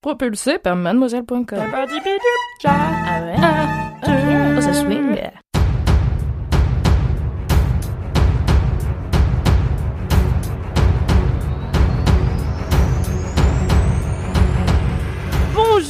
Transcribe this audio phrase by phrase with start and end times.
[0.00, 1.44] Propulsé par mademoiselle.com.
[2.64, 3.36] Ah ouais?
[4.56, 5.16] Oh, ça swing.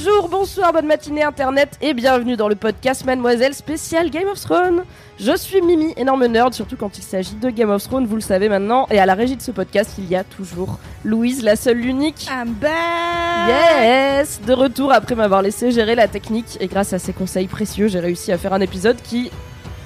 [0.02, 4.84] Bonjour, bonsoir, bonne matinée internet et bienvenue dans le podcast Mademoiselle spécial Game of Thrones.
[5.18, 8.22] Je suis Mimi, énorme nerd, surtout quand il s'agit de Game of Thrones, vous le
[8.22, 8.86] savez maintenant.
[8.90, 12.28] Et à la régie de ce podcast, il y a toujours Louise, la seule, l'unique.
[12.30, 17.12] I'm back Yes De retour après m'avoir laissé gérer la technique et grâce à ses
[17.12, 19.30] conseils précieux, j'ai réussi à faire un épisode qui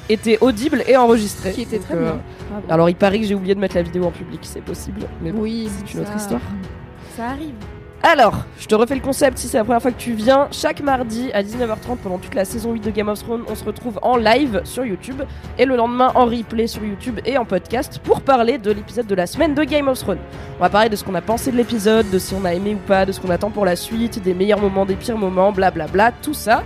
[0.08, 1.50] était audible et enregistré.
[1.52, 2.20] Qui était Donc, très euh, bien.
[2.68, 5.32] Alors il paraît que j'ai oublié de mettre la vidéo en public, c'est possible, mais
[5.32, 6.40] bon, Oui, c'est une ça- autre histoire.
[7.16, 7.54] Ça arrive.
[8.06, 10.46] Alors, je te refais le concept si c'est la première fois que tu viens.
[10.52, 13.64] Chaque mardi à 19h30 pendant toute la saison 8 de Game of Thrones, on se
[13.64, 15.22] retrouve en live sur YouTube
[15.58, 19.14] et le lendemain en replay sur YouTube et en podcast pour parler de l'épisode de
[19.14, 20.18] la semaine de Game of Thrones.
[20.58, 22.74] On va parler de ce qu'on a pensé de l'épisode, de si on a aimé
[22.74, 25.50] ou pas, de ce qu'on attend pour la suite, des meilleurs moments, des pires moments,
[25.50, 26.62] blablabla, tout ça.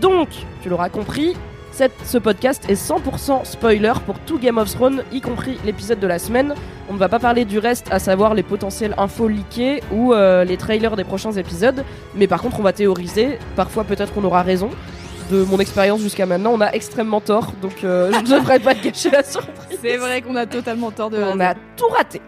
[0.00, 1.36] Donc, tu l'auras compris,
[1.80, 6.06] cette- ce podcast est 100% spoiler pour tout Game of Thrones, y compris l'épisode de
[6.06, 6.52] la semaine.
[6.90, 10.44] On ne va pas parler du reste, à savoir les potentiels infos leakés ou euh,
[10.44, 11.82] les trailers des prochains épisodes.
[12.14, 13.38] Mais par contre, on va théoriser.
[13.56, 14.68] Parfois, peut-être qu'on aura raison.
[15.30, 17.52] De mon expérience jusqu'à maintenant, on a extrêmement tort.
[17.62, 19.78] Donc, euh, je ne devrais pas te gâcher la surprise.
[19.80, 22.20] C'est vrai qu'on a totalement tort de On a tout raté.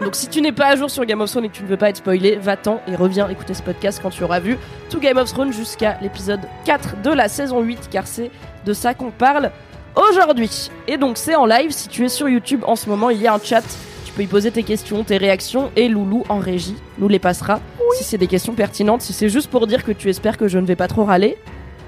[0.00, 1.68] Donc si tu n'es pas à jour sur Game of Thrones et que tu ne
[1.68, 4.56] veux pas être spoilé, va-t'en et reviens écouter ce podcast quand tu auras vu
[4.90, 8.30] tout Game of Thrones jusqu'à l'épisode 4 de la saison 8 car c'est
[8.64, 9.50] de ça qu'on parle
[9.94, 10.70] aujourd'hui.
[10.86, 13.26] Et donc c'est en live, si tu es sur YouTube en ce moment, il y
[13.26, 13.62] a un chat,
[14.04, 17.60] tu peux y poser tes questions, tes réactions et Loulou en régie nous les passera
[17.94, 20.58] si c'est des questions pertinentes, si c'est juste pour dire que tu espères que je
[20.58, 21.36] ne vais pas trop râler,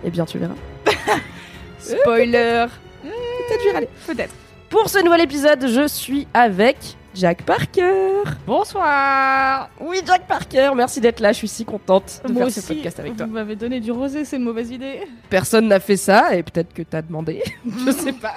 [0.04, 0.54] eh bien tu verras.
[1.78, 2.66] Spoiler
[3.02, 3.88] Peut-être je vais râler.
[4.06, 4.34] Peut-être.
[4.68, 6.76] Pour ce nouvel épisode, je suis avec
[7.14, 8.22] Jack Parker.
[8.46, 12.68] Bonsoir Oui, Jack Parker, merci d'être là, je suis si contente de Moi faire ce
[12.72, 13.26] podcast avec toi.
[13.26, 15.00] vous m'avez donné du rosé, c'est une mauvaise idée.
[15.28, 17.42] Personne n'a fait ça, et peut-être que t'as demandé,
[17.86, 18.34] je sais pas.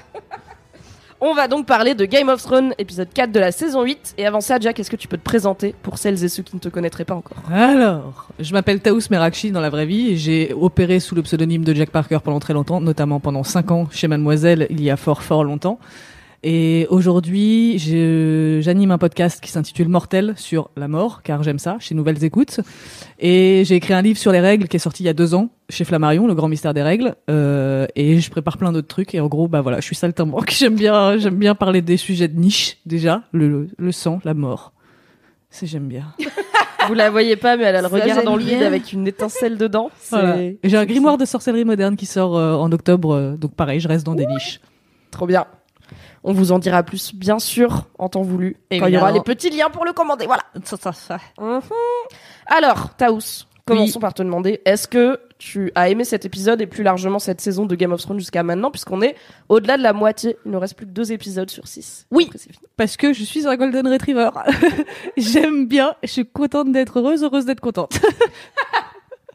[1.26, 4.16] On va donc parler de Game of Thrones, épisode 4 de la saison 8.
[4.18, 6.54] Et avant ça, Jack, est-ce que tu peux te présenter pour celles et ceux qui
[6.54, 7.38] ne te connaîtraient pas encore?
[7.50, 11.64] Alors, je m'appelle Taous Merakchi dans la vraie vie et j'ai opéré sous le pseudonyme
[11.64, 14.98] de Jack Parker pendant très longtemps, notamment pendant 5 ans chez Mademoiselle il y a
[14.98, 15.80] fort fort longtemps.
[16.46, 21.78] Et aujourd'hui, je- j'anime un podcast qui s'intitule Mortel sur la mort, car j'aime ça,
[21.80, 22.60] chez Nouvelles Écoutes.
[23.20, 25.36] Et j'ai écrit un livre sur les règles qui est sorti il y a deux
[25.36, 27.16] ans chez Flammarion, Le Grand Mystère des Règles.
[27.30, 29.16] Euh, et je prépare plein d'autres trucs.
[29.16, 30.52] Et en gros, bah voilà, je suis saltimbanque.
[30.58, 34.74] J'aime bien, j'aime bien parler des sujets de niche déjà, le, le sang, la mort.
[35.50, 36.14] C'est j'aime bien.
[36.90, 39.58] Vous la voyez pas, mais elle a le regard dans le vide avec une étincelle
[39.58, 39.90] dedans.
[39.98, 40.36] C'est Voilà.
[40.66, 43.88] J'ai un grimoire de sorcellerie moderne qui sort euh, en octobre, euh, donc pareil, je
[43.88, 44.60] reste dans des niches.
[45.10, 45.46] trop bien.
[46.24, 49.22] On vous en dira plus, bien sûr, en temps voulu, quand il y aura les
[49.22, 50.26] petits liens pour le commander.
[50.26, 50.44] Voilà.
[50.64, 51.18] Ça, ça, ça.
[51.40, 51.62] Mhm.
[52.48, 56.84] Alors, Taous, commençons par te demander, est-ce que tu as aimé cet épisode et plus
[56.84, 59.16] largement cette saison de Game of Thrones jusqu'à maintenant, puisqu'on est
[59.50, 62.08] au-delà de la moitié, il ne reste plus que deux épisodes sur six.
[62.12, 62.30] Oui.
[62.78, 64.30] Parce que je suis un golden retriever.
[65.18, 68.00] J'aime bien, je suis contente d'être heureuse, heureuse d'être contente.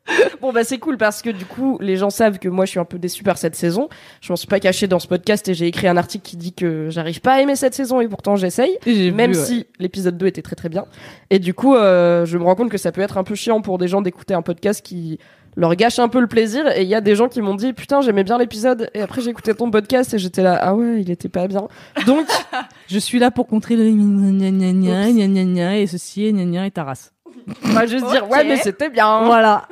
[0.41, 2.81] Bon bah c'est cool parce que du coup les gens savent que moi je suis
[2.81, 3.89] un peu déçu par cette saison.
[4.21, 6.53] Je m'en suis pas caché dans ce podcast et j'ai écrit un article qui dit
[6.53, 8.79] que j'arrive pas à aimer cette saison et pourtant j'essaye.
[8.87, 9.45] Même vu, ouais.
[9.45, 10.87] si l'épisode 2 était très très bien.
[11.31, 13.61] Et du coup, euh, je me rends compte que ça peut être un peu chiant
[13.61, 15.19] pour des gens d'écouter un podcast qui
[15.57, 16.67] leur gâche un peu le plaisir.
[16.77, 18.91] Et il y a des gens qui m'ont dit Putain, j'aimais bien l'épisode.
[18.95, 21.69] Et après, j'ai écouté ton podcast et j'étais là Ah ouais, il était pas bien.
[22.07, 22.27] Donc,
[22.89, 26.33] Je suis là pour contrer le gna gna gna gna gna gna et ceci et
[26.33, 27.13] gna gna et ta race.
[27.65, 29.25] On va juste dire Ouais, mais c'était bien.
[29.25, 29.67] Voilà.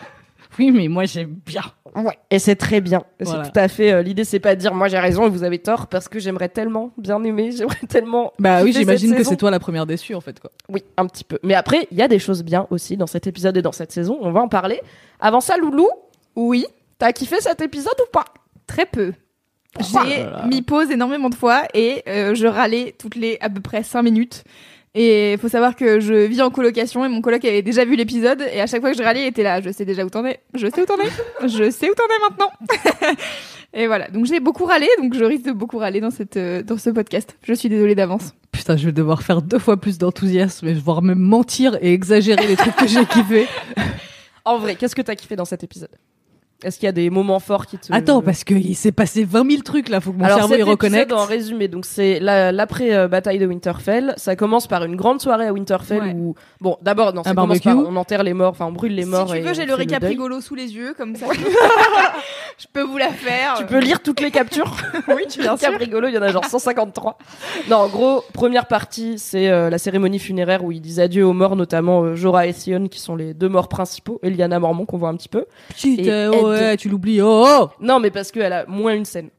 [0.58, 1.62] oui, mais moi j'aime bien.
[1.94, 2.18] Ouais.
[2.30, 3.02] Et c'est très bien.
[3.20, 3.44] Voilà.
[3.44, 3.92] C'est tout à fait.
[3.92, 6.18] euh, L'idée, c'est pas de dire Moi j'ai raison et vous avez tort parce que
[6.18, 7.52] j'aimerais tellement bien aimer.
[7.56, 8.32] J'aimerais tellement.
[8.38, 9.30] Bah oui, kiffer j'imagine cette que saison.
[9.30, 10.50] c'est toi la première déçue en fait quoi.
[10.68, 11.38] Oui, un petit peu.
[11.42, 13.92] Mais après, il y a des choses bien aussi dans cet épisode et dans cette
[13.92, 14.18] saison.
[14.20, 14.80] On va en parler.
[15.20, 15.88] Avant ça, Loulou,
[16.34, 16.66] Oui,
[16.98, 18.24] t'as kiffé cet épisode ou pas?
[18.66, 19.12] Très peu.
[19.78, 23.82] J'ai mis pause énormément de fois et euh, je râlais toutes les à peu près
[23.82, 24.42] 5 minutes.
[24.98, 27.96] Et il faut savoir que je vis en colocation et mon coloc avait déjà vu
[27.96, 29.60] l'épisode et à chaque fois que je râlais, il était là.
[29.60, 30.40] Je sais déjà où t'en es.
[30.54, 31.46] Je sais où t'en es.
[31.46, 33.14] Je sais où t'en es maintenant.
[33.74, 34.08] et voilà.
[34.08, 36.88] Donc j'ai beaucoup râlé, donc je risque de beaucoup râler dans cette euh, dans ce
[36.88, 37.36] podcast.
[37.42, 38.32] Je suis désolée d'avance.
[38.52, 42.46] Putain, je vais devoir faire deux fois plus d'enthousiasme et voire même mentir et exagérer
[42.46, 43.46] les trucs que j'ai kiffé.
[44.46, 45.90] En vrai, qu'est-ce que t'as kiffé dans cet épisode?
[46.64, 47.92] Est-ce qu'il y a des moments forts qui te.
[47.92, 50.62] Attends, parce qu'il s'est passé 20 000 trucs là, faut que mon Alors cerveau y
[50.62, 51.10] reconnecte.
[51.10, 54.14] épisode, en résumé, donc c'est la- l'après euh, de Winterfell.
[54.16, 56.14] Ça commence par une grande soirée à Winterfell Ouais.
[56.16, 57.82] où bon, d'abord non, ça Un commence barbecue.
[57.84, 59.28] par on enterre les morts, enfin on brûle les morts.
[59.28, 61.26] si tu veux, j'ai le récap rigolo sous les yeux, comme ça.
[62.58, 63.54] je peux vous la faire.
[63.58, 64.76] Tu peux lire toutes les captures
[65.08, 65.72] Oui, tu bien sûr.
[65.78, 67.18] rigolo, il y en a genre 153.
[67.68, 71.32] Non, en gros, première partie, c'est euh, la cérémonie funéraire où ils disent adieu aux
[71.32, 74.86] morts, notamment euh, Jorah et Sion, qui sont les deux morts principaux, et Lyanna Mormont
[74.86, 75.44] qu'on voit un petit peu.
[75.76, 77.20] Putain, Et ouais, tu l'oublies.
[77.22, 79.30] Oh, oh Non, mais parce qu'elle a moins une scène.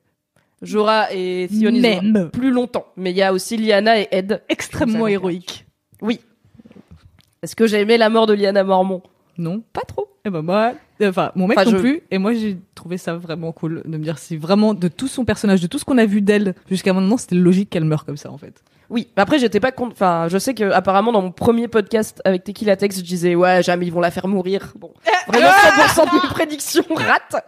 [0.62, 2.30] Jorah et ont Même.
[2.33, 2.88] plus longtemps.
[2.98, 4.42] Mais il y a aussi Lyanna et Ed.
[4.50, 5.65] Extrêmement héroïque.
[6.01, 6.19] Oui.
[7.44, 9.04] Est-ce que j'ai aimé la mort de Lyanna Mormont?
[9.38, 10.07] Non Pas trop.
[10.25, 10.74] Eh ben moi,
[11.04, 12.01] enfin mon mec Enfin, non je- plus.
[12.09, 15.24] Et moi j'ai trouvé ça vraiment cool de me dire si vraiment de tout son
[15.25, 18.18] personnage, de tout ce qu'on a vu d'elle jusqu'à maintenant, c'était logique qu'elle meure comme
[18.18, 18.63] ça en fait.
[18.89, 19.91] Oui, mais après j'étais pas contre.
[19.93, 23.61] Enfin, je sais que apparemment dans mon premier podcast avec Tequila Tex, je disais ouais
[23.61, 24.73] jamais ils vont la faire mourir.
[24.79, 24.91] Bon,
[25.27, 27.43] vraiment 100% de mes prédictions ratent.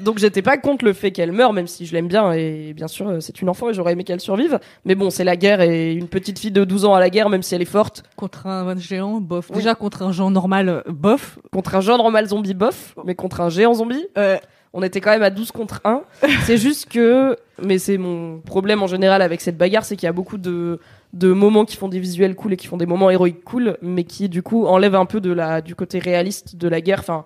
[0.00, 2.88] Donc j'étais pas contre le fait qu'elle meure, même si je l'aime bien et bien
[2.88, 4.58] sûr c'est une enfant et j'aurais aimé qu'elle survive.
[4.84, 7.28] Mais bon, c'est la guerre et une petite fille de 12 ans à la guerre,
[7.28, 9.46] même si elle est forte, Contre un géant, bof.
[9.50, 9.56] Oui.
[9.58, 11.38] Déjà contre un géant normal, euh, bof.
[11.52, 14.38] contre un genre normal zombie bof, mais contre un géant zombie, Euh,
[14.72, 16.02] on était quand même à 12 contre 1.
[16.44, 20.08] c'est juste que, mais c'est mon problème en général avec cette bagarre, c'est qu'il y
[20.08, 20.78] a beaucoup de,
[21.12, 24.04] de moments qui font des visuels cool et qui font des moments héroïques cool, mais
[24.04, 27.00] qui du coup enlèvent un peu de la, du côté réaliste de la guerre.
[27.00, 27.24] Enfin,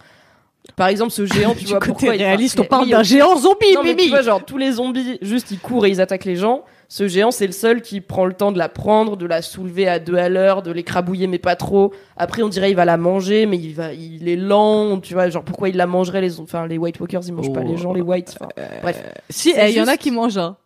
[0.77, 3.75] par exemple, ce géant, tu du vois, côté pourquoi réaliste, on parle d'un géant zombie,
[3.75, 4.05] non, mais Mimi.
[4.05, 6.65] tu vois, genre, tous les zombies, juste, ils courent et ils attaquent les gens.
[6.89, 9.89] Ce géant, c'est le seul qui prend le temps de la prendre, de la soulever
[9.89, 11.93] à deux à l'heure, de l'écrabouiller, mais pas trop.
[12.17, 15.29] Après, on dirait il va la manger, mais il va, il est lent, tu vois,
[15.31, 17.69] genre, pourquoi il la mangerait, les, enfin, les White Walkers, ils mangent pas Oh.
[17.69, 18.37] les gens, les Whites.
[18.41, 18.51] enfin,
[18.83, 19.03] bref.
[19.31, 20.39] Si, c'est eh, il y en a qui mangent.
[20.39, 20.57] hein.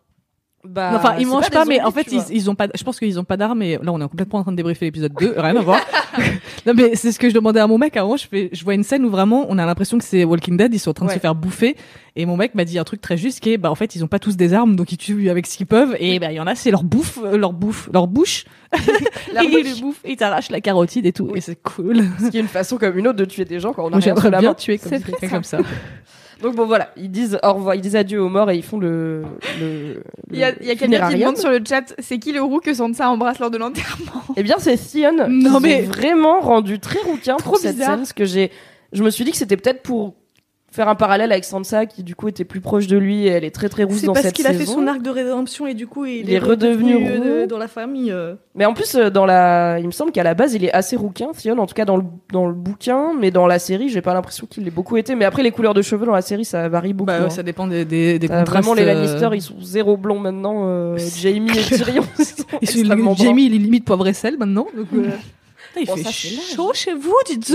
[0.71, 2.67] Bah, enfin, ils mangent pas, mais en fait, ils, ils ont pas.
[2.75, 3.63] Je pense qu'ils ont pas d'armes.
[3.63, 5.33] Et là, on est complètement en train de débriefer l'épisode 2.
[5.37, 5.79] Rien à voir.
[6.67, 7.97] non, mais c'est ce que je demandais à mon mec.
[7.97, 10.57] Avant, je fais, je vois une scène où vraiment, on a l'impression que c'est Walking
[10.57, 10.71] Dead.
[10.71, 11.75] Ils sont en train de se faire bouffer.
[12.15, 14.03] Et mon mec m'a dit un truc très juste qui est, bah, en fait, ils
[14.03, 15.95] ont pas tous des armes, donc ils tuent avec ce qu'ils peuvent.
[15.99, 18.45] Et bah, il y en a, c'est leur bouffe, euh, leur bouffe, leur bouche.
[19.33, 19.61] Leur et bouche.
[19.63, 20.01] ils le bouffent.
[20.03, 21.31] Et ils t'arrachent la carotide et tout.
[21.33, 22.03] Et c'est cool.
[22.19, 23.97] Ce qui est une façon comme une autre de tuer des gens quand on a
[23.97, 24.53] rien la main.
[24.53, 24.99] tuer comme
[25.29, 25.57] comme ça.
[26.41, 28.77] Donc bon voilà, ils disent au revoir, ils disent adieu aux morts et ils font
[28.77, 29.23] le.
[29.59, 30.01] le
[30.31, 33.09] Il y a, quelqu'un qui demande sur le chat c'est qui le roux que Sansa
[33.09, 34.23] embrasse lors de l'enterrement?
[34.37, 35.27] Eh bien, c'est Sion.
[35.27, 37.89] Non, mais- vraiment rendu très rouquin Trop pour cette bizarre.
[37.89, 38.51] scène, parce que j'ai,
[38.93, 40.13] je me suis dit que c'était peut-être pour
[40.71, 43.43] faire un parallèle avec Sansa, qui du coup était plus proche de lui et elle
[43.43, 44.75] est très très rousse C'est dans parce cette qu'il a fait saison.
[44.75, 47.47] son arc de rédemption et du coup, il, Il est redevenu euh, roux.
[47.47, 48.11] dans la famille.
[48.11, 48.35] euh.
[48.55, 50.95] Mais en plus, euh, dans la, il me semble qu'à la base, il est assez
[50.95, 54.01] rouquin, Sion, en tout cas dans le, dans le bouquin, mais dans la série, j'ai
[54.01, 55.15] pas l'impression qu'il l'ait beaucoup été.
[55.15, 57.07] Mais après, les couleurs de cheveux dans la série, ça varie beaucoup.
[57.07, 57.23] Bah, hein.
[57.25, 58.49] ouais, ça dépend des, des, des contrastes.
[58.49, 60.65] vraiment les Lannister, ils sont zéro blond maintenant.
[60.67, 63.15] euh, Jamie et Tyrion, ils sont ils sont-.
[63.15, 64.67] Jamie, il est limite poivre et sel maintenant.
[64.75, 65.11] Donc, euh, putain,
[65.81, 67.47] il Bon, fait ça, c'est chaud chez vous, dites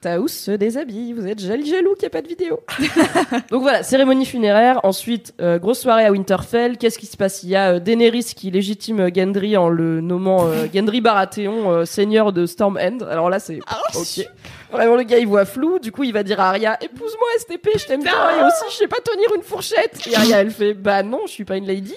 [0.00, 2.60] Taous se déshabille, vous êtes jaloux jaloux qu'il n'y a pas de vidéo.
[3.50, 4.78] Donc voilà, cérémonie funéraire.
[4.84, 6.78] Ensuite, euh, grosse soirée à Winterfell.
[6.78, 7.42] Qu'est-ce qui se passe?
[7.42, 11.84] Il y a euh, Daenerys qui légitime euh, Gendry en le nommant euh, Gendry Baratheon,
[11.84, 12.98] seigneur de Storm End.
[13.10, 13.58] Alors là, c'est
[13.94, 14.26] ok.
[14.70, 15.78] Vraiment, le gars, il voit flou.
[15.80, 18.12] Du coup, il va dire à Arya Épouse-moi, STP, je t'aime bien.
[18.12, 20.06] Et aussi, je sais pas tenir une fourchette.
[20.08, 21.94] Et Arya, elle fait Bah non, je suis pas une lady.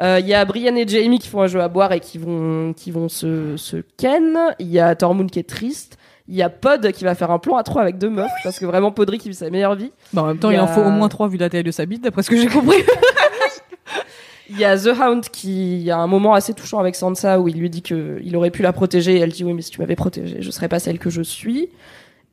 [0.00, 2.18] Euh, Il y a Brienne et Jamie qui font un jeu à boire et qui
[2.18, 4.38] vont, qui vont se, se ken.
[4.58, 5.96] Il y a Tormund qui est triste.
[6.26, 8.58] Il y a Pod qui va faire un plan à trois avec deux meufs parce
[8.58, 9.92] que vraiment Podrick il vit sa meilleure vie.
[10.12, 11.84] Bah, en même temps, Il en faut au moins trois vu la taille de sa
[11.84, 12.78] bite, d'après ce que j'ai compris.
[14.50, 17.58] Il y a The Hound qui a un moment assez touchant avec Sansa où il
[17.58, 19.80] lui dit que il aurait pu la protéger et elle dit oui mais si tu
[19.80, 21.70] m'avais protégée je serais pas celle que je suis.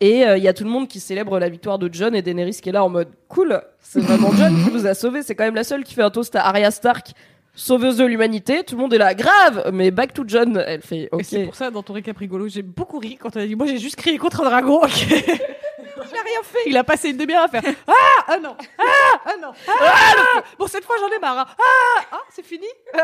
[0.02, 2.22] Et euh, il y a tout le monde qui célèbre la victoire de John et
[2.22, 5.36] Daenerys qui est là en mode cool, c'est vraiment John qui nous a sauvés, c'est
[5.36, 7.12] quand même la seule qui fait un toast à Arya Stark,
[7.56, 8.64] sauveuse de l'humanité.
[8.64, 11.22] Tout le monde est là grave, mais back to John, elle fait Et ok.
[11.24, 13.68] c'est pour ça, dans ton récap rigolo, j'ai beaucoup ri quand elle a dit Moi,
[13.68, 14.82] j'ai juste crié contre un dragon.
[14.84, 14.92] ok.
[15.10, 16.60] il a rien fait.
[16.68, 17.94] Il a passé une demi-heure à faire Ah,
[18.28, 18.84] ah non, ah,
[19.26, 21.40] ah non, ah, bon, cette fois, j'en ai marre.
[21.40, 21.46] hein.
[21.60, 22.66] Ah, ah, c'est fini.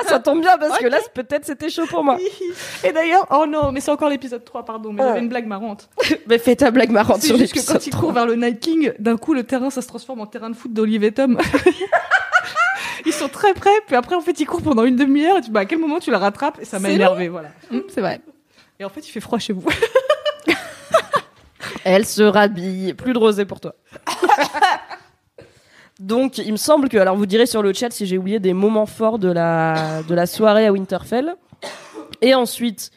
[0.00, 2.18] Ah, ça tombe bien parce que là peut-être c'était chaud pour moi.
[2.84, 5.06] Et d'ailleurs, oh non, mais c'est encore l'épisode 3, pardon, mais Oh.
[5.08, 5.88] j'avais une blague marrante.
[6.26, 8.92] mais fais ta blague marrante sur juste que quand il court vers le Night King,
[8.98, 11.38] d'un coup, le terrain, ça se transforme en terrain de foot d'Olive et Tom.
[13.18, 15.50] Ils sont très près, puis après, en fait, il court pendant une demi-heure, et tu,
[15.50, 17.48] bah, à quel moment tu la rattrapes, et ça m'a énervé, voilà.
[17.72, 18.20] Hum, C'est vrai.
[18.78, 19.64] Et en fait, il fait froid chez vous.
[21.84, 22.94] Elle se rhabille.
[22.94, 23.74] Plus de rosé pour toi.
[25.98, 28.52] Donc, il me semble que, alors vous direz sur le chat si j'ai oublié des
[28.52, 31.34] moments forts de la, de la soirée à Winterfell.
[32.20, 32.92] Et ensuite,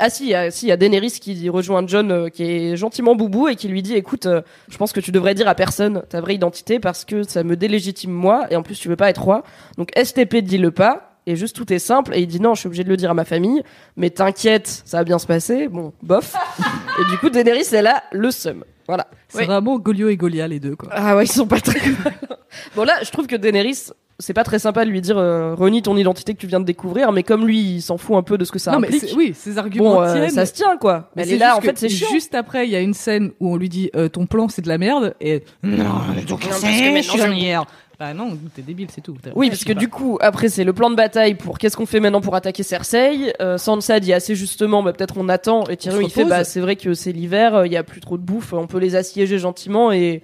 [0.00, 2.76] ah si, il y a- si, y a Daenerys qui rejoint John, euh, qui est
[2.76, 5.54] gentiment boubou et qui lui dit, écoute, euh, je pense que tu devrais dire à
[5.54, 8.96] personne ta vraie identité parce que ça me délégitime moi et en plus tu veux
[8.96, 9.42] pas être roi.
[9.78, 11.06] Donc STP dis-le pas.
[11.26, 13.10] Et juste tout est simple et il dit non, je suis obligé de le dire
[13.10, 13.62] à ma famille,
[13.94, 15.68] mais t'inquiète, ça va bien se passer.
[15.68, 16.34] Bon, bof.
[17.00, 18.64] et du coup, Daenerys, elle a le seum.
[18.88, 19.06] Voilà.
[19.28, 19.44] C'est Oui.
[19.44, 20.88] vraiment Golio et Golia les deux quoi.
[20.92, 21.78] Ah ouais, ils sont pas très.
[22.74, 25.82] Bon là, je trouve que Daenerys, c'est pas très sympa de lui dire euh, renie
[25.82, 28.38] ton identité que tu viens de découvrir, mais comme lui, il s'en fout un peu
[28.38, 29.02] de ce que ça non mais implique.
[29.08, 30.30] c'est- oui, ces arguments bon, euh, tiennent.
[30.30, 31.10] ça se tient quoi.
[31.16, 32.08] Mais Elle c'est est là, juste en fait, c'est chiant.
[32.12, 34.62] Juste après, il y a une scène où on lui dit euh, ton plan c'est
[34.62, 35.84] de la merde et non,
[36.28, 36.68] donc maintenant,
[37.02, 37.64] je.
[38.00, 39.14] Bah non, t'es débile, c'est tout.
[39.36, 42.00] Oui, parce que du coup, après, c'est le plan de bataille pour qu'est-ce qu'on fait
[42.00, 43.34] maintenant pour attaquer Cersei.
[43.42, 45.64] Euh, Sansa dit assez justement, bah, peut-être on attend.
[45.64, 48.00] Et Tyrion, il fait, bah, c'est vrai que c'est l'hiver, euh, il y a plus
[48.00, 50.22] trop de bouffe, on peut les assiéger gentiment et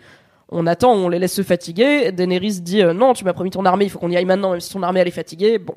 [0.48, 2.12] on attend, on les laisse se fatiguer.
[2.12, 4.52] Daenerys dit, euh, non, tu m'as promis ton armée, il faut qu'on y aille maintenant,
[4.52, 5.58] même si ton armée elle est fatiguée.
[5.58, 5.74] Bon.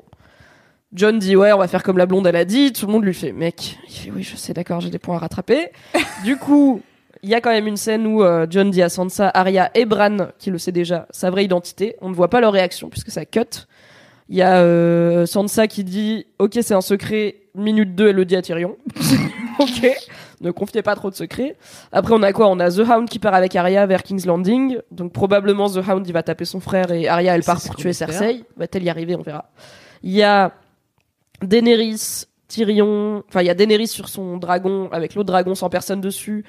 [0.92, 2.72] John dit, ouais, on va faire comme la blonde elle a dit.
[2.72, 5.16] Tout le monde lui fait, mec, il fait, oui, je sais, d'accord, j'ai des points
[5.16, 5.70] à rattraper.
[6.24, 6.82] du coup,
[7.22, 9.84] il y a quand même une scène où euh, John dit à Sansa, Arya et
[9.84, 11.96] Bran, qui le sait déjà, sa vraie identité.
[12.00, 13.66] On ne voit pas leur réaction puisque ça cut.
[14.28, 17.36] Il y a euh, Sansa qui dit Ok, c'est un secret.
[17.56, 18.76] Minute 2, elle le dit à Tyrion.
[19.58, 19.90] ok,
[20.40, 21.56] ne confiez pas trop de secrets.
[21.92, 22.48] Après, on a quoi?
[22.48, 24.78] On a The Hound qui part avec Arya vers King's Landing.
[24.90, 27.92] Donc, probablement, The Hound, il va taper son frère et Arya, elle part pour tuer.
[27.92, 28.44] Cersei.
[28.56, 29.50] Va-t-elle y arriver On verra.
[30.02, 30.52] Il y a
[31.42, 33.22] Daenerys, Tyrion.
[33.28, 36.44] Enfin, il y a Daenerys sur son dragon avec l'autre dragon sans personne dessus.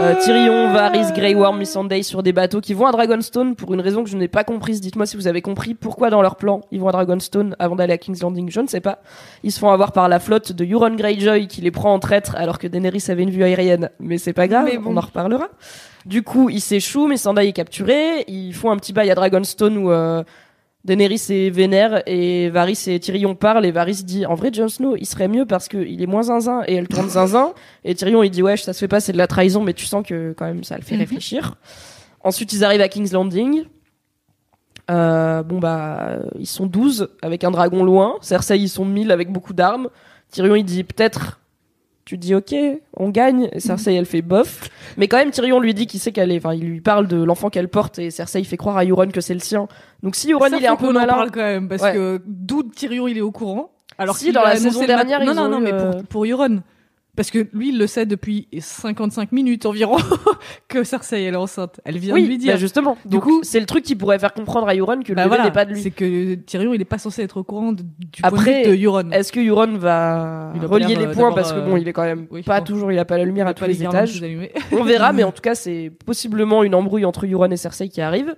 [0.00, 3.80] Euh, Tyrion, Varys, Grey Worm, Missandei sur des bateaux qui vont à Dragonstone pour une
[3.80, 4.82] raison que je n'ai pas comprise.
[4.82, 7.94] Dites-moi si vous avez compris pourquoi dans leur plan ils vont à Dragonstone avant d'aller
[7.94, 8.50] à King's Landing.
[8.50, 9.00] Je ne sais pas.
[9.42, 12.36] Ils se font avoir par la flotte de Euron Greyjoy qui les prend en traître
[12.36, 13.90] alors que Daenerys avait une vue aérienne.
[13.98, 14.92] Mais c'est pas grave, bon.
[14.92, 15.48] on en reparlera.
[16.04, 18.24] Du coup, ils s'échouent, Missandei est capturé.
[18.28, 20.22] Ils font un petit bail à Dragonstone où euh,
[20.86, 24.96] Daenerys est vénère et Varys et Tyrion parlent et Varys dit en vrai Jon Snow
[24.96, 27.52] il serait mieux parce que il est moins zinzin et elle tourne zinzin
[27.84, 29.84] et Tyrion il dit ouais ça se fait pas c'est de la trahison mais tu
[29.84, 31.00] sens que quand même ça le fait Mhm.
[31.00, 31.56] réfléchir.
[32.22, 33.64] Ensuite ils arrivent à King's Landing.
[34.88, 39.32] Euh, bon bah ils sont 12 avec un dragon loin, Cersei ils sont 1000 avec
[39.32, 39.88] beaucoup d'armes.
[40.30, 41.40] Tyrion il dit peut-être
[42.06, 42.54] tu dis ok,
[42.96, 43.50] on gagne.
[43.52, 44.70] Et Cersei, elle fait bof.
[44.96, 46.38] Mais quand même, Tyrion lui dit qu'il sait qu'elle est.
[46.38, 49.20] Enfin, il lui parle de l'enfant qu'elle porte et Cersei fait croire à Euron que
[49.20, 49.68] c'est le sien.
[50.02, 51.92] Donc si Euron il est un peu malin, parle quand même parce Ouais.
[51.92, 53.72] que d'où Tyrion il est au courant?
[53.98, 56.02] Alors Si, dans la saison dernière, non ils non ont non eu, mais euh, pour
[56.04, 56.62] pour Euron
[57.16, 59.96] parce que lui il le sait depuis 55 minutes environ
[60.68, 61.80] que Cersei elle est enceinte.
[61.84, 62.52] Elle vient oui, de lui dire.
[62.54, 62.96] bah justement.
[63.04, 65.28] Du Donc coup- c'est le truc qui pourrait faire comprendre à Euron que Bah le
[65.28, 65.82] voilà, n'est pas de lui.
[65.82, 68.84] c'est que Tyrion il est pas censé être au courant de- du Après, point de
[68.84, 69.10] Euron.
[69.10, 71.92] Est-ce que Euron va Il relier les euh, points parce que bon, euh, il est
[71.92, 74.22] quand même oui, pas toujours, il a pas la lumière à tous les étages.
[74.72, 78.00] On verra, mais en tout cas, c'est possiblement une embrouille entre Euron et Cersei qui
[78.00, 78.34] arrive.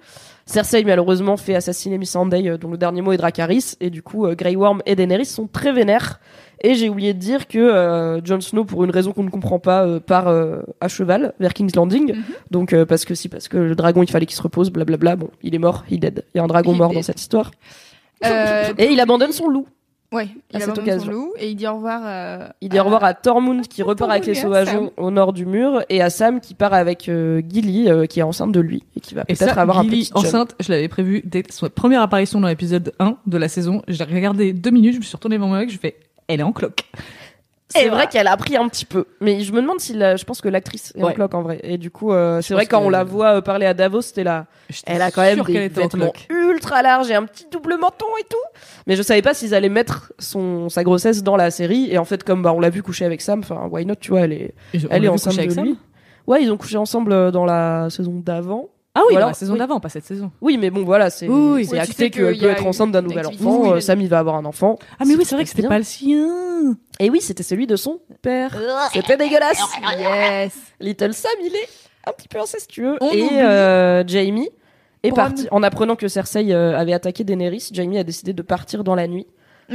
[0.47, 4.27] Cersei, malheureusement, fait assassiner Missandei, euh, dont le dernier mot est Dracarys, et du coup,
[4.35, 6.21] Grey Worm et Daenerys sont très vénères.
[6.63, 9.59] Et j'ai oublié de dire que euh, Jon Snow, pour une raison qu'on ne comprend
[9.59, 12.15] pas, euh, part euh, à cheval vers King's Landing.
[12.15, 12.23] Mhm.
[12.51, 15.17] Donc, euh, parce que si, parce que le dragon, il fallait qu'il se repose, blablabla.
[15.17, 16.25] Bon, il est mort, il dead.
[16.35, 17.51] Il y a un dragon Il mort dans cette histoire.
[18.25, 19.67] Euh, Et il abandonne son loup.
[20.11, 21.05] ouais, à il cette abandonne occasion.
[21.07, 22.01] son loup et il dit au revoir.
[22.05, 25.13] euh, Il dit au revoir à Tormund qui repart avec les et à sauvageons au
[25.13, 28.51] nord du mur et à Sam qui part avec euh, Gilly euh, qui est enceinte
[28.51, 30.19] de lui et qui va Et peut-être ça, avoir un Gilly petit Jon.
[30.19, 33.83] enceinte, je l'avais prévu dès sa première apparition dans l'épisode 1 de la saison.
[33.87, 35.95] J'ai regardé deux minutes, je me suis retournée vers mon mec, je fais,
[36.29, 36.85] elle est en cloque.
[37.71, 40.25] C'est vrai qu'elle a pris un petit peu, mais je me demande si la- je
[40.25, 41.61] pense que l'actrice est en cloque en vrai.
[41.63, 44.01] Et du coup, euh, c'est vrai quand que- on la voit euh, parler à Davos,
[44.01, 44.47] c'était là.
[44.87, 48.37] Elle a quand même des vêtements ultra larges et un petit double menton et tout.
[48.87, 51.89] Mais je savais pas s'ils allaient mettre son sa grossesse dans la série.
[51.93, 54.13] Et en fait, comme bah, on l'a vu coucher avec Sam, enfin why not, tu
[54.13, 54.55] vois, elle est
[54.89, 55.55] elle est enceinte de avec lui.
[55.55, 55.77] Sam
[56.27, 58.71] Ouais, ils ont couché ensemble euh, dans la saison d'avant.
[58.99, 59.27] Ah oui, Voilà.
[59.27, 59.59] dans la saison Oui.
[59.61, 60.33] d'avant, pas cette saison.
[60.41, 61.69] Oui, mais bon, voilà, c'est Oui, oui.
[61.69, 63.61] tu acté qu'elle peut être enceinte d'un nouvel enfant.
[63.61, 63.83] Oui, Euh, oui.
[63.83, 64.77] Sam, il va avoir un enfant.
[64.99, 66.77] Ah mais oui, c'est vrai que c'était pas le sien.
[66.99, 68.59] Et oui, c'était celui de son père.
[68.93, 69.63] C'était dégueulasse.
[69.97, 70.53] Yes.
[70.81, 71.69] Little Sam, il est
[72.09, 72.97] un petit peu incestueux.
[73.01, 74.51] On et euh, Jamie
[75.05, 75.47] est parti.
[75.53, 79.07] En apprenant que Cersei euh, avait attaqué Daenerys, Jamie a décidé de partir dans la
[79.07, 79.29] nuit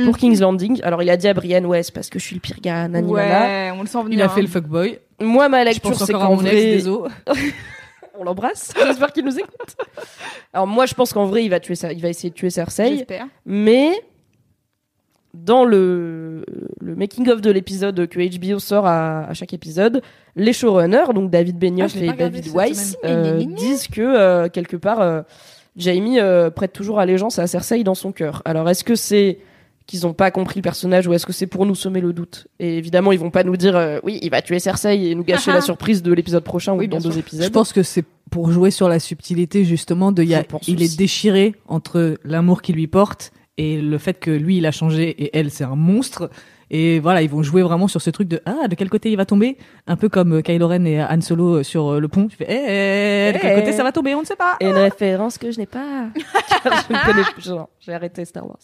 [0.04, 0.82] pour King's Landing.
[0.84, 2.90] Alors il a dit à Brienne, ouais, c'est parce que je suis le pire gars,
[2.90, 3.46] nani, nana.
[3.46, 4.20] Ouais, on le sent venir.
[4.20, 4.30] Il a hein.
[4.30, 5.00] fait le fuckboy.
[5.22, 6.80] Moi, ma lecture, c'est qu'en vrai.
[8.18, 8.74] on l'embrasse.
[8.86, 9.76] J'espère qu'il nous écoute.
[10.54, 12.98] Alors moi, je pense qu'en vrai, il va tuer, il va essayer de tuer Cersei.
[12.98, 13.28] J'espère.
[13.46, 13.92] Mais
[15.34, 16.46] dans le,
[16.80, 20.02] le making of de l'épisode que HBO sort à, à chaque épisode,
[20.36, 24.78] les showrunners, donc David Ah, Benioff l'ai et David Weiss, euh, disent que euh, quelque
[24.78, 25.22] part euh,
[25.76, 28.44] Jamie euh, prête toujours allégeance à Cersei dans son cœur.
[28.46, 29.40] Alors est-ce que c'est
[29.86, 32.48] qu'ils ont pas compris le personnage ou est-ce que c'est pour nous semer le doute
[32.60, 35.24] Et évidemment, ils vont pas nous dire euh, oui, il va tuer Cersei et nous
[35.24, 37.44] gâcher la surprise de l'épisode prochain Oui, ou dans deux épisodes.
[37.46, 40.84] Je pense que c'est pour jouer sur la subtilité justement de y a- il aussi.
[40.86, 45.10] est déchiré entre l'amour qu'il lui porte et le fait que lui il a changé
[45.10, 46.30] et elle c'est un monstre
[46.72, 49.18] Et voilà, ils vont jouer vraiment sur ce truc de ah de quel côté il
[49.18, 52.28] va tomber, un peu comme Kylo Ren et Han Solo euh, sur euh, le pont.
[52.28, 53.60] Tu fais eh, de quel Eh.
[53.60, 54.56] côté ça va tomber, on ne sait pas.
[54.60, 56.08] Et une référence que je n'ai pas.
[56.64, 57.52] Je ne connais plus.
[57.82, 58.58] J'ai arrêté Star Wars.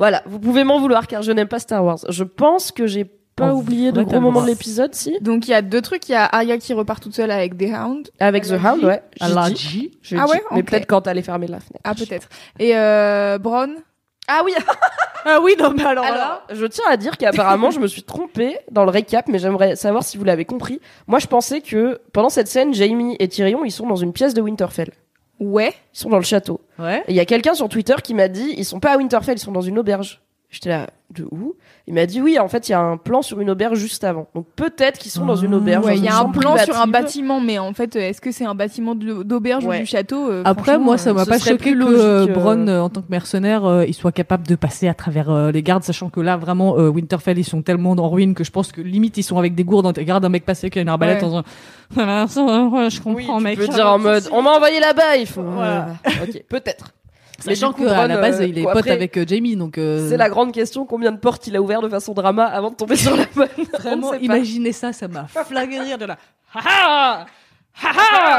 [0.00, 1.98] Voilà, vous pouvez m'en vouloir car je n'aime pas Star Wars.
[2.08, 3.04] Je pense que j'ai
[3.36, 5.18] pas En oublié de gros moments de l'épisode, si.
[5.20, 6.08] Donc il y a deux trucs.
[6.08, 8.10] Il y a Arya qui repart toute seule avec des hounds.
[8.18, 9.02] Avec The Elle Hound, ouais.
[9.20, 9.98] J'ai dit.
[10.16, 11.82] Ah ouais, Mais peut-être quand t'allais fermer la fenêtre.
[11.84, 12.30] Ah peut-être.
[12.58, 13.74] Et euh, Bron.
[14.26, 14.54] Ah oui.
[15.26, 16.14] Ah oui, non mais alors, là.
[16.14, 19.76] Alors, je tiens à dire qu'apparemment, je me suis trompée dans le récap, mais j'aimerais
[19.76, 20.80] savoir si vous l'avez compris.
[21.08, 24.32] Moi, je pensais que pendant cette scène, Jamie et Tyrion, ils sont dans une pièce
[24.32, 24.92] de Winterfell.
[25.40, 25.72] Ouais.
[25.94, 26.60] Ils sont dans le château.
[26.78, 27.02] Ouais.
[27.08, 29.36] Et il y a quelqu'un sur Twitter qui m'a dit, ils sont pas à Winterfell,
[29.36, 30.20] ils sont dans une auberge.
[30.50, 31.56] J'étais là, de où?
[31.90, 34.04] Il m'a dit oui, en fait, il y a un plan sur une auberge juste
[34.04, 34.28] avant.
[34.36, 35.56] Donc peut-être qu'ils sont dans une Ah.
[35.56, 35.84] auberge.
[35.84, 38.44] Ouais, il y a un plan sur un bâtiment, mais en fait, est-ce que c'est
[38.44, 41.82] un bâtiment d'auberge ou du château Euh, Après, moi, ça euh, m'a pas choqué que
[41.82, 44.94] euh, euh, Bronn, euh, en tant que mercenaire, euh, il soit capable de passer à
[44.94, 48.34] travers euh, les gardes, sachant que là, vraiment, euh, Winterfell, ils sont tellement en ruine
[48.34, 49.86] que je pense que limite, ils sont avec des gourdes.
[49.86, 51.24] Regarde un mec passer qui a une arbalète Ouais.
[51.24, 51.42] en disant,
[51.90, 53.58] Voilà, ça, ouais, je Oui, comprends, tu mec.
[53.58, 55.42] peux dire en mode, on m'a envoyé là-bas, il faut.
[55.42, 55.88] Voilà.
[56.22, 56.92] ok, peut-être.
[57.40, 59.78] Sachant qu'à la base, euh, il est quoi, pote après, avec euh, Jamie, donc.
[59.78, 62.70] euh, C'est la grande question, combien de portes il a ouvert de façon drama avant
[62.70, 66.16] de tomber sur la bonne Vraiment, imaginez ça, ça m'a flagué de rire de là.
[67.82, 67.90] Ha ha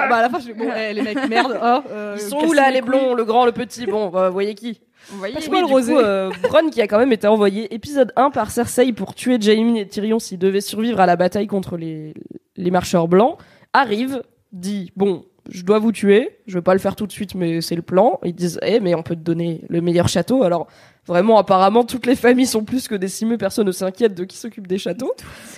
[0.04, 1.58] ha Bah à la fin, je fais bon, eh, les mecs, merde.
[1.62, 3.86] hein, euh, Ils sont où là, les blonds, le grand, le petit?
[3.86, 5.94] Bon, bah, vous voyez qui Vous voyez Passe-moi Oui, le du rosé.
[5.94, 9.38] coup, euh, Bronn qui a quand même été envoyé épisode 1 par Cersei pour tuer
[9.40, 12.14] Jaime et Tyrion s'ils devaient survivre à la bataille contre les,
[12.58, 13.38] les marcheurs blancs,
[13.74, 17.36] arrive, dit bon, je dois vous tuer, je vais pas le faire tout de suite,
[17.36, 18.20] mais c'est le plan.
[18.24, 20.44] Ils disent eh mais on peut te donner le meilleur château.
[20.44, 20.68] Alors
[21.06, 24.66] vraiment, apparemment, toutes les familles sont plus que décimées, personne ne s'inquiète de qui s'occupe
[24.66, 25.14] des châteaux.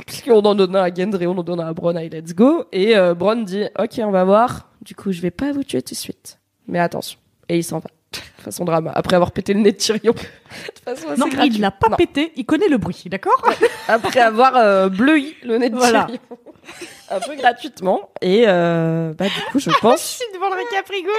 [0.07, 2.65] Puisqu'on en donne un à Gendry, on en donne un à Bronn, allez, let's go.
[2.71, 4.69] Et euh, Bronn dit ok, on va voir.
[4.81, 7.19] Du coup, je vais pas vous tuer tout de suite, mais attention.
[7.47, 7.89] Et il s'en va.
[8.13, 10.13] De façon drama, après avoir pété le nez de Tyrion.
[10.85, 11.55] De façon assez Non, gratuite.
[11.55, 11.97] il l'a pas Non.
[11.97, 13.41] pété, il connaît le bruit, d'accord
[13.87, 16.05] Après avoir euh, bleui le nez de Voilà.
[16.05, 16.19] Tyrion.
[17.11, 18.09] Un peu gratuitement.
[18.21, 20.01] Et euh, bah, du coup, je pense.
[20.01, 21.13] suis devant le récap rigolo.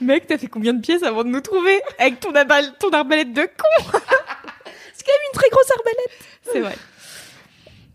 [0.00, 3.32] Mec, t'as fait combien de pièces avant de nous trouver avec ton, abal- ton arbalète
[3.32, 3.98] de con
[4.94, 6.10] C'est quand même une très grosse arbalète.
[6.52, 6.74] C'est vrai.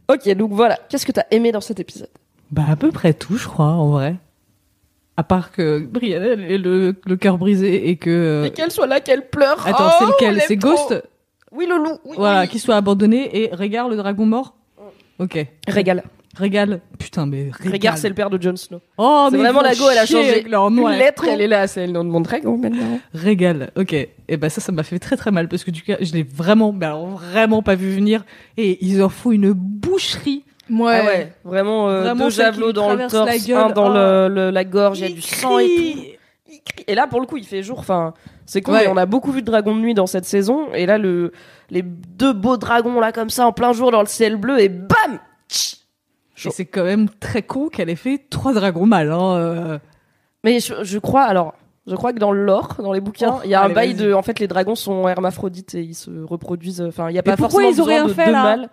[0.07, 0.77] Ok, donc voilà.
[0.89, 2.09] Qu'est-ce que t'as aimé dans cet épisode?
[2.51, 4.15] Bah à peu près tout, je crois, en vrai.
[5.17, 8.09] À part que Brienne elle ait le, le cœur brisé et que...
[8.09, 9.65] euh, Et qu'elle soit là, qu'elle pleure.
[9.67, 10.55] Attends, Oh, c'est on lequel C'est.
[10.55, 11.03] Ghost
[11.51, 11.97] Oui, le loup.
[12.05, 12.47] Oui, Voilà, oui.
[12.47, 14.55] qui soit abandonné et Régard, le dragon mort
[15.19, 15.45] Ok.
[15.67, 16.03] Régale.
[16.35, 16.79] Régale.
[16.97, 17.71] Putain, mais Régale.
[17.73, 18.79] Régale, c'est le père de Jon Snow.
[18.97, 20.43] Oh, c'est mais vraiment la go, elle a changé.
[20.43, 22.99] leur nom, Une lettre, elle est là, c'est le nom de mon dragon maintenant.
[23.13, 23.93] Régale, ok.
[23.93, 26.23] Et ben ça, ça m'a fait très très mal parce que du coup, je l'ai
[26.23, 28.23] vraiment, mais alors vraiment pas vu venir
[28.55, 30.45] et ils en font une boucherie.
[30.71, 30.99] Ouais.
[31.01, 33.57] Ah ouais, vraiment, euh, Vraiment, deux javelots dans le torse, gueule.
[33.57, 33.93] un dans Oh.
[33.93, 35.73] le, le- la gorge, il y a du sang et tout.
[35.75, 36.17] crie.
[36.49, 36.83] Il crie.
[36.87, 37.79] Et là, pour le coup, il fait jour.
[37.79, 38.13] Enfin,
[38.45, 38.83] c'est Ouais.
[38.83, 40.67] mais on a beaucoup vu de dragons de nuit dans cette saison.
[40.73, 41.31] Et là, le,
[41.69, 44.69] les deux beaux dragons, là, comme ça, en plein jour, dans le ciel bleu, et
[44.69, 49.11] bam Et c'est quand même très con qu'elle ait fait trois dragons mal.
[49.11, 49.35] Hein.
[49.35, 49.79] euh.
[50.43, 51.53] Mais je, je crois, alors,
[51.85, 53.93] je crois que dans le lore, dans les bouquins, Oh, il y a un bail
[53.93, 54.13] de.
[54.13, 56.81] En fait, les dragons sont hermaphrodites et ils se reproduisent.
[56.81, 58.31] Enfin, il n'y a pas forcément ils besoin de là?
[58.31, 58.69] mâles.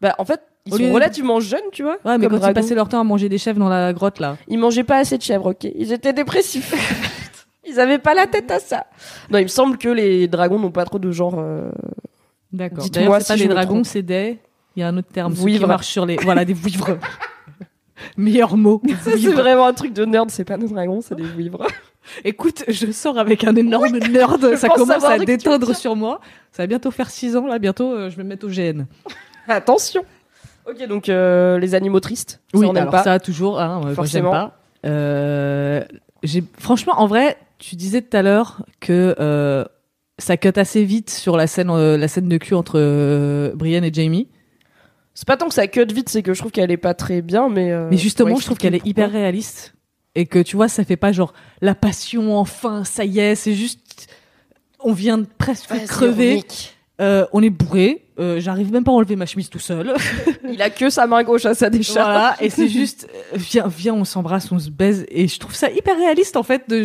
[0.00, 1.98] Bah, en fait, ils Au sont lieu de- relativement jeunes, tu vois.
[2.04, 4.18] Ouais, mais comme quand ils passaient leur temps à manger des chèvres dans la grotte
[4.20, 4.36] là.
[4.48, 5.64] Ils mangeaient pas assez de chèvres, ok.
[5.74, 6.72] Ils étaient dépressifs.
[7.66, 8.86] Ils avaient pas la tête à ça.
[9.30, 11.36] Non, il me semble que les dragons n'ont pas trop de genre.
[11.38, 11.70] euh,
[12.52, 12.84] D'accord.
[12.84, 13.86] Dites-moi D'ailleurs, c'est si pas je des me dragons, trompe.
[13.86, 14.38] c'est des.
[14.76, 15.34] Il y a un autre terme.
[15.34, 15.60] ceux Vouivres.
[15.62, 16.16] Qui marchent sur les.
[16.16, 16.98] Voilà, des vouivres.
[18.18, 18.82] Meilleur mot.
[18.86, 19.32] Ça, c'est vouivres.
[19.40, 20.30] vraiment un truc de nerd.
[20.30, 21.66] C'est pas des dragons, c'est des vouivres.
[22.22, 24.56] Écoute, je sors avec un énorme nerd.
[24.56, 26.20] Ça pense commence savoir à de qui tu veux déteindre sur moi.
[26.52, 27.58] Ça va bientôt faire 6 ans là.
[27.58, 28.84] Bientôt, euh, je vais me mettre au GN.
[29.48, 30.04] Attention.
[30.68, 32.40] Ok, donc euh, les animaux tristes.
[32.52, 33.02] Ça, Oui, on n'aime alors pas.
[33.04, 33.60] ça toujours.
[33.60, 34.30] Hein, moi, j'aime Forcément.
[34.30, 34.58] pas.
[34.86, 35.84] Euh,
[36.22, 39.64] j'ai franchement, en vrai, tu disais tout à l'heure que euh,
[40.18, 43.84] ça cut assez vite sur la scène, euh, la scène de cul entre euh, Brienne
[43.84, 44.28] et Jamie.
[45.14, 47.22] C'est pas tant que ça cut vite, c'est que je trouve qu'elle est pas très
[47.22, 47.70] bien, mais.
[47.72, 49.74] euh, Mais justement, je trouve qu'elle est hyper réaliste
[50.16, 53.54] et que tu vois, ça fait pas genre la passion enfin, ça y est, c'est
[53.54, 54.08] juste
[54.80, 56.42] on vient de presque Vas-y, crever,
[57.00, 59.94] euh, on est bourré, euh, j'arrive même pas à enlever ma chemise tout seul.
[60.48, 62.06] Il a que sa main gauche à sa décharge.
[62.06, 65.54] voilà, et c'est juste euh, viens, viens, on s'embrasse, on se baise et je trouve
[65.54, 66.84] ça hyper réaliste en fait de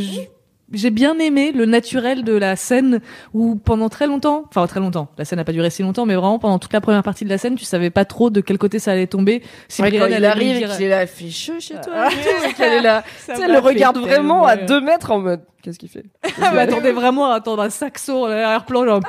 [0.71, 2.99] j'ai bien aimé le naturel de la scène
[3.33, 6.15] où pendant très longtemps, enfin très longtemps, la scène n'a pas duré si longtemps, mais
[6.15, 8.57] vraiment pendant toute la première partie de la scène, tu savais pas trop de quel
[8.57, 9.41] côté ça allait tomber.
[9.67, 11.93] Si Ouais, quand il arrive dire- qu'il est là, fait chaud chez toi.
[11.95, 12.09] Ah.
[12.49, 13.03] et qu'elle est là.
[13.25, 15.41] Tu sais, elle le regarde vraiment à deux mètres en mode.
[15.61, 16.05] Qu'est-ce qu'il fait?
[16.23, 19.01] Je m'attendais vraiment à entendre un saxo à l'arrière-plan, genre.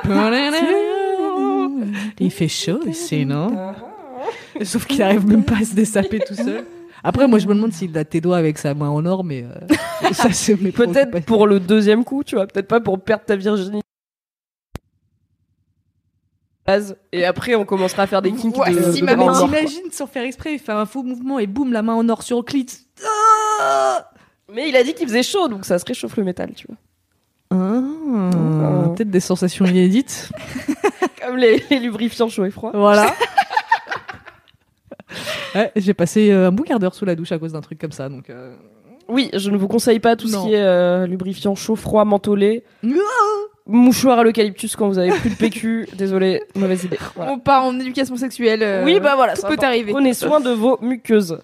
[2.19, 3.73] Il fait chaud ici, non?
[4.63, 6.65] Sauf qu'il arrive même pas à se dessaper tout seul.
[7.03, 9.43] Après, moi, je me demande s'il a tes doigts avec sa main en or, mais
[9.43, 12.45] euh, ça, c'est mes Peut-être pour le deuxième coup, tu vois.
[12.45, 13.81] Peut-être pas pour perdre ta virginité.
[17.11, 20.23] Et après on commencera à faire des kinks Voici de, de ma t'imagines sans faire
[20.23, 22.67] exprès, il fait un faux mouvement et boum, la main en or sur le clit.
[24.53, 26.77] Mais il a dit qu'il faisait chaud, donc ça se réchauffe le métal, tu vois.
[27.53, 30.29] Ah, Peut-être des sensations inédites.
[31.25, 32.71] Comme les, les lubrifiants chauds et froids.
[32.73, 33.13] Voilà.
[35.55, 37.77] Ouais, j'ai passé euh, un bon quart d'heure sous la douche à cause d'un truc
[37.79, 38.29] comme ça, donc.
[38.29, 38.53] euh,
[39.09, 40.43] Oui, je ne vous conseille pas tout Non.
[40.43, 42.63] ce qui est euh, lubrifiant chaud, froid, mentholé.
[43.67, 45.87] Mouchoir à l'eucalyptus quand vous avez plus de PQ.
[45.93, 46.97] Désolé, mauvaise idée.
[47.15, 47.33] Voilà.
[47.33, 48.63] On part en éducation sexuelle.
[48.63, 49.67] euh, Oui, bah voilà, tout c'est peut important.
[49.67, 49.91] arriver.
[49.91, 51.39] Prenez soin de vos muqueuses.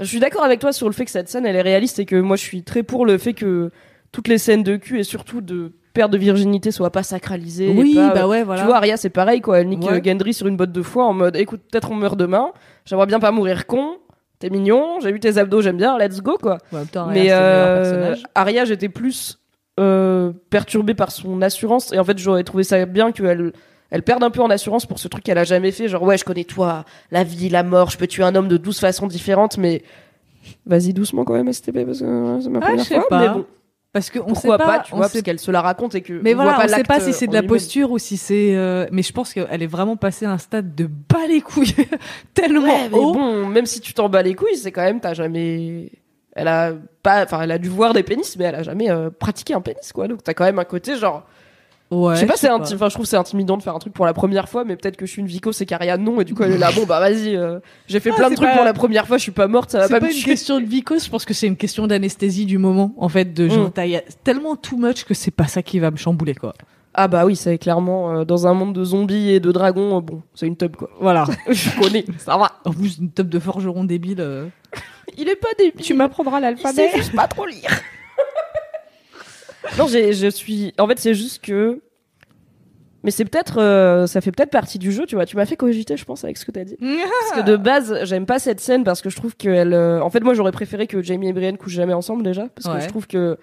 [0.00, 2.04] Je suis d'accord avec toi sur le fait que cette scène elle est réaliste et
[2.06, 3.70] que moi je suis très pour le fait que
[4.10, 7.70] toutes les scènes de cul et surtout de perte de virginité soient pas sacralisées.
[7.70, 8.60] et Oui, pas- bah ouais, voilà.
[8.62, 9.60] Tu vois, Arya c'est pareil quoi.
[9.60, 9.98] Elle nique Ouais.
[9.98, 12.52] euh, Gendry sur une botte de foie en mode écoute, peut-être on meurt demain.
[12.84, 13.96] J'aimerais bien pas mourir con.
[14.38, 16.58] T'es mignon, j'ai vu tes abdos, j'aime bien, let's go quoi.
[16.72, 16.80] Ouais,
[17.12, 18.16] Mais euh.
[18.34, 19.38] Arya, j'étais plus
[19.80, 23.52] euh, perturbée par son assurance et en fait j'aurais trouvé ça bien qu'elle
[23.90, 25.86] elle perde un peu en assurance pour ce truc qu'elle a jamais fait.
[25.88, 28.56] Genre ouais, je connais toi, la vie, la mort, je peux tuer un homme de
[28.56, 29.82] 12 façons différentes, mais
[30.66, 33.08] vas-y doucement quand même STP parce que euh, c'est ma Ah, première fois.
[33.08, 33.20] pas.
[33.20, 33.46] Mais bon,
[33.92, 35.94] Parce que on sait pas, pas, tu on vois, sait parce qu'elle se la raconte
[35.94, 37.90] et que Mais on voilà, voit on pas sait pas si c'est de la posture
[37.90, 38.54] ou si c'est.
[38.56, 41.74] euh, Mais je pense qu'elle est vraiment passée à un stade de bas les couilles
[42.34, 43.12] tellement Ouais, mais haut.
[43.12, 45.90] bon, même si tu t'en bats les couilles, c'est quand même t'as jamais.
[46.34, 49.10] Elle a pas, enfin, elle a dû voir des pénis, mais elle a jamais euh,
[49.10, 50.08] pratiqué un pénis, quoi.
[50.08, 51.24] Donc t'as quand même un côté genre.
[51.92, 53.92] Ouais, je sais pas, c'est inti- enfin, je trouve c'est intimidant de faire un truc
[53.92, 56.24] pour la première fois, mais peut-être que je suis une vico, c'est qu'Aria non, et
[56.24, 58.36] du coup elle est là, bon bah vas-y, euh, j'ai fait Ah, plein de c'est
[58.36, 60.06] trucs pas- pour la première fois, je suis pas morte, ça va C'est pas, pas,
[60.06, 60.30] me une tuer.
[60.30, 63.48] question de vicose, je pense que c'est une question d'anesthésie du moment, en fait, de
[63.48, 63.98] genre, Mm.
[64.24, 66.54] tellement too much que c'est pas ça qui va me chambouler, quoi.
[66.94, 70.00] Ah bah oui, c'est clairement euh, dans un monde de zombies et de dragons, euh,
[70.00, 70.90] bon, c'est une tub quoi.
[71.00, 71.24] Voilà.
[71.50, 72.52] je connais, ça va.
[72.66, 74.20] En plus, une top de forgeron débile.
[74.20, 74.46] euh.
[75.16, 75.80] Il est pas débile.
[75.82, 76.88] Tu m'apprendras l'alphabet.
[76.90, 77.70] sait juste pas trop lire.
[79.78, 80.72] Non, je suis.
[80.78, 81.80] En fait, c'est juste que.
[83.04, 85.26] Mais c'est peut-être, euh, ça fait peut-être partie du jeu, tu vois.
[85.26, 86.76] Tu m'as fait cogiter, je pense, avec ce que t'as dit.
[86.80, 89.72] Parce que de base, j'aime pas cette scène parce que je trouve qu'elle.
[89.74, 92.68] euh, En fait, moi, j'aurais préféré que Jamie et Brienne couchent jamais ensemble déjà, parce
[92.76, 93.38] que je trouve que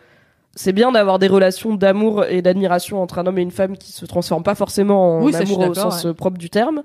[0.55, 3.91] c'est bien d'avoir des relations d'amour et d'admiration entre un homme et une femme qui
[3.91, 6.81] se transforment pas forcément en Oui, amour au sens propre du terme.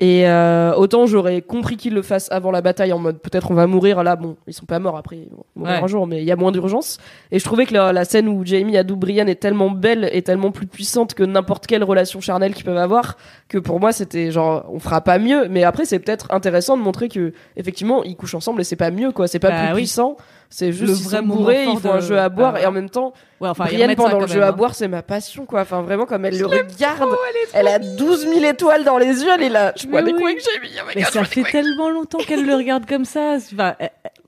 [0.00, 3.54] Et euh, autant j'aurais compris qu'ils le fassent avant la bataille en mode peut-être on
[3.54, 4.02] va mourir.
[4.02, 5.82] Là bon ils sont pas morts après ils vont mourir Ouais.
[5.84, 6.98] un jour mais il y a moins d'urgence.
[7.30, 10.22] Et je trouvais que la, la scène où Jamie adoube Brienne est tellement belle et
[10.22, 13.16] tellement plus puissante que n'importe quelle relation charnelle qu'ils peuvent avoir
[13.48, 15.46] que pour moi c'était genre on fera pas mieux.
[15.48, 18.90] Mais après c'est peut-être intéressant de montrer que effectivement ils couchent ensemble et c'est pas
[18.90, 19.28] mieux quoi.
[19.28, 19.80] C'est pas Bah plus oui.
[19.82, 20.16] puissant
[20.54, 22.60] c'est juste Le ils vrai sont bourrés ils font de- un jeu à boire Ah,
[22.62, 24.52] et en même temps Ouais, enfin, Brienne pendant le jeu même, à hein.
[24.52, 25.62] boire c'est ma passion quoi.
[25.62, 27.10] Enfin vraiment comme elle le regarde.
[27.54, 29.72] elle a 12 000 étoiles dans les yeux elle est là.
[29.76, 30.30] Je Mais des coups oui.
[30.32, 33.36] avec Jamie oh Mais God, ça fait tellement longtemps qu'elle le regarde comme ça.
[33.52, 33.74] Enfin,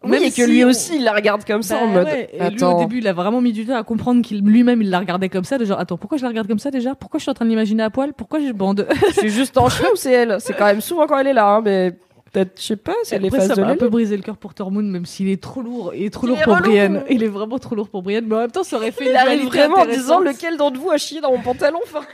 [0.02, 1.86] oui même et que si lui on- aussi il la regarde comme ça Bah en
[1.86, 4.40] mode ouais, et lui, au début, il a vraiment mis du temps à comprendre qu'il
[4.44, 6.70] lui-même il la regardait comme ça, de genre attends pourquoi je la regarde comme ça
[6.70, 6.94] déjà?
[6.94, 8.12] Pourquoi je suis en train de l'imaginer à poil?
[8.14, 8.86] Pourquoi je bande?
[9.12, 10.36] Suis juste en chien ou c'est elle?
[10.40, 11.92] C'est quand même souvent quand elle est là hein, mais
[12.34, 14.52] peut-être je sais pas c'est les phases ça de un peu brisé le cœur pour
[14.54, 16.64] Tormund, même s'il est trop lourd, il est trop Il lourd est pour relou.
[16.64, 17.04] Brienne.
[17.08, 19.10] Il est vraiment trop lourd pour Brienne, mais en même temps, ça aurait fait il
[19.10, 22.00] une arrive vraiment en disant lequel d'entre vous a chié dans mon pantalon enfin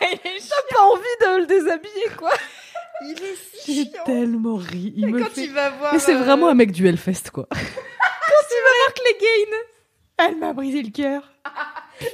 [0.00, 2.32] t'as pas envie de le déshabiller quoi
[3.04, 4.92] il est si J'ai tellement ri.
[4.96, 5.44] Il Et me quand fait...
[5.44, 5.92] il va voir.
[5.92, 7.48] Mais c'est euh, vraiment un mec du Hellfest, quoi.
[8.94, 9.58] Clegane.
[10.28, 11.22] Elle m'a brisé le cœur.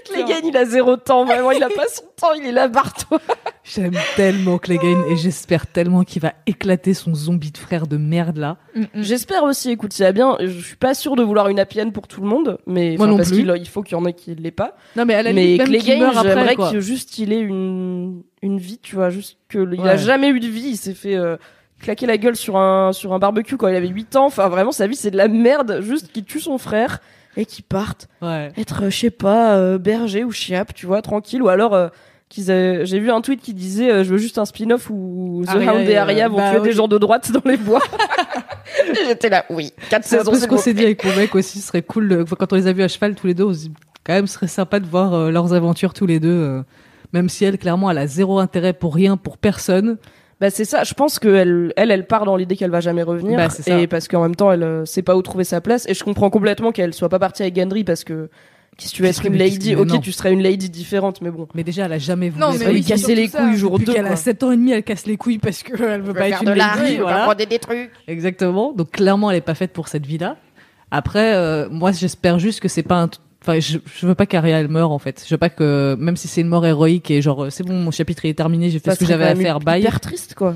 [0.04, 3.20] Clegane il a zéro temps vraiment il a pas son temps il est là barre-toi
[3.62, 8.38] J'aime tellement Clegane et j'espère tellement qu'il va éclater son zombie de frère de merde
[8.38, 8.56] là.
[8.74, 8.86] Mm, mm.
[9.02, 12.08] J'espère aussi, écoute, a bien, je suis pas sûr de vouloir une happy end pour
[12.08, 13.38] tout le monde, mais Moi enfin, non parce plus.
[13.44, 14.74] qu'il il faut qu'il y en ait qui l'aient pas.
[14.96, 18.22] Non mais à la mais qu'il Clegane, meurt après, j'aimerais que juste il ait une
[18.42, 19.88] une vie, tu vois, juste que il Ouais.
[19.90, 21.36] a jamais eu de vie, il s'est fait euh,
[21.80, 24.26] claquer la gueule sur un sur un barbecue quand il avait 8 ans.
[24.26, 27.00] Enfin vraiment sa vie c'est de la merde, juste qu'il tue son frère
[27.36, 28.52] et qu'il parte Ouais.
[28.56, 31.88] être euh, je sais pas euh, berger ou chiape, tu vois, tranquille ou alors euh,
[32.28, 35.42] qu'ils aient- j'ai vu un tweet qui disait euh, je veux juste un spin-off où
[35.46, 36.68] The Arya Hound et Arya vont bah tuer oui.
[36.68, 37.80] des gens de droite dans les bois.
[38.90, 41.14] Et J'étais là, oui, 4 C'est un saisons peu ce qu'on s'est dit avec mon
[41.16, 43.34] mec aussi, ce serait cool de- quand on les a vus à cheval tous les
[43.34, 43.72] deux, on se dit
[44.04, 46.28] quand même ce serait sympa de voir euh, leurs aventures tous les deux.
[46.28, 46.62] euh,
[47.14, 49.96] même si elle, clairement, elle a zéro intérêt pour rien, pour personne.
[50.40, 53.36] Bah c'est ça, je pense qu'elle elle elle part dans l'idée qu'elle va jamais revenir
[53.36, 53.78] Bah, c'est ça.
[53.78, 56.04] et parce qu'en même temps elle euh, sait pas où trouver sa place et je
[56.04, 58.30] comprends complètement qu'elle soit pas partie avec Gendry parce que
[58.80, 59.98] si tu veux être une lady, ok non.
[59.98, 61.48] tu serais une lady différente mais bon.
[61.54, 63.42] Mais déjà, elle a jamais voulu Non, mais va lui oui, casser les surtout ça.
[63.48, 65.64] couilles jour Depuis 2 qu'elle a 7 ans et demi, elle casse les couilles parce
[65.64, 67.34] qu'elle veut pas être une lady, voilà.
[67.34, 67.90] des trucs.
[68.06, 68.72] Exactement.
[68.72, 70.36] Donc clairement, elle est pas faite pour cette vie-là.
[70.92, 73.10] Après, euh, moi, j'espère juste que c'est pas un.
[73.48, 75.24] Enfin, je, je veux pas qu'Aria elle meure en fait.
[75.26, 77.74] Je veux pas que même si c'est une mort héroïque et genre euh, c'est bon,
[77.74, 79.58] mon chapitre est terminé, j'ai fait ce que j'avais à faire.
[79.60, 79.80] Bye.
[79.80, 80.54] Hyper triste quoi.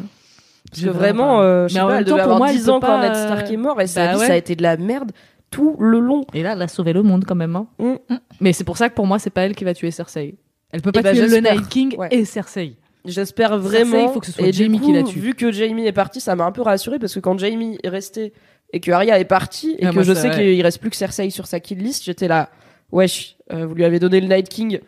[0.71, 2.57] Parce que vraiment, pas- euh, je sais pas, elle temps, devait pour avoir moi, elle
[2.57, 4.27] 10 peut ans quand Ned Stark est mort et sa bah vie ouais.
[4.27, 5.13] ça a été de la merde
[5.51, 6.25] tout le long.
[6.35, 7.57] Et là, elle a sauvé le monde quand même.
[7.57, 7.67] Hein.
[7.79, 7.95] Mm.
[8.41, 10.37] Mais c'est pour ça que pour moi, c'est pas elle qui va tuer Cersei.
[10.71, 11.55] Elle peut pas bah, tuer le j'espère.
[11.55, 12.09] Night King Ouais.
[12.11, 12.77] et Cersei.
[13.05, 14.09] J'espère vraiment.
[14.09, 15.19] il faut que ce soit et Jamie coup, qui la tue.
[15.19, 17.89] Vu que Jamie est parti, ça m'a un peu rassuré parce que quand Jamie est
[17.89, 18.33] resté
[18.73, 20.35] et que Arya est partie et Ah, que moi, je sais ouais.
[20.35, 22.49] qu'il reste plus que Cersei sur sa kill list, j'étais là.
[22.93, 24.81] Wesh, euh, vous lui avez donné le Night King.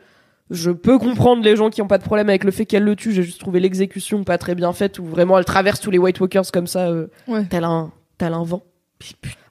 [0.50, 2.94] Je peux comprendre les gens qui ont pas de problème avec le fait qu'elle le
[2.96, 3.12] tue.
[3.12, 6.20] J'ai juste trouvé l'exécution pas très bien faite où vraiment elle traverse tous les White
[6.20, 7.44] Walkers comme ça, euh, Ouais.
[7.48, 8.62] tel un, tel un vent,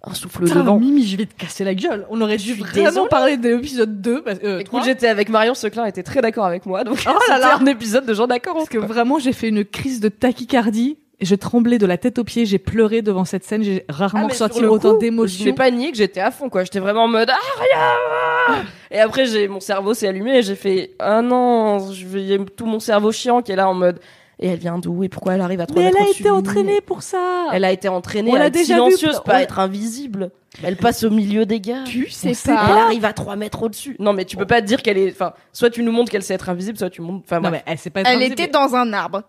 [0.04, 0.80] un souffle de vent.
[0.80, 2.06] Mimi, je vais te casser la gueule.
[2.12, 4.22] On aurait dû vraiment parler de l'épisode 2.
[4.22, 7.58] Parce, euh, Écoute, j'étais avec Marion Seclin, était très d'accord avec moi, donc Oh là.
[7.60, 8.54] un épisode de gens d'accord.
[8.56, 10.98] Parce que vraiment, j'ai fait une crise de tachycardie.
[11.24, 12.46] Et je tremblais de la tête aux pieds.
[12.46, 13.64] J'ai pleuré devant cette scène.
[13.64, 15.46] J'ai rarement Ah, le autant Je d'émotions.
[15.46, 16.66] l'ai pas nié que j'étais à fond, quoi.
[16.66, 18.60] J'étais vraiment en mode Aria
[18.92, 22.28] Et après, j'ai mon cerveau s'est allumé et j'ai fait Ah non, je vais il
[22.28, 24.00] y a tout mon cerveau chiant qui est là en mode
[24.38, 26.82] Et elle vient d'où et pourquoi elle arrive à 3 Mais elle a été entraînée
[26.82, 27.46] pour ça.
[27.54, 30.30] Elle a été entraînée On à l'a être déjà vu, silencieuse, on pas être invisible.
[30.62, 31.86] Elle passe au milieu des gars.
[31.86, 32.84] Tu sais sait Elle pas.
[32.84, 33.96] arrive à 3 mètres au-dessus.
[33.98, 35.10] Non, mais tu peux pas te dire qu'elle est.
[35.12, 37.24] Enfin, soit tu nous montres qu'elle sait être invisible, soit tu montres.
[37.26, 38.34] Enfin, Non, mais elle s'est pas Elle invisible.
[38.34, 39.24] était dans un arbre.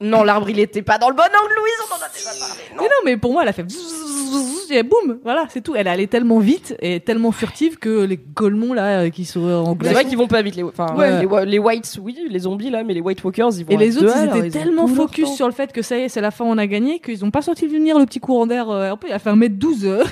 [0.00, 2.62] Non, l'arbre, il était pas dans le bon angle, Louise, on en a déjà parlé.
[2.76, 2.82] Non.
[2.82, 3.64] Mais non, mais pour moi, elle a fait
[4.68, 5.74] et boum, voilà, c'est tout.
[5.76, 9.72] Elle est allée tellement vite et tellement furtive que les golemons là qui sont en
[9.72, 9.92] C'est glace.
[9.92, 11.20] vrai qu'ils vont pas vite, les, enfin, Ouais.
[11.24, 13.96] les, les whites, oui, les zombies là, mais les white walkers, ils vont Et les
[13.96, 16.44] autres, ils étaient tellement focus sur le fait que ça y est, c'est la fin,
[16.44, 18.68] on a gagné, qu'ils ont pas senti venir le petit courant d'air.
[18.68, 19.84] Euh, il a fait 1m12.
[19.84, 20.04] euh.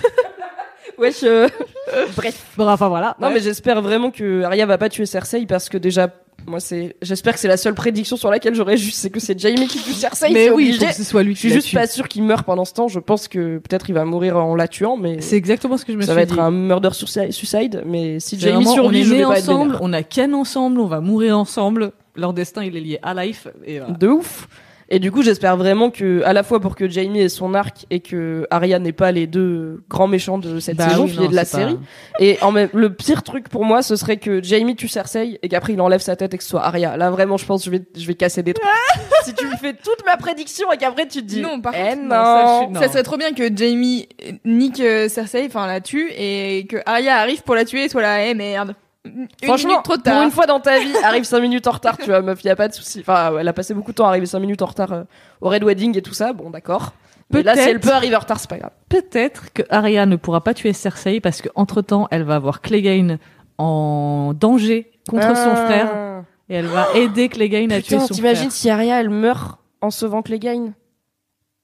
[0.98, 1.48] Wesh, euh,
[2.16, 2.44] bref.
[2.56, 3.16] bon, enfin voilà.
[3.20, 3.34] Non, Ouais.
[3.34, 6.08] mais j'espère vraiment que Arya va pas tuer Cersei parce que déjà,
[6.46, 9.38] moi, c'est, j'espère que c'est la seule prédiction sur laquelle j'aurais juste, c'est que c'est
[9.38, 10.30] Jaime qui tue Cersei.
[10.32, 10.78] Mais oui, il obligé.
[10.80, 11.74] faut que ce soit lui Je suis juste tue.
[11.76, 12.86] pas sûr qu'il meure pendant ce temps.
[12.88, 15.92] Je pense que peut-être il va mourir en la tuant, mais C'est exactement ce que
[15.92, 16.32] je me ça suis va dit.
[16.34, 17.82] être un murder suicide-.
[17.86, 20.80] Mais si Jaime survit, on je vais nés pas être ensemble, on a Ken ensemble,
[20.80, 21.92] on va mourir ensemble.
[22.16, 23.48] Leur destin, il est lié à Life.
[23.66, 23.94] Et voilà.
[23.94, 24.46] de ouf.
[24.94, 27.84] Et du coup, j'espère vraiment que, à la fois pour que Jaime ait son arc
[27.90, 31.26] et que Arya n'est pas les deux grands méchants de cette Bah saison, oui, non,
[31.28, 31.78] de la pas- série.
[32.20, 35.48] Et en même, le pire truc pour moi, ce serait que Jaime tue Cersei et
[35.48, 36.96] qu'après il enlève sa tête et que ce soit Arya.
[36.96, 38.68] Là, vraiment, je pense que je vais, je vais casser des trucs.
[39.24, 41.90] si tu me fais toute ma prédiction et qu'après tu te dis, Non, par eh
[41.96, 42.08] contre, non.
[42.08, 42.80] non, ça, suis- non.
[42.80, 44.08] Ça serait trop bien que Jamie
[44.44, 48.02] nique euh, Cersei, enfin la tue, et que Arya arrive pour la tuer et soit
[48.02, 48.74] là, eh merde.
[49.04, 50.14] Une Franchement, minute trop tard.
[50.14, 52.48] pour une fois dans ta vie, arrive 5 minutes en retard, tu vois, meuf, y
[52.48, 53.00] a pas de souci.
[53.00, 55.02] Enfin, elle a passé beaucoup de temps à arriver 5 minutes en retard euh,
[55.42, 56.92] au Red Wedding et tout ça, bon, d'accord.
[57.30, 58.70] Mais là, si elle peut arriver en retard, c'est pas grave.
[58.88, 62.60] Peut-être que Arya ne pourra pas tuer Cersei parce que entre temps, elle va avoir
[62.60, 63.18] Clegane
[63.58, 65.64] en danger contre son Ah.
[65.66, 68.52] frère et elle va aider Clegane à tuer son t'imagines frère.
[68.52, 70.74] si Arya elle meurt en sauvant Clegane?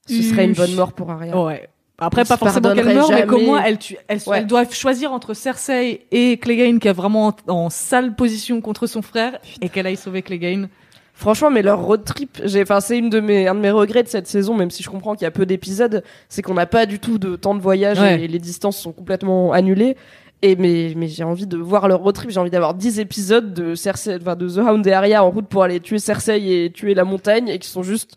[0.07, 1.37] Ce serait une bonne mort pour Arya.
[1.41, 1.69] Ouais.
[2.01, 4.39] Après, On pas forcément qu'elle meurt, mais qu'au moins elle, tue, elle, Ouais.
[4.39, 8.87] elle doit choisir entre Cersei et Clegane qui est vraiment en, en sale position contre
[8.87, 10.67] son frère et qu'elle aille sauver Clegane.
[11.13, 14.01] Franchement, mais leur road trip, j'ai, enfin, c'est une de mes, un de mes regrets
[14.01, 16.65] de cette saison, même si je comprends qu'il y a peu d'épisodes, c'est qu'on n'a
[16.65, 18.21] pas du tout de temps de voyage Ouais.
[18.23, 19.95] et les distances sont complètement annulées.
[20.41, 23.53] Et mais, mais j'ai envie de voir leur road trip, j'ai envie d'avoir 10 épisodes
[23.53, 26.71] de Cersei, enfin, de The Hound et Arya en route pour aller tuer Cersei et
[26.71, 28.15] tuer la montagne et qui sont juste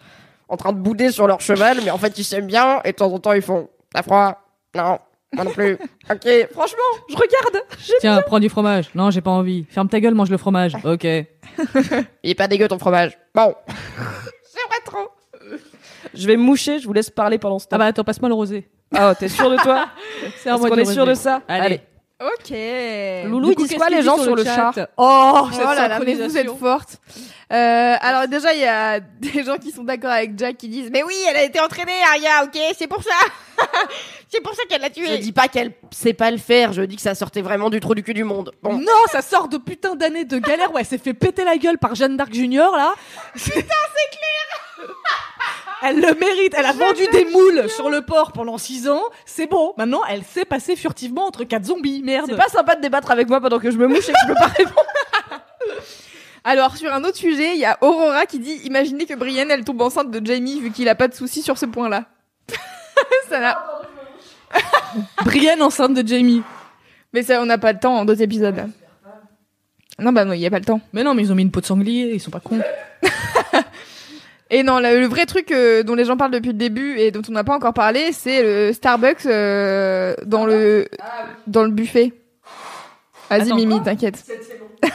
[0.49, 2.97] en train de bouder sur leur cheval, mais en fait ils s'aiment bien et de
[2.97, 4.37] temps en temps ils font, t'as froid?
[4.75, 4.99] Non,
[5.33, 5.75] moi non plus.
[6.11, 6.79] ok, franchement,
[7.09, 7.67] je regarde.
[8.01, 8.91] Tiens, prends du fromage.
[8.95, 9.65] Non, j'ai pas envie.
[9.71, 10.77] Ferme ta gueule, mange le fromage.
[10.85, 11.05] Ok.
[11.05, 13.17] Il est pas dégueu ton fromage.
[13.35, 13.55] Bon.
[13.69, 15.09] J'aimerais trop.
[16.13, 17.77] Je vais me moucher, je vous laisse parler pendant ce temps.
[17.77, 18.69] Ah bah attends, passe-moi le rosé.
[18.93, 19.87] Ah, t'es sûr de toi
[20.37, 21.81] C'est un qu'on est sûr de ça Allez.
[22.21, 22.55] Ok.
[23.27, 25.89] Loulou, ils coup, disent qu'est-ce quoi les gens sur le chat Oh, cette Oh là
[25.89, 26.99] là, mais vous êtes forte.
[27.53, 30.91] Euh, alors déjà, il y a des gens qui sont d'accord avec Jack qui disent
[30.93, 33.11] «Mais oui, elle a été entraînée, Arya, ok C'est pour ça
[34.29, 36.83] C'est pour ça qu'elle l'a tuée Je dis pas qu'elle sait pas le faire, je
[36.83, 38.53] dis que ça sortait vraiment du trou du cul du monde.
[38.63, 38.77] Bon.
[38.79, 41.79] Non, ça sort de putain d'années de galère où elle s'est fait péter la gueule
[41.79, 42.95] par Jeanne d'Arc Junior, là.
[43.35, 44.89] Putain, c'est clair
[45.83, 49.47] Elle le mérite, elle a vendu des moules sur le port pendant 6 ans, c'est
[49.47, 49.75] bon.
[49.77, 52.27] Maintenant, elle sait passer furtivement entre quatre zombies, merde.
[52.31, 54.29] C'est pas sympa de débattre avec moi pendant que je me mouche et que je
[54.29, 54.87] peux pas répondre.
[56.43, 59.65] Alors, sur un autre sujet, il y a Aurora qui dit «Imaginez que Brienne, elle
[59.65, 62.07] tombe enceinte de Jamie vu qu'il a pas de soucis sur ce point-là.»
[63.29, 63.59] Ça n'a...
[65.25, 66.43] Brienne enceinte de Jamie.
[67.13, 68.57] Mais ça, on n'a pas le temps en deux épisodes.
[68.57, 68.67] là.
[70.01, 70.81] Non, bah non, il y a pas le temps.
[70.93, 72.61] Mais non, mais ils ont mis une peau de sanglier, ils sont pas cons.
[74.51, 77.11] Et non, le, le vrai truc euh, dont les gens parlent depuis le début et
[77.11, 80.89] dont on n'a pas encore parlé, c'est le Starbucks euh, dans le
[81.47, 82.13] dans le buffet.
[83.31, 84.23] Vas-y Mimi, t'inquiète.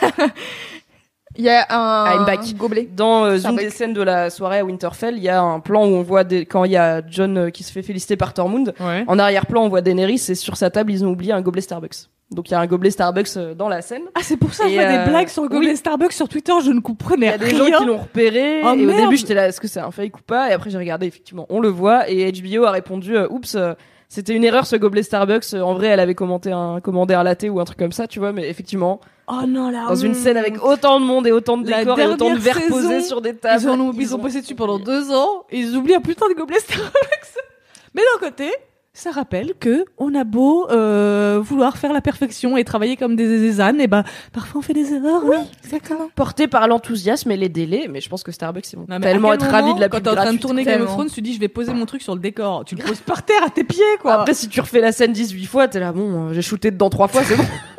[1.40, 2.42] Il y a un I'm back.
[2.58, 2.90] gobelet.
[2.94, 5.86] Dans euh, une des scènes de la soirée à Winterfell, il y a un plan
[5.86, 6.46] où on voit des...
[6.46, 8.74] quand il y a John euh, qui se fait féliciter par Tormund.
[8.80, 9.06] Ouais.
[9.08, 12.10] En arrière-plan, on voit Daenerys et sur sa table, ils ont oublié un gobelet Starbucks.
[12.30, 14.04] Donc il y a un gobelet Starbucks euh, dans la scène.
[14.16, 15.78] Ah, c'est pour ça que je vois des blagues sur le gobelet oui.
[15.78, 17.58] Starbucks sur Twitter, je ne Il comprenais y a des rien.
[17.72, 20.18] gens qui l'ont repéré Oh, et au début j'étais là est-ce que c'est un fake
[20.18, 20.50] ou pas?
[20.50, 23.74] Et après j'ai regardé effectivement on le voit et HBO a répondu euh, oups euh,
[24.10, 25.54] C'était une erreur ce gobelet Starbucks.
[25.56, 28.20] En vrai, elle avait commenté un, commandé un latte ou un truc comme ça, tu
[28.20, 28.32] vois.
[28.34, 29.86] Mais effectivement, Oh non, là.
[29.88, 32.40] dans une scène avec autant de monde et autant de La décors et autant de
[32.40, 33.62] verres posés sur des tables.
[33.62, 36.60] Ils, ont, ils, ont dessus pendant deux ans et ils oublient un putain de gobelet
[36.60, 36.94] Starbucks.
[37.94, 38.52] Mais d'un côté,
[39.00, 43.40] ça rappelle que on a beau euh, vouloir faire la perfection et travailler comme des
[43.40, 45.22] zézanes, et ben parfois on fait des erreurs.
[45.24, 46.10] Oui, exactement.
[46.16, 49.32] Porté par l'enthousiasme et les délais, mais je pense que Starbucks ils vont Non, tellement
[49.32, 50.90] être ravis de la quand pub t'es en train de tourner Game of.
[50.90, 52.66] Thrones, tu dis je vais poser mon truc sur le décor.
[52.66, 54.22] Tu le poses par terre à tes pieds, quoi.
[54.22, 56.90] Après, si tu refais la scène 18 fois, t'es là, bon, euh, j'ai shooté dedans
[56.90, 57.44] trois fois, c'est bon.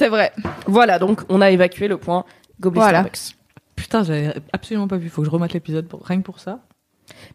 [0.00, 0.32] C'est vrai.
[0.66, 2.24] voilà, donc on a évacué le point
[2.58, 2.98] Gobelet Voilà.
[3.00, 3.36] Starbucks.
[3.76, 5.10] Putain, j'avais absolument pas vu.
[5.10, 6.02] Faut que je remette l'épisode pour...
[6.04, 6.60] rien que pour ça.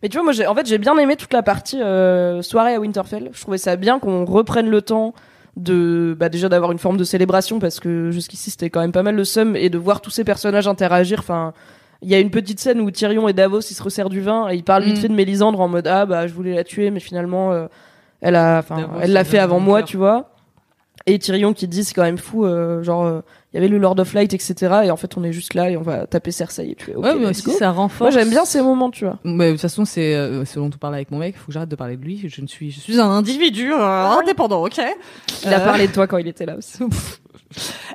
[0.01, 2.73] Mais tu vois, moi, j'ai, en fait, j'ai bien aimé toute la partie euh, soirée
[2.73, 3.29] à Winterfell.
[3.33, 5.13] Je trouvais ça bien qu'on reprenne le temps
[5.57, 9.03] de, bah, déjà d'avoir une forme de célébration parce que jusqu'ici c'était quand même pas
[9.03, 11.19] mal le seum et de voir tous ces personnages interagir.
[11.19, 11.53] Enfin,
[12.01, 14.49] il y a une petite scène où Tyrion et Davos ils se resserrent du vin
[14.49, 15.01] et ils parlent vite Mm.
[15.01, 17.67] fait de Mélisandre en mode ah bah je voulais la tuer mais finalement euh,
[18.21, 20.34] elle a, enfin, Davos, elle l'a fait avant moi, tu vois.
[21.07, 23.21] Et Tyrion qui dit c'est quand même fou, euh, genre euh,
[23.53, 24.55] il y avait le Lord of Light etc.
[24.85, 26.95] Et en fait on est juste là et on va taper Cersei et tu fais
[26.95, 27.99] ok, ouais, mais aussi ça renforce.
[27.99, 29.19] Moi j'aime bien ces moments, tu vois.
[29.23, 31.35] Mais de toute façon, c'est euh, c'est dont on parle avec mon mec.
[31.35, 32.27] Il faut que j'arrête de parler de lui.
[32.27, 34.81] Je ne suis, je suis un individu euh, indépendant, ok.
[35.43, 36.79] Il a Euh, parlé de toi quand il était là aussi.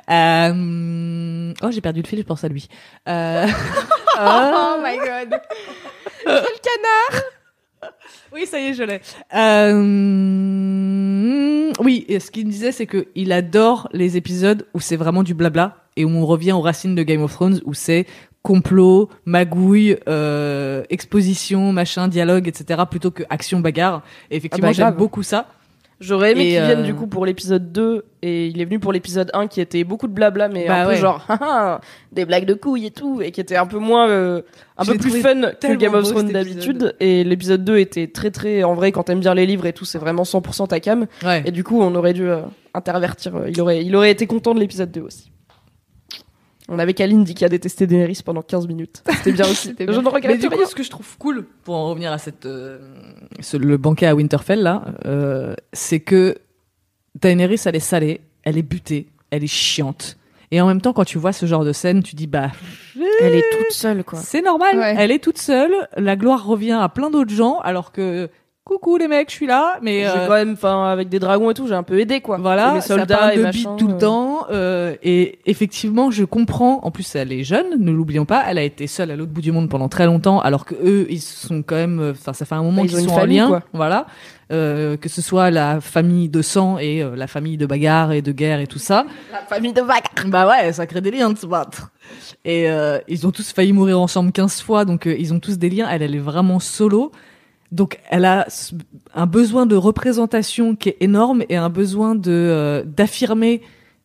[0.09, 1.53] Euh...
[1.61, 2.19] Oh, j'ai perdu le fil.
[2.19, 2.67] Je pense à lui.
[3.09, 3.45] Euh...
[4.23, 5.39] Oh my god.
[8.33, 9.01] Oui, ça y est, je l'ai.
[9.35, 10.21] Euh...
[11.83, 15.23] Oui, et ce qu'il me disait, c'est que il adore les épisodes où c'est vraiment
[15.23, 18.05] du blabla et où on revient aux racines de Game of Thrones, où c'est
[18.43, 24.01] complot, magouille, euh, exposition, machin, dialogue, etc., plutôt que action bagarre.
[24.29, 25.47] Et effectivement, Ah bah, j'aime beaucoup ça.
[26.01, 28.91] J'aurais aimé qu'il euh, vienne du coup pour l'épisode 2 et il est venu pour
[28.91, 31.79] l'épisode 1 qui était beaucoup de blabla mais Bah un peu genre haha,
[32.11, 34.41] des blagues de couilles et tout et qui était un peu moins euh,
[34.77, 38.31] un Je peu plus fun que Game of Thrones d'habitude et l'épisode 2 était très
[38.31, 41.05] très en vrai quand t'aimes bien les livres et tout c'est vraiment 100% ta cam
[41.23, 41.43] Ouais.
[41.45, 42.41] et du coup on aurait dû euh,
[42.73, 45.30] intervertir euh, il aurait il aurait été content de l'épisode 2 aussi.
[46.73, 49.03] On avait Kalindi qui a détesté Daenerys pendant 15 minutes.
[49.17, 49.67] C'était bien aussi.
[49.67, 50.01] C'était Je bien.
[50.01, 50.57] ne regrette Mais du rien.
[50.57, 52.79] coup, ce que je trouve cool, pour en revenir à cette, euh,
[53.41, 56.37] ce- le banquet à Winterfell là, euh, c'est que
[57.19, 60.17] Daenerys, elle est salée, elle est butée, elle est chiante.
[60.53, 62.51] Et en même temps, quand tu vois ce genre de scène, tu dis bah,
[63.21, 64.19] Elle est toute seule quoi.
[64.19, 64.77] c'est normal.
[64.77, 64.95] Ouais.
[64.97, 65.71] Elle est toute seule.
[65.97, 68.29] La gloire revient à plein d'autres gens, alors que
[68.63, 69.77] coucou les mecs, je suis là.
[69.81, 72.21] Mais J'ai euh, quand même enfin avec des dragons et tout, j'ai un peu aidé
[72.21, 72.37] quoi.
[72.37, 73.97] Et voilà, mes ça soldats parle et de machin, tout le euh.
[73.97, 74.45] temps.
[74.51, 76.79] euh, et effectivement, je comprends.
[76.83, 78.43] En plus, elle est jeune, ne l'oublions pas.
[78.47, 81.07] Elle a été seule à l'autre bout du monde pendant très longtemps, alors que eux,
[81.09, 81.99] ils sont quand même.
[81.99, 83.49] euh, Enfin, ça fait un moment Bah, ils qu'ils sont famille, en lien.
[83.49, 83.63] quoi.
[83.73, 84.05] Voilà.
[84.51, 88.21] Euh, que ce soit la famille de sang et euh, la famille de bagarre et
[88.21, 89.05] de guerre et tout ça.
[89.31, 90.03] La famille de vagues.
[90.27, 91.89] Bah ouais, ça crée des liens de se battre.
[92.43, 95.69] Et euh, ils ont tous failli mourir ensemble 15 fois, donc ils ont tous des
[95.69, 95.87] liens.
[95.89, 97.13] Elle, elle est vraiment solo.
[97.71, 98.47] Donc elle a
[99.13, 103.61] un besoin de représentation qui est énorme et un besoin de euh, d'affirmer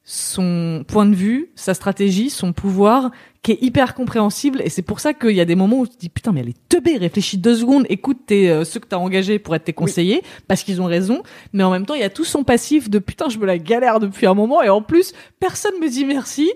[0.08, 3.10] son point de vue, sa stratégie, son pouvoir,
[3.42, 4.62] qui est hyper compréhensible.
[4.64, 6.40] Et c'est pour ça qu'il y a des moments où tu te dis putain mais
[6.40, 9.64] elle est teubée, réfléchis deux secondes, écoute tes, euh, ceux que t'as engagés pour être
[9.64, 11.24] tes conseillers, parce qu'ils ont raison.
[11.52, 13.58] Mais en même temps, il y a tout son passif de putain je me la
[13.58, 16.52] galère depuis un moment et en plus personne me dit merci.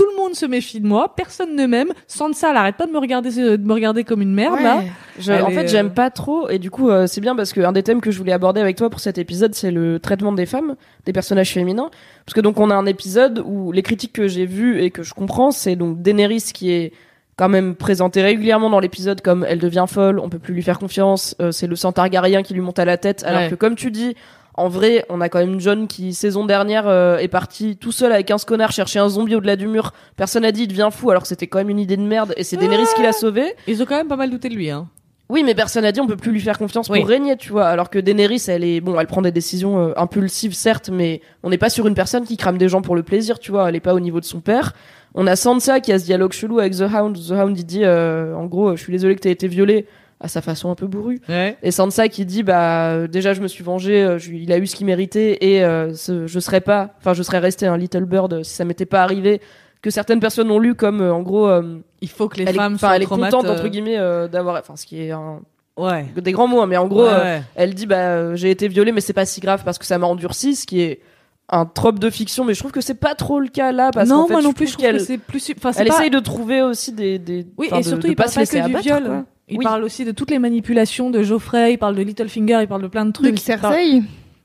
[0.00, 1.90] Tout le monde se méfie de moi, personne ne m'aime.
[2.06, 4.82] Sansa, elle arrête pas de me regarder, de me regarder comme une merde là.
[5.18, 7.52] Je- en est, fait, euh, j'aime pas trop, et du coup, euh, c'est bien parce
[7.52, 10.32] qu'un des thèmes que je voulais aborder avec toi pour cet épisode, c'est le traitement
[10.32, 11.90] des femmes, des personnages féminins.
[12.24, 15.02] Parce que donc, on a un épisode où les critiques que j'ai vues et que
[15.02, 16.92] je comprends, c'est donc Daenerys qui est
[17.36, 20.78] quand même présentée régulièrement dans l'épisode comme elle devient folle, on peut plus lui faire
[20.78, 23.48] confiance, euh, c'est le sang targaryen qui lui monte à la tête, alors Ouais.
[23.50, 24.14] que comme tu dis,
[24.60, 28.12] en vrai, on a quand même John qui, saison dernière, euh, est parti tout seul
[28.12, 29.92] avec 15 connards chercher un zombie au-delà du mur.
[30.16, 32.34] Personne a dit il devient fou, alors que c'était quand même une idée de merde,
[32.36, 33.54] et c'est Daenerys qui l'a sauvé.
[33.66, 34.88] Ils ont quand même pas mal douté de lui, hein.
[35.30, 36.98] Oui, mais personne n'a dit on peut plus lui faire confiance Oui.
[37.00, 37.66] pour régner, tu vois.
[37.68, 41.50] Alors que Daenerys, elle est bon, elle prend des décisions euh, impulsives, certes, mais on
[41.50, 43.68] n'est pas sur une personne qui crame des gens pour le plaisir, tu vois.
[43.68, 44.72] Elle est pas au niveau de son père.
[45.14, 47.16] On a Sansa qui a ce dialogue chelou avec The Hound.
[47.16, 49.86] The Hound, il dit, euh, en gros, je suis désolé que t'aies été violée,
[50.20, 51.20] à sa façon un peu bourrue.
[51.28, 51.56] Ouais.
[51.62, 54.58] Et Sansa qui dit, bah, euh, déjà, je me suis vengée, euh, je- il a
[54.58, 57.76] eu ce qu'il méritait, et euh, ce- je serais pas, enfin, je serais resté un
[57.78, 59.40] Little Bird si ça m'était pas arrivé.
[59.82, 62.50] Que certaines personnes ont lu comme, euh, en gros, euh, Il faut que les elle
[62.50, 63.96] est, femmes enfin, soient elle est contente entre guillemets
[64.30, 65.40] d'avoir, enfin, ce qui est un,
[65.78, 66.04] Ouais.
[66.14, 67.42] des grands mots, hein, mais en gros, Ouais, ouais.
[67.54, 70.06] elle dit bah j'ai été violée, mais c'est pas si grave parce que ça m'a
[70.06, 71.00] endurci, ce qui est
[71.48, 74.08] un trope de fiction, mais je trouve que c'est pas trop le cas là parce
[74.08, 75.50] non, fait, moi non plus, je trouve trouve que qu'elle c'est plus.
[75.56, 78.16] Enfin, elle pas- essaye de trouver aussi des, des Oui, et de- surtout, de il
[78.16, 79.24] pas se pas laisser que du viol.
[79.50, 79.64] Il Oui.
[79.64, 82.86] parle aussi de toutes les manipulations de Geoffrey, il parle de Littlefinger, il parle de
[82.88, 83.40] plein de De trucs.
[83.46, 84.02] Il parle- Cersei.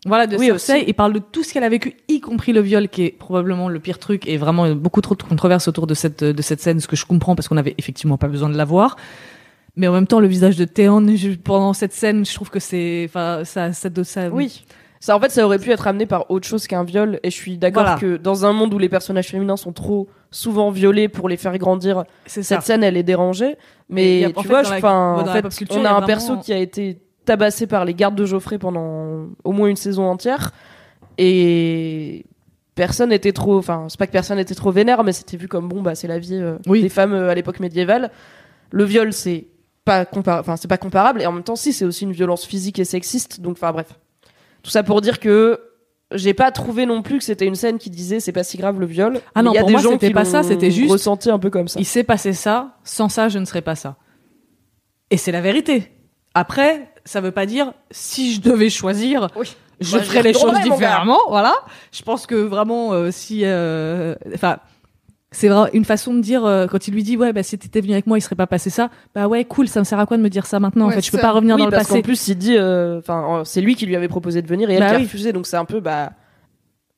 [0.08, 0.74] Voilà, de Oui, Cersei.
[0.78, 0.84] aussi.
[0.88, 3.70] Il parle de tout ce qu'elle a vécu, y compris le viol, qui est probablement
[3.70, 6.80] le pire truc, et vraiment beaucoup trop de controverses autour de cette, de cette scène,
[6.80, 8.98] ce que je comprends parce qu'on avait effectivement pas besoin de la voir.
[9.76, 11.06] Mais en même temps, le visage de Théon
[11.44, 14.64] pendant cette scène, je trouve que c'est, enfin, ça, ça, doit- ça, Oui.
[15.02, 17.20] Ça, en fait, ça aurait pu être amené par autre chose qu'un viol.
[17.22, 18.00] Et je suis d'accord Voilà.
[18.00, 21.58] que dans un monde où les personnages féminins sont trop souvent violés pour les faire
[21.58, 22.44] grandir, ça.
[22.44, 23.56] cette scène, elle est dérangée.
[23.90, 26.38] Mais a- tu vois, je- la- en fait, culture, on a a un vraiment- perso
[26.38, 30.52] qui a été tabassé par les gardes de Geoffrey pendant au moins une saison entière.
[31.18, 32.26] Et
[32.76, 33.58] personne n'était trop.
[33.58, 36.08] Enfin, c'est pas que personne n'était trop vénère, mais c'était vu comme bon, bah, c'est
[36.08, 36.82] la vie euh, Oui.
[36.82, 38.12] des femmes euh, à l'époque médiévale.
[38.72, 39.48] Le viol, c'est
[39.86, 42.44] pas compar- enfin c'est pas comparable et en même temps si c'est aussi une violence
[42.44, 43.90] physique et sexiste donc enfin bref
[44.64, 45.60] tout ça pour dire que
[46.14, 48.80] j'ai pas trouvé non plus que c'était une scène qui disait c'est pas si grave
[48.80, 50.44] le viol Ah non, il y a pour des moi, gens c'était qui pas ça,
[50.44, 53.46] c'était juste- ressenti un peu comme ça Il s'est passé ça, sans ça, je ne
[53.46, 53.96] serais pas ça.
[55.10, 55.92] Et c'est la vérité.
[56.34, 59.56] Après, ça veut pas dire si je devais choisir, Oui.
[59.80, 61.20] je j'y ferais les choses différemment.
[61.30, 61.54] Voilà.
[61.92, 64.58] Je pense que vraiment, euh, si, euh, enfin,
[65.36, 67.82] c'est vraiment une façon de dire euh, quand il lui dit ouais, bah si t'étais
[67.82, 68.90] venu avec moi, il serait pas passé ça.
[69.14, 69.68] Bah ouais, cool.
[69.68, 71.18] Ça me sert à quoi de me dire ça maintenant En Ouais, fait, je peux
[71.18, 71.24] ça.
[71.24, 71.94] pas revenir oui, dans le passé.
[71.94, 74.70] qu'en plus il dit euh, enfin euh, c'est lui qui lui avait proposé de venir
[74.70, 75.04] et elle Bah qui a oui.
[75.04, 76.12] refusé donc c'est un peu bah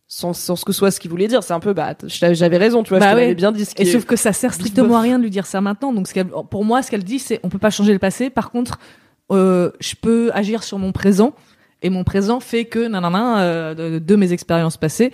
[0.09, 2.81] sans, sans ce que soit ce qu'il voulait dire c'est un peu bah j'avais raison
[2.83, 3.35] tu vois Bah je ouais.
[3.35, 5.29] bien dit ce qui Et est- sauf que ça sert strictement à rien de lui
[5.31, 5.91] dire ça maintenant.
[5.91, 8.29] Donc, ce qu'elle- pour moi, ce qu'elle dit, c'est on peut pas changer le passé.
[8.29, 8.79] Par contre,
[9.31, 11.33] euh, je peux agir sur mon présent.
[11.83, 15.11] Et mon présent fait que, nanana, euh, de, de mes expériences passées.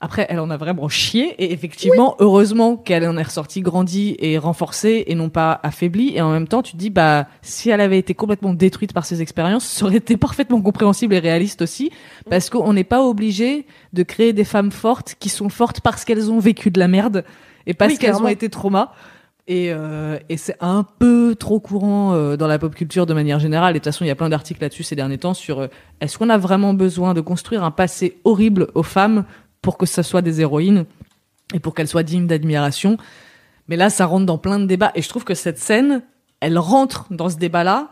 [0.00, 1.34] Après, elle en a vraiment chié.
[1.42, 6.12] Et effectivement, heureusement qu'elle en est ressortie grandie et renforcée et non pas affaiblie.
[6.14, 9.06] Et en même temps, tu te dis, bah, si elle avait été complètement détruite par
[9.06, 11.90] ces expériences, ça aurait été parfaitement compréhensible et réaliste aussi.
[12.28, 16.30] Parce qu'on n'est pas obligé de créer des femmes fortes qui sont fortes parce qu'elles
[16.30, 17.24] ont vécu de la merde
[17.66, 18.92] et parce Oui, qu'elles ont été traumas.
[19.48, 23.38] Et, euh, et c'est un peu trop courant euh, dans la pop culture de manière
[23.38, 23.76] générale.
[23.76, 25.66] Et de toute façon, il y a plein d'articles là-dessus ces derniers temps sur euh,
[26.00, 29.24] est-ce qu'on a vraiment besoin de construire un passé horrible aux femmes
[29.66, 30.84] pour que ce soit des héroïnes
[31.52, 32.98] et pour qu'elles soient dignes d'admiration.
[33.66, 34.92] Mais là, ça rentre dans plein de débats.
[34.94, 36.02] Et je trouve que cette scène,
[36.38, 37.88] elle rentre dans ce débat-là,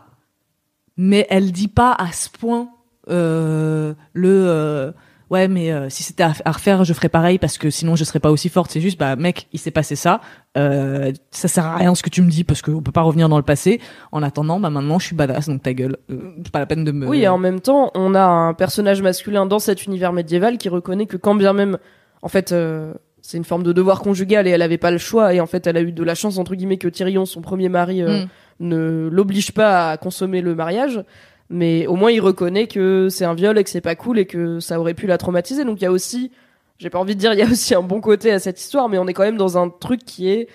[0.95, 2.69] mais elle dit pas à ce point
[3.09, 4.93] euh, le euh,
[5.29, 8.03] ouais, mais euh, si c'était à, à refaire, je ferais pareil parce que sinon je
[8.03, 8.71] serais pas aussi forte.
[8.71, 10.21] C'est juste bah mec, il s'est passé ça.
[10.57, 13.29] Euh, ça sert à rien ce que tu me dis parce qu'on peut pas revenir
[13.29, 13.81] dans le passé.
[14.11, 15.97] En attendant, bah maintenant je suis badass, donc ta gueule.
[16.09, 17.07] Euh, pas la peine de me.
[17.07, 20.69] Oui, et en même temps, on a un personnage masculin dans cet univers médiéval qui
[20.69, 21.77] reconnaît que quand bien même,
[22.21, 25.33] en fait, euh, c'est une forme de devoir conjugal et elle avait pas le choix
[25.33, 27.69] et en fait, elle a eu de la chance entre guillemets que Tyrion, son premier
[27.69, 28.27] mari, euh, Mm.
[28.67, 31.03] ne l'oblige pas à consommer le mariage.
[31.49, 34.25] Mais au moins, il reconnaît que c'est un viol et que c'est pas cool et
[34.25, 35.63] que ça aurait pu la traumatiser.
[35.63, 36.31] Donc il y a aussi,
[36.79, 38.89] j'ai pas envie de dire, il y a aussi un bon côté à cette histoire,
[38.89, 40.47] mais on est quand même dans un truc qui est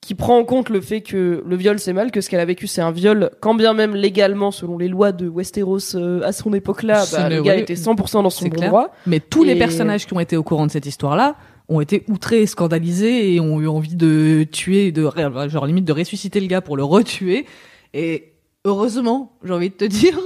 [0.00, 2.44] qui prend en compte le fait que le viol c'est mal, que ce qu'elle a
[2.44, 6.32] vécu c'est un viol, quand bien même légalement, selon les lois de Westeros euh, à
[6.32, 8.70] son époque-là, bah, le gars était 100% dans son c'est bon clair.
[8.70, 8.94] droit.
[9.06, 11.36] Mais tous les personnages qui ont été au courant de cette histoire-là
[11.68, 15.10] ont été outrés, scandalisés et ont eu envie de tuer, de
[15.48, 17.44] genre limite de ressusciter le gars pour le retuer.
[17.92, 18.32] Et
[18.64, 20.18] heureusement, j'ai envie de te dire.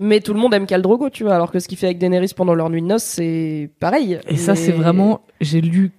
[0.00, 1.98] Mais tout le monde aime Khal Drogo, tu vois, alors que ce qu'il fait avec
[1.98, 4.20] Daenerys pendant leur nuit de noces, c'est pareil.
[4.28, 5.22] Et ça, c'est vraiment.
[5.40, 5.90] J'ai lu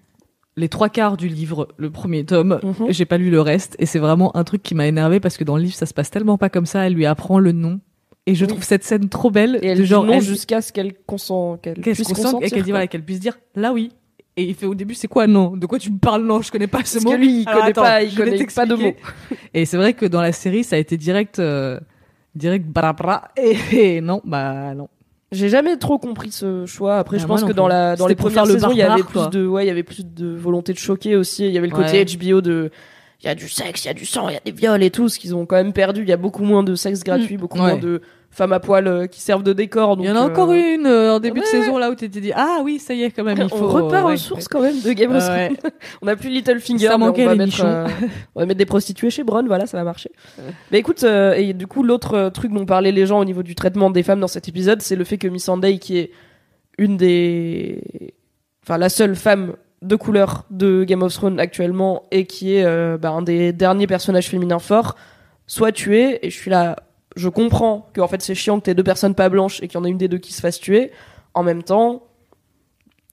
[0.56, 2.60] les trois quarts du livre, le premier tome.
[2.64, 2.88] Mhm.
[2.92, 5.44] J'ai pas lu le reste, et c'est vraiment un truc qui m'a énervé parce que
[5.44, 6.86] dans le livre, ça se passe tellement pas comme ça.
[6.88, 7.82] Elle lui apprend le nom.
[8.26, 8.52] Et je Oui.
[8.52, 9.60] trouve cette scène trop belle.
[9.64, 12.08] Et elle de dit genre, non elle- jusqu'à ce qu'elle consent, qu'elle qu'elle se puisse
[12.10, 12.48] consente consentir.
[12.48, 13.92] et qu'elle voilà qu'elle puisse dire là oui
[14.40, 15.56] et il fait au début c'est quoi non?
[15.58, 16.24] De quoi tu me parles?
[16.24, 18.16] Non je connais pas ce Parce mot que lui, il Alors, connaît attends, pas, il
[18.16, 18.94] connaît pas de mots.
[19.54, 21.80] et c'est vrai que dans la série ça a été direct euh,
[22.36, 23.58] direct brabra et,
[23.96, 24.88] et non bah non
[25.32, 26.98] J'ai jamais trop compris ce choix.
[26.98, 29.02] Après, Bah, je pense que dans la dans les premières le saisons, il y avait
[29.02, 29.30] quoi.
[29.30, 31.46] plus de ouais, il y avait plus de volonté de choquer aussi.
[31.46, 32.06] Il y avait le côté Ouais.
[32.06, 32.72] HBO de
[33.22, 34.82] il y a du sexe, il y a du sang, il y a des viols
[34.82, 36.02] et tout, ce qu'ils ont quand même perdu.
[36.04, 37.62] Il y a beaucoup moins de sexe gratuit, beaucoup Mm.
[37.62, 37.72] Ouais.
[37.74, 38.02] moins de
[38.32, 39.98] femmes à poil euh, qui servent de décor.
[40.00, 41.96] il y en a euh, encore une euh, en début de ouais, saison là où
[41.96, 44.48] tu t'es dit ah oui ça y est quand même il On repart aux sources
[44.48, 45.24] quand même de Game of.
[45.24, 45.58] Thrones.
[46.02, 47.66] On a plus Littlefinger, Ça manquait, on va les mettre nichons.
[47.66, 47.88] euh,
[48.36, 50.12] on va mettre des prostituées chez Bronn, voilà, ça va marcher.
[50.72, 53.44] Mais écoute, euh, et du coup l'autre euh, truc dont parlaient les gens au niveau
[53.44, 56.12] du traitement des femmes dans cet épisode, c'est le fait que Missandei, qui est
[56.78, 57.82] une des,
[58.64, 62.98] enfin la seule femme de couleur de Game of Thrones actuellement et qui est euh,
[62.98, 64.96] bah, un des derniers personnages féminins forts,
[65.48, 66.26] soit tuée.
[66.26, 66.76] Et je suis là,
[67.20, 69.78] je comprends que en fait c'est chiant que t'aies deux personnes pas blanches et qu'il
[69.78, 70.92] y en a une des deux qui se fasse tuer.
[71.34, 72.04] En même temps,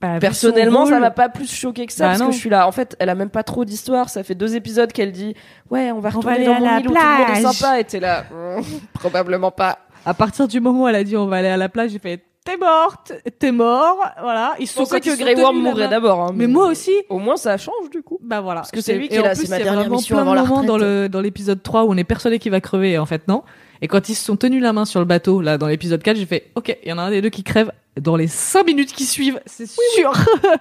[0.01, 2.27] Bah, vu Personnellement, son ça m'a pas plus choqué que ça Bah parce non.
[2.29, 2.67] que je suis là.
[2.69, 4.09] En fait, elle a même pas trop d'histoire.
[4.11, 5.35] Ça fait deux épisodes qu'elle dit
[5.71, 7.01] ouais, on va On va retourner aller dans à mon la île où tout le
[7.01, 7.55] monde est plage.
[7.55, 7.81] sympa.
[7.81, 8.25] Et t'es là,
[8.95, 9.79] probablement pas.
[10.05, 11.99] à partir du moment où elle a dit on va aller à la plage j'ai
[11.99, 16.21] fait t'es morte t'es mort voilà ils sont que Grey Worm mourrait d'abord.
[16.21, 18.19] hein, mais moi aussi Au moins, ça change du coup.
[18.23, 18.61] Bah voilà.
[18.61, 20.67] Parce que c'est lui qui est là, c'est ma dernière mission avant la retraite.
[20.67, 23.43] dans le dans l'épisode 3 où on est persuadé qu'il va crever en fait non?
[23.83, 26.17] Et quand ils se sont tenus la main sur le bateau là dans l'épisode 4,
[26.17, 28.67] j'ai fait OK, il y en a un des deux qui crève dans les 5
[28.67, 30.13] minutes qui suivent, c'est sûr.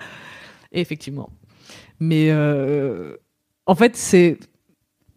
[0.72, 1.30] et effectivement.
[2.00, 3.16] Mais euh,
[3.66, 4.38] en fait, c'est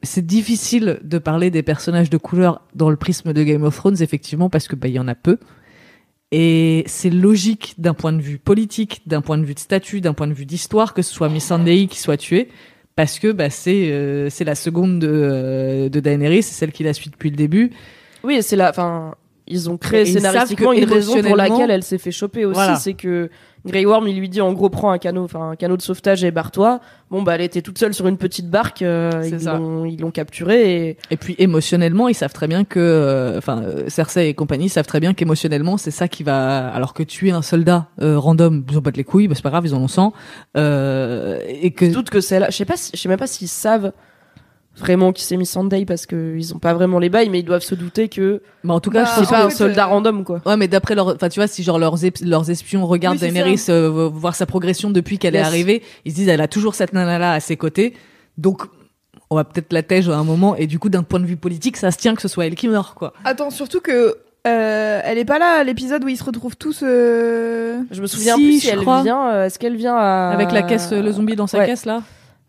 [0.03, 4.01] c'est difficile de parler des personnages de couleur dans le prisme de Game of Thrones,
[4.01, 5.39] effectivement, parce que bah, il y en a peu.
[6.31, 10.13] Et c'est logique d'un point de vue politique, d'un point de vue de statut, d'un
[10.13, 12.49] point de vue d'histoire que ce soit Missandei qui soit tuée,
[12.99, 16.83] parce que bah, c'est euh, c'est la seconde de, euh, de Daenerys, c'est celle qui
[16.83, 17.71] la suit depuis le début.
[18.25, 18.71] Oui, c'est la.
[18.71, 19.15] Enfin,
[19.49, 22.55] ils ont créé Et scénaristiquement que une raison pour laquelle elle s'est fait choper aussi.
[22.55, 22.77] Voilà.
[22.77, 23.31] C'est que
[23.67, 26.23] Grey Worm, il lui dit en gros, prends un canot, enfin un canot de sauvetage
[26.25, 26.81] et barre-toi.
[27.11, 28.83] Bon, bah, elle était toute seule sur une petite barque.
[28.83, 29.11] euh,
[29.91, 30.97] ils l'ont capturée et.
[31.11, 34.87] Et puis émotionnellement, ils savent très bien que, euh, enfin, euh, Cersei et compagnie savent
[34.87, 36.69] très bien qu'émotionnellement, c'est ça qui va.
[36.69, 39.43] Alors que tuer un soldat euh, random, ils ont pas de les couilles, bah, c'est
[39.43, 40.13] pas grave, ils en ont 100.
[40.57, 42.47] Euh, et que doute que c'est là.
[42.51, 43.93] Je sais pas, je sais même pas s'ils savent
[44.79, 47.45] vraiment qui s'est mis Sunday parce que ils ont pas vraiment les bails, mais ils
[47.45, 50.25] doivent se douter que bah, en tout cas, Bah, je c'est pas un soldat random
[50.25, 50.41] quoi.
[50.47, 53.65] Ouais, mais d'après leur, enfin, tu vois, si genre leurs, leurs espions regardent Oui, Daenerys
[53.69, 56.93] euh, voir sa progression depuis qu'elle est arrivée, ils se disent elle a toujours cette
[56.93, 57.95] nana là à ses côtés,
[58.39, 58.63] donc
[59.31, 60.57] on va peut-être la tège à un moment.
[60.57, 62.55] Et du coup, d'un point de vue politique, ça se tient que ce soit elle
[62.55, 63.13] qui meurt, quoi.
[63.25, 64.17] Attends, surtout que
[64.47, 66.81] euh, elle est pas là à l'épisode où ils se retrouvent tous.
[66.83, 69.03] euh, Je me souviens Si, plus si elle crois.
[69.03, 69.29] vient.
[69.31, 70.31] euh, Est-ce qu'elle vient à...
[70.33, 71.67] Avec la caisse, euh, le zombie dans sa Ouais.
[71.67, 72.03] caisse là?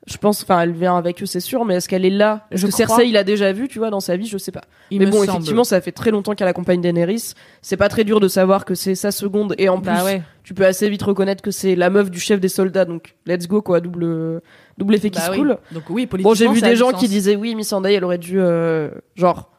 [0.08, 2.48] Je pense, enfin, elle vient avec eux, c'est sûr, mais est-ce qu'elle est là?
[2.52, 2.88] Est-ce Je que crois.
[2.88, 4.62] Cersei, il a déjà vu, tu vois, dans sa vie, je sais pas.
[4.90, 5.30] Il mais me bon, semble.
[5.32, 7.34] effectivement, ça fait très longtemps qu'elle accompagne Daenerys.
[7.62, 10.22] C'est pas très dur de savoir que c'est sa seconde, et en plus, Bah ouais.
[10.44, 13.48] tu peux assez vite reconnaître que c'est la meuf du chef des soldats, donc let's
[13.48, 14.42] go, quoi, double,
[14.78, 15.38] double effet qui Bah se oui.
[15.38, 15.58] coule.
[15.74, 16.32] Donc oui, politiquement.
[16.32, 17.00] Bon, j'ai vu ça a des du gens sens.
[17.02, 19.52] qui disaient oui, Miss Sunday, elle aurait dû, euh, genre,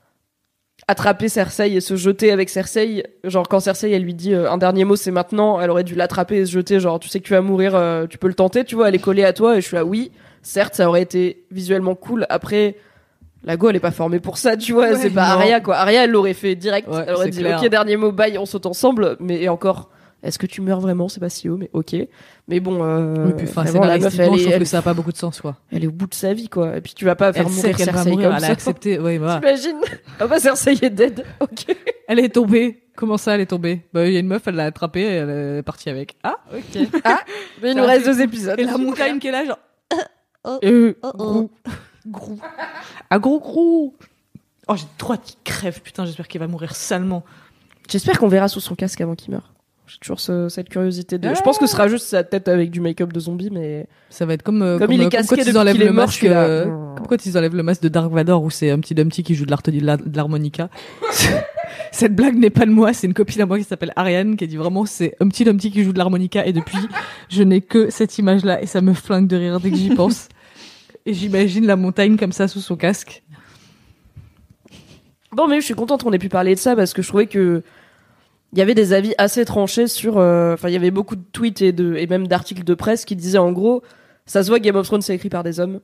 [0.88, 3.05] attraper Cersei et se jeter avec Cersei.
[3.24, 5.95] Genre, quand Cersei, elle lui dit euh, un dernier mot, c'est maintenant, elle aurait dû
[5.95, 6.80] l'attraper et se jeter.
[6.80, 8.95] Genre, tu sais que tu vas mourir, euh, tu peux le tenter, tu vois, elle
[8.95, 10.11] est collée à toi et je suis là, oui,
[10.43, 12.26] certes, ça aurait été visuellement cool.
[12.28, 12.76] Après,
[13.45, 15.41] la go, elle est pas formée pour ça, tu vois, Ouais, c'est pas non.
[15.41, 15.76] Arya, quoi.
[15.76, 16.88] Arya, elle l'aurait fait direct.
[16.88, 17.61] Ouais, elle aurait dit, clair.
[17.62, 19.16] ok, dernier mot, bye, on saute ensemble.
[19.20, 19.91] Mais et encore,
[20.22, 21.09] est-ce que tu meurs vraiment?
[21.09, 21.97] C'est pas si haut, mais ok.
[22.49, 24.93] Mais bon, euh, Oui, puis vraiment, la meuf, elle est, elle, que ça a pas
[24.93, 25.57] beaucoup de sens, quoi.
[25.72, 26.76] elle est au bout de sa vie, quoi.
[26.76, 28.45] Et puis tu vas pas faire Elle sait mourir qu'elle va Cersei mourir, comme elle
[28.45, 28.53] a ça.
[28.53, 28.99] accepté.
[28.99, 29.36] Ouais, voilà.
[29.36, 29.80] T'imagines?
[30.18, 31.24] Ah bah Cersei est dead.
[31.41, 31.74] Ok.
[32.09, 32.82] Elle est tombée.
[32.97, 33.82] Comment ça, elle est tombée?
[33.95, 36.16] Bah, il y a une meuf, elle l'a attrapée et elle est partie avec.
[36.24, 36.82] Ah, ok.
[37.62, 38.59] Mais il nous reste deux épisodes.
[38.59, 39.45] et la montagne qui est là,
[40.45, 40.59] genre.
[40.64, 41.51] Euh, Grou.
[42.07, 42.38] Grou.
[43.11, 43.95] Ah, gros grou.
[44.68, 45.80] Oh, j'ai trop hâte qu'il crève.
[45.82, 47.24] Putain, j'espère qu'il va mourir salement.
[47.88, 49.53] J'espère qu'on verra sous son casque avant qu'il meure.
[49.91, 51.34] J'ai toujours ce- cette curiosité de.
[51.34, 54.24] Je pense que ce sera juste sa tête avec du make-up de zombie, mais Ça
[54.24, 56.24] va être comme, euh, comme, il est euh, casqué quand ils enlèvent le masque.
[56.24, 56.64] euh.
[56.97, 59.34] Comme quand ils enlèvent le masque de Dark Vador où c'est un petit Dumpty qui
[59.34, 60.68] joue de l'harmonica.
[61.93, 64.45] Cette blague n'est pas de moi, c'est une copine à moi qui s'appelle Ariane qui
[64.45, 66.78] a dit vraiment c'est un petit Dumpty qui joue de l'harmonica et depuis
[67.28, 69.91] je n'ai que cette image là et ça me flingue de rire dès que j'y
[69.95, 70.28] pense.
[71.07, 73.22] Et j'imagine la montagne comme ça sous son casque.
[75.32, 77.26] Bon, mais je suis contente qu'on ait pu parler de ça parce que je trouvais
[77.26, 77.62] que
[78.53, 80.18] il y avait des avis assez tranchés sur.
[80.18, 83.05] euh, Enfin, il y avait beaucoup de tweets et, de, et même d'articles de presse
[83.05, 83.82] qui disaient en gros,
[84.26, 85.80] ça se voit que Game of Thrones c'est écrit par des hommes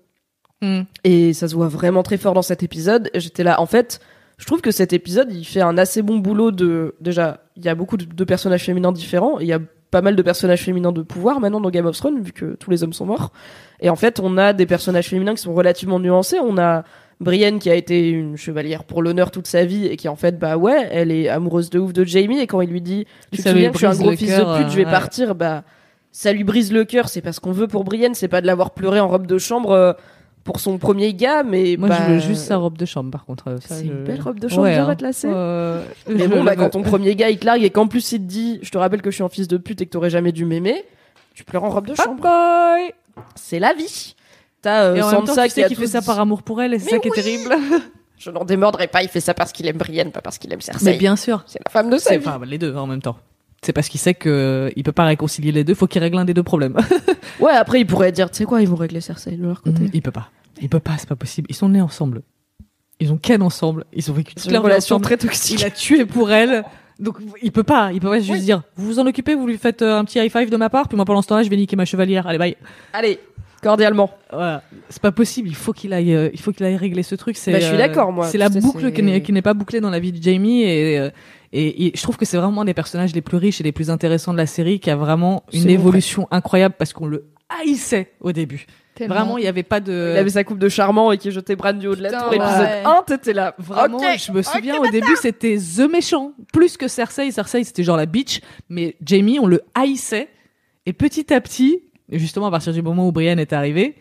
[1.04, 3.10] et ça se voit vraiment très fort dans cet épisode.
[3.14, 4.00] Et J'étais là, en fait,
[4.38, 6.94] je trouve que cet épisode il fait un assez bon boulot de.
[7.00, 9.38] Déjà, il y a beaucoup de, de personnages féminins différents.
[9.38, 9.60] Il y a
[9.90, 12.70] pas mal de personnages féminins de pouvoir maintenant dans Game of Thrones vu que tous
[12.70, 13.32] les hommes sont morts.
[13.80, 16.38] Et en fait, on a des personnages féminins qui sont relativement nuancés.
[16.40, 16.84] On a
[17.20, 20.38] Brienne qui a été une chevalière pour l'honneur toute sa vie et qui en fait
[20.38, 22.38] bah ouais elle est amoureuse de ouf de Jamie.
[22.40, 24.58] Et quand il lui dit tu te souviens que je suis un gros fils de
[24.58, 24.90] pute je vais ouais.
[24.90, 25.62] partir bah
[26.12, 27.08] ça lui brise le cœur.
[27.08, 29.70] C'est parce qu'on veut pour Brienne c'est pas de l'avoir pleuré en robe de chambre
[29.70, 29.92] euh,
[30.44, 33.24] pour son premier gars mais Moi bah, je veux juste sa robe de chambre par
[33.24, 33.48] contre.
[33.48, 34.96] euh, c'est je- une belle robe de chambre Ouais, bien hein.
[35.24, 38.18] Euh, mais bon bah quand ton premier gars il te largue et qu'en plus il
[38.20, 40.10] te dit je te rappelle que je suis un fils de pute et que t'aurais
[40.10, 40.84] jamais dû m'aimer
[41.34, 42.22] tu pleures en robe de chambre.
[43.34, 44.14] c'est la vie
[44.66, 46.02] t'as euh, Et en même temps, Sansa tu qui sais a qu'il tout fait ça
[46.02, 47.54] par amour pour elle et c'est ça qui est terrible.
[48.18, 50.60] je n'en démordrai pas il fait ça parce qu'il aime Brienne pas parce qu'il aime
[50.60, 51.44] Cersei Mais bien sûr.
[51.46, 53.16] c'est la femme de sa C'est vie enfin les deux en même temps.
[53.62, 56.18] C'est parce qu'il sait que euh, il peut pas réconcilier les deux, faut qu'il règle
[56.18, 56.76] un des deux problèmes.
[57.40, 59.90] Ouais, après, il pourrait dire, tu sais quoi, ils vont régler Cersei de leur côté.
[59.92, 60.30] il peut pas.
[60.62, 61.46] Il peut pas, c'est pas possible.
[61.50, 62.22] Ils sont nés ensemble.
[62.98, 63.84] Ils ont ken ensemble.
[63.92, 65.04] Ils ont vécu toute leur relation ensemble.
[65.04, 65.60] très toxique.
[65.60, 66.64] Il a tué pour elle.
[66.98, 68.40] Donc il peut pas, il peut pas juste Oui.
[68.40, 70.70] dire vous vous en occupez, vous lui faites euh, un petit high five de ma
[70.70, 72.26] part, puis moi pendant ce temps-là je vais niquer ma chevalière.
[72.26, 72.56] Allez bye.
[72.94, 73.20] Allez,
[73.66, 74.10] cordialement.
[74.30, 75.48] Voilà, c'est pas possible.
[75.48, 77.36] Il faut qu'il aille, euh, il faut qu'il aille régler ce truc.
[77.36, 78.26] C'est, Bah, je suis euh, d'accord, moi.
[78.26, 80.98] C'est la boucle qui n'est, qui n'est pas bouclée dans la vie de Jamie et,
[80.98, 81.10] euh,
[81.52, 83.72] et, et je trouve que c'est vraiment un des personnages les plus riches et les
[83.72, 88.12] plus intéressants de la série qui a vraiment une évolution incroyable parce qu'on le haïssait
[88.20, 88.66] au début.
[89.00, 90.12] Vraiment, il y avait pas de.
[90.14, 92.30] Il avait sa coupe de charmant et qui jetait Bran du haut de la tour.
[92.30, 92.36] ouais.
[92.36, 93.54] Épisode 1, t'étais là.
[93.58, 97.32] Vraiment, je me souviens au début c'était The méchant, plus que Cersei.
[97.32, 100.28] Cersei c'était genre la bitch, mais Jamie on le haïssait.
[100.88, 103.96] Et petit à petit, et justement à partir du moment où Brienne est arrivée,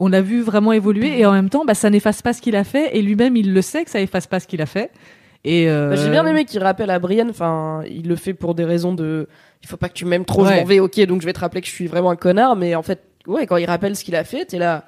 [0.00, 2.56] on l'a vu vraiment évoluer et en même temps, bah, ça n'efface pas ce qu'il
[2.56, 4.90] a fait et lui-même il le sait que ça efface pas ce qu'il a fait.
[5.44, 8.54] Et euh, Bah, J'ai bien aimé qu'il rappelle à Brienne, enfin, il le fait pour
[8.54, 9.28] des raisons de.
[9.62, 11.40] Il faut pas que tu m'aimes trop, je m'en vais, ok, donc je vais te
[11.40, 14.04] rappeler que je suis vraiment un connard, mais en fait, ouais, quand il rappelle ce
[14.04, 14.84] qu'il a fait, t'es là.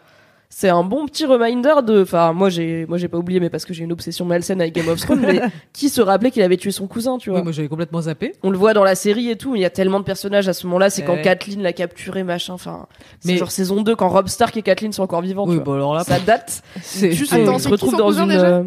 [0.49, 2.03] C'est un bon petit reminder de.
[2.03, 4.73] Enfin, moi j'ai, moi j'ai pas oublié, mais parce que j'ai une obsession malsaine avec
[4.75, 5.41] Game of Thrones, mais
[5.73, 7.41] qui se rappelait qu'il avait tué son cousin, tu vois.
[7.41, 8.35] Oui, moi j'avais complètement zappé.
[8.45, 10.49] On le voit dans la série et tout, mais il y a tellement de personnages
[10.49, 10.91] à ce moment-là.
[10.91, 11.23] C'est quand Ouais.
[11.23, 12.55] Kathleen l'a capturé, machin.
[12.55, 12.87] Enfin,
[13.21, 15.45] c'est Mais- genre saison 2 quand Rob Stark et Kathleen sont encore vivants.
[15.45, 15.65] Oui, tu vois.
[15.65, 16.63] bon alors là, Ça date.
[16.83, 18.29] c'est Juste, Attends, il se retrouve dans cousin une.
[18.31, 18.65] déjà euh,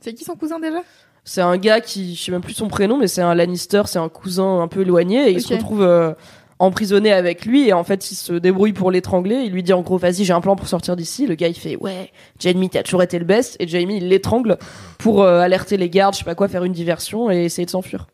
[0.00, 0.78] C'est qui son cousin déjà?
[1.24, 4.00] C'est un gars qui, je sais même plus son prénom, mais c'est un Lannister, c'est
[4.00, 6.12] un cousin un peu éloigné, et il se retrouve euh,
[6.62, 9.42] emprisonné avec lui, et en fait, il se débrouille pour l'étrangler.
[9.44, 11.26] Il lui dit en gros, vas-y, j'ai un plan pour sortir d'ici.
[11.26, 14.58] Le gars, il fait, ouais, Jamie, t'as toujours été le best, et Jamie, il l'étrangle
[14.98, 17.70] pour euh, alerter les gardes, je sais pas quoi, faire une diversion et essayer de
[17.70, 18.06] s'enfuir.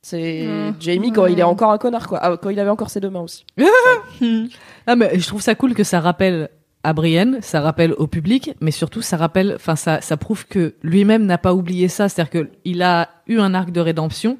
[0.00, 0.74] C'est Mmh.
[0.78, 2.18] Jamie quand il est encore un connard, quoi.
[2.22, 3.44] Ah, quand il avait encore ses deux mains aussi.
[4.86, 6.48] Ah, mais je trouve ça cool que ça rappelle
[6.82, 10.76] à Brienne, ça rappelle au public, mais surtout ça rappelle, enfin ça, ça prouve que
[10.82, 14.38] lui-même n'a pas oublié ça, c'est-à-dire que il a eu un arc de rédemption,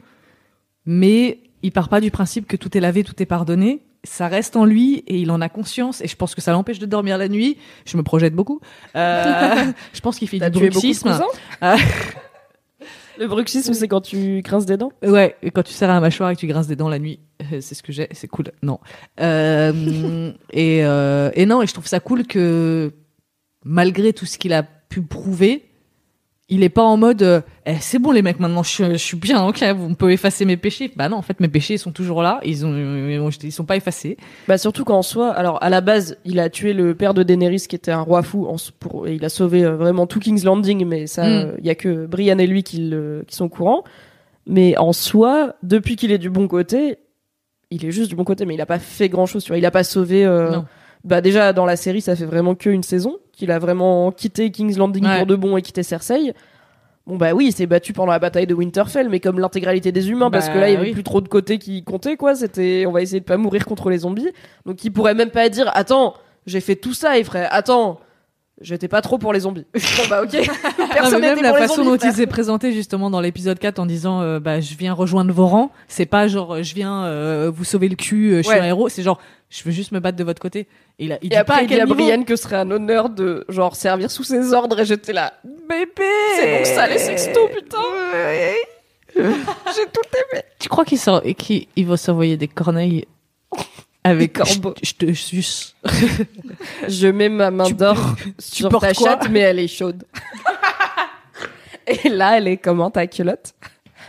[0.86, 3.82] mais il part pas du principe que tout est lavé, tout est pardonné.
[4.04, 6.78] Ça reste en lui et il en a conscience et je pense que ça l'empêche
[6.78, 7.58] de dormir la nuit.
[7.84, 8.60] Je me projette beaucoup.
[8.94, 9.54] Euh,
[9.92, 11.18] je pense qu'il fait du bruxisme.
[11.60, 11.76] Ah.
[13.18, 14.92] Le bruxisme, c'est quand tu grinces des dents?
[15.02, 17.18] Ouais, quand tu serres un mâchoire et que tu grinces des dents la nuit,
[17.52, 18.52] euh, c'est ce que j'ai, c'est cool.
[18.62, 18.78] Non.
[19.20, 22.92] Euh, et, euh, et non, et je trouve ça cool que
[23.64, 25.67] malgré tout ce qu'il a pu prouver,
[26.50, 28.96] il est pas en mode euh, Eh, c'est bon les mecs maintenant je, suis- je
[28.96, 31.92] suis bien ok on peut effacer mes péchés bah non en fait mes péchés sont
[31.92, 32.74] toujours là ils ont
[33.42, 34.16] ils sont pas effacés
[34.48, 37.66] Bah surtout qu'en soi, alors à la base, il a tué le père de Daenerys
[37.68, 40.44] qui était un roi fou, en, pour, et il a sauvé euh, vraiment tout King's
[40.44, 41.32] Landing, mais ça, Mm.
[41.32, 43.84] euh, il y a que Brian et lui qui, le- qui sont au courant.
[44.46, 46.96] Mais en soi, depuis qu'il est du bon côté,
[47.70, 49.58] il est juste du bon côté, mais il a pas fait grand chose, tu vois.
[49.58, 50.24] Il a pas sauvé.
[51.04, 54.50] Bah déjà dans la série, ça fait vraiment que une saison qu'il a vraiment quitté
[54.50, 55.18] King's Landing Ouais.
[55.18, 56.34] pour de bon et quitté Cersei.
[57.06, 60.10] Bon bah oui, il s'est battu pendant la bataille de Winterfell, mais comme l'intégralité des
[60.10, 60.92] humains, parce Bah que là il y avait oui.
[60.92, 62.34] plus trop de côtés qui comptaient quoi.
[62.34, 64.28] C'était, on va essayer de pas mourir contre les zombies.
[64.66, 66.14] Donc il pourrait même pas dire, attends,
[66.46, 68.00] j'ai fait tout ça, il ferait, attends,
[68.60, 69.66] j'étais pas trop pour les zombies.
[69.74, 71.88] bon bah ok, Non, personne mais même la pour façon zombies.
[71.90, 72.10] dont frère.
[72.12, 75.46] il s'est présenté justement dans l'épisode 4 en disant euh, bah je viens rejoindre vos
[75.46, 78.52] rangs, c'est pas genre euh, je viens euh, vous sauver le cul, euh, je suis
[78.54, 78.60] Ouais.
[78.60, 79.18] un héros, c'est genre
[79.50, 80.66] je veux juste me battre de votre côté.
[80.98, 81.94] Et il, a, il Et dit après pas à il dit quel à niveau.
[81.96, 85.34] Brienne que ce serait un honneur de genre servir sous ses ordres et j'étais là,
[85.68, 85.88] Bébé
[86.36, 87.78] c'est pour ça les sextos putain.
[89.16, 90.02] j'ai tout
[90.34, 90.42] aimé.
[90.58, 93.04] Tu crois qu'il sort et qu'il il va s'envoyer des corneilles?
[94.08, 94.74] Avec Des corbeaux.
[94.82, 95.76] je, te suce.
[96.88, 97.98] Je mets ma main d'or
[98.38, 100.04] sur ta chatte, mais elle est chaude.
[101.86, 103.54] Et là, elle est comment ta culotte?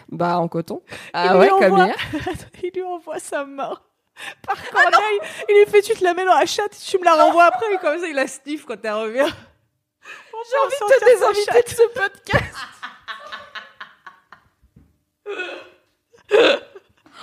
[0.09, 0.81] Bah en coton.
[1.13, 1.95] Ah Il ouais, comme envoie- hier.
[2.63, 3.77] il lui envoie sa main
[4.45, 5.19] par corneille.
[5.47, 7.73] il lui fait tu te la mets dans la chatte, tu me la renvoies après
[7.73, 9.31] et comme ça il la sniff quand elle revient.
[10.49, 12.55] J'ai envie de te désinviter de ce podcast.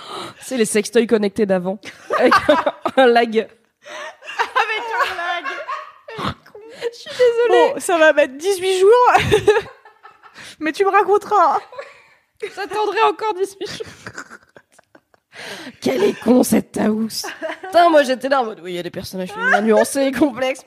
[0.41, 1.79] C'est les sextoys connectés d'avant.
[2.17, 2.33] Avec
[2.97, 3.47] un lag.
[7.49, 9.11] Bon, ça va mettre 18 jours.
[10.59, 11.59] Mais tu me raconteras.
[12.55, 13.87] J'attendrai encore 18 jours.
[15.81, 17.23] Quel est con cette Taous.
[17.63, 20.11] Putain, moi j'étais là en mode oui, il y a des personnages féminins nuancés et
[20.11, 20.65] complexes.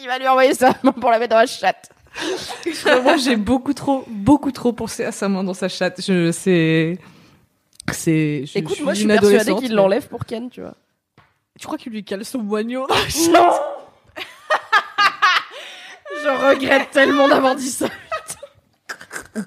[0.00, 1.90] Il va lui envoyer sa main pour la mettre dans la chatte.
[3.02, 6.00] Moi, j'ai beaucoup trop, beaucoup trop pensé à sa main dans sa chatte.
[6.00, 6.98] Je, c'est,
[7.94, 8.44] c'est.
[8.46, 10.74] je- Écoute, moi je suis une persuadée qu'il mais- l'enlève pour Ken, tu vois.
[11.58, 12.86] Tu crois qu'il lui cale son moignon
[13.30, 13.52] Non
[16.22, 17.86] Je regrette tellement d'avoir dit ça.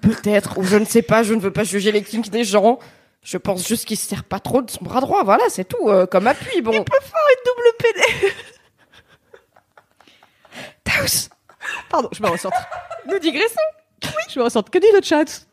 [0.02, 2.80] Peut-être, ou je ne sais pas, je ne veux pas juger les kinks des gens.
[3.24, 5.90] Je pense juste qu'il se sert pas trop de son bras droit, voilà, c'est tout,
[5.90, 6.72] euh, comme appui, bon.
[6.72, 6.86] double
[7.78, 8.02] PD.
[10.84, 11.30] Taos,
[11.90, 12.52] Pardon, je me ressors.
[13.08, 13.56] nous digressons.
[14.30, 14.64] Je me ressors.
[14.70, 15.46] Que dit le chat?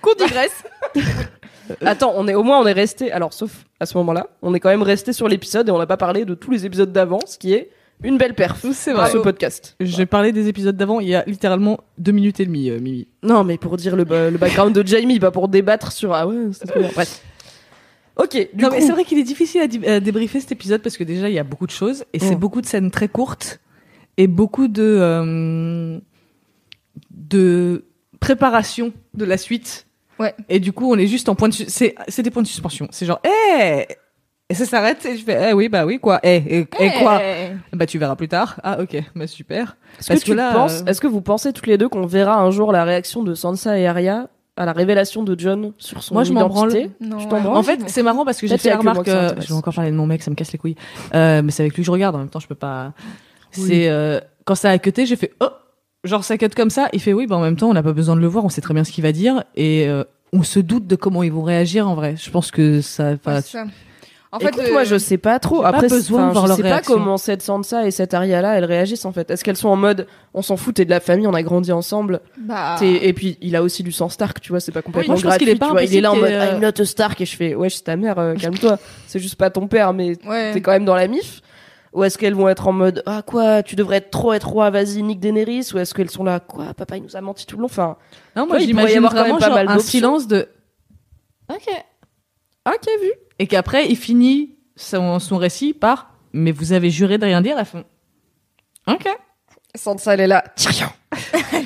[0.00, 0.62] Qu'on digresse.
[1.82, 4.60] Attends, on est au moins on est resté, alors sauf à ce moment-là, on est
[4.60, 7.20] quand même resté sur l'épisode et on n'a pas parlé de tous les épisodes d'avant,
[7.26, 7.70] ce qui est
[8.04, 8.64] une belle perf.
[8.72, 9.10] C'est vrai.
[9.10, 9.76] ce podcast.
[9.80, 10.98] J'ai parlé des épisodes d'avant.
[11.00, 13.06] Il y a littéralement deux minutes et demie, euh, Mimi.
[13.22, 16.26] Non, mais pour dire le, ba- le background de Jamie, pas pour débattre sur ah
[16.26, 16.90] ouais, c'est trop bien.
[16.94, 17.20] Bref.
[18.16, 20.52] Ok, du non, coup, mais c'est vrai qu'il est difficile à, di- à débriefer cet
[20.52, 22.38] épisode parce que déjà il y a beaucoup de choses et c'est Mm.
[22.40, 23.60] beaucoup de scènes très courtes
[24.18, 25.98] et beaucoup de euh,
[27.10, 27.84] de
[28.20, 29.86] préparation de la suite.
[30.18, 30.34] Ouais.
[30.48, 32.86] Et du coup, on est juste en point de c'est c'est des points de suspension.
[32.90, 33.86] C'est genre eh
[34.48, 37.20] et ça s'arrête et je fais eh oui bah oui quoi eh et, et quoi?
[37.22, 37.52] Eh.
[37.74, 40.52] bah tu verras plus tard ah ok bah super est-ce parce que, que tu là,
[40.52, 43.22] penses, euh, est-ce que vous pensez toutes les deux qu'on verra un jour la réaction
[43.22, 46.90] de Sansa et Arya à la révélation de John sur son Moi, je m'en identité?
[47.00, 47.46] Non, branles?
[47.46, 49.08] En fait, c'est marrant parce que j'ai fait la remarque.
[49.08, 50.76] euh, je vais encore parler de mon mec, ça me casse les couilles.
[51.14, 52.14] Euh, mais c'est avec lui que je regarde.
[52.16, 52.92] En même temps, je peux pas.
[53.56, 53.64] Oui.
[53.66, 55.48] C'est euh, quand ça a cuté, j'ai fait oh,
[56.04, 56.88] genre ça cut comme ça.
[56.92, 58.44] Il fait oui, bah en même temps, on n'a pas besoin de le voir.
[58.44, 61.22] On sait très bien ce qu'il va dire et euh, on se doute de comment
[61.22, 62.14] ils vont réagir en vrai.
[62.18, 63.12] Je pense que ça.
[63.12, 63.64] Ouais, c'est ça.
[64.34, 65.56] En fait, Écoute, euh, moi je sais pas trop.
[65.56, 66.94] j'ai pas Après, besoin de voir je leur sais réaction.
[66.94, 69.30] pas comment cette Sansa et cette Arya là, elles réagissent en fait.
[69.30, 71.70] Est-ce qu'elles sont en mode, on s'en fout, t'es de la famille, on a grandi
[71.70, 72.20] ensemble.
[72.38, 75.20] Bah, Et puis il a aussi du sang Stark, tu vois, c'est pas complètement moi,
[75.20, 75.44] je pense gratuit.
[75.48, 77.20] qu'il est pas tu vois, il est là en mode, ait, I'm not a Stark
[77.20, 78.78] et je fais, ouais, c'est ta mère, euh, calme-toi.
[79.06, 80.54] c'est juste pas ton père, mais ouais.
[80.54, 81.42] t'es quand même dans la mif.
[81.92, 84.70] Ou est-ce qu'elles vont être en mode, ah quoi, tu devrais être trop être roi,
[84.70, 85.68] vas-y, nique Daenerys.
[85.74, 87.66] Ou est-ce qu'elles sont là, quoi, papa il nous a menti tout le long.
[87.66, 87.96] Enfin,
[88.34, 90.48] Non, moi, j'imagine avoir quand vraiment même pas genre mal un silence de.
[91.50, 91.68] Ok.
[92.66, 93.12] ok vu.
[93.38, 97.58] Et qu'après, il finit son, son récit par Mais vous avez juré de rien dire
[97.58, 97.84] à fond.
[98.86, 99.06] Ok.
[99.74, 100.88] Sansa elle est là, Tyrion.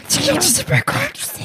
[0.09, 1.43] Tyrion, tu sais pas quoi, tu sais.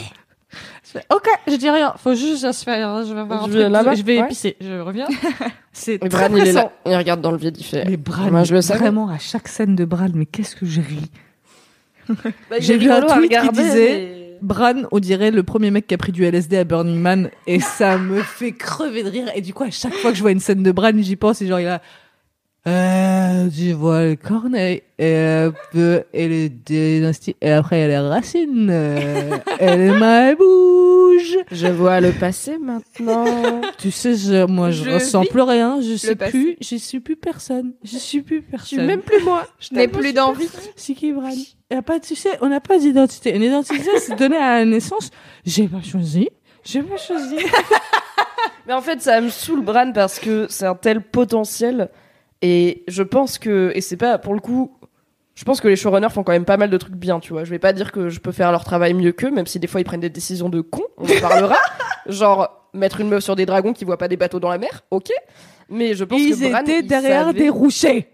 [1.10, 1.94] Ok, je dis rien.
[1.98, 3.04] Faut juste, je rien.
[3.06, 3.62] Je vais voir un Je truc.
[3.64, 4.28] vais là-bas, Je vais ouais.
[4.28, 4.58] pisser.
[4.60, 5.08] Je reviens.
[5.74, 7.86] C'est très Bran il est là, il regarde dans le vide, il fait.
[7.86, 8.80] Mais Bran, Moi, je le savais.
[8.80, 11.10] vraiment, à chaque scène de Bran, mais qu'est-ce que je ris.
[12.50, 15.94] Bah, J'ai vu un tweet qui disait- mais- Bran, on dirait le premier mec qui
[15.94, 19.28] a pris du LSD à Burning Man, et ça me fait crever de rire.
[19.36, 21.42] Et du coup, à chaque fois que je vois une scène de Bran, j'y pense,
[21.44, 21.80] et genre, il a,
[22.68, 27.88] euh, vois le corneille, et un peu, et les dynasties, et après, il y a
[27.88, 31.40] les racines, euh, et les mains elles bougent.
[31.52, 33.26] Je vois le passé maintenant.
[33.78, 36.32] Tu sais, je, moi, je, Je ressens plus rien, je sais passé.
[36.32, 38.80] plus, je suis plus personne, je suis plus Je personne.
[38.80, 39.48] suis même plus moi.
[39.60, 40.50] je n'ai plus d'envie.
[40.76, 41.32] C'est qui Bran
[41.72, 43.36] y a pas, tu sais, on n'a pas d'identité.
[43.36, 45.10] Une identité, c'est donné à la naissance.
[45.46, 46.30] J'ai pas choisi.
[46.64, 47.38] J'ai pas choisi.
[48.68, 51.90] Mais en fait, ça me saoule Bran parce que c'est un tel potentiel.
[52.42, 53.72] Et je pense que.
[53.76, 54.18] Et c'est pas.
[54.18, 54.78] Pour le coup.
[55.34, 57.46] Je pense que les showrunners font quand même pas mal de trucs bien, tu vois.
[57.46, 59.68] Je vais pas dire que je peux faire leur travail mieux qu'eux, même si des
[59.68, 61.56] fois ils prennent des décisions de cons, on en parlera.
[62.08, 64.82] Genre, mettre une meuf sur des dragons qui voient pas des bateaux dans la mer,
[64.92, 65.10] ok.
[65.70, 68.08] Mais je pense Ils que Bran, étaient il derrière savait- des rochers.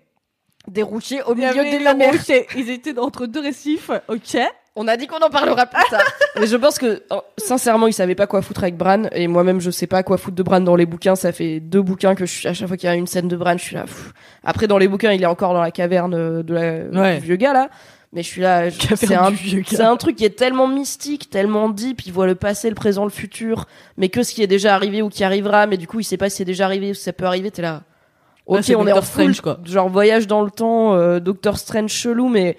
[0.68, 2.14] des routiers au milieu de la mer.
[2.56, 3.90] Ils étaient entre deux récifs.
[4.08, 4.38] Ok.
[4.80, 6.04] On a dit qu'on en parlera plus tard.
[6.40, 9.04] Mais je pense que, oh, sincèrement, il savait pas quoi foutre avec Bran.
[9.12, 11.16] Et moi-même, je sais pas quoi foutre de Bran dans les bouquins.
[11.16, 13.28] Ça fait deux bouquins que je suis, à chaque fois qu'il y a une scène
[13.28, 13.82] de Bran, je suis là.
[13.84, 14.14] pff.
[14.44, 17.18] Après, dans les bouquins, il est encore dans la caverne euh, de la, Ouais.
[17.18, 17.70] du vieux gars, là.
[18.14, 18.70] Mais je suis là.
[18.72, 19.32] C'est un,
[19.66, 22.06] c'est un truc qui est tellement mystique, tellement deep.
[22.06, 23.66] Il voit le passé, le présent, le futur.
[23.98, 25.68] Mais que ce qui est déjà arrivé ou qui arrivera.
[25.68, 27.52] Mais du coup, il sait pas si c'est déjà arrivé ou si ça peut arriver.
[27.52, 27.82] T'es là.
[28.46, 29.60] Ok, c'est on est en Doctor full, Strange, quoi.
[29.66, 32.56] genre voyage dans le temps, euh, Doctor Strange chelou, mais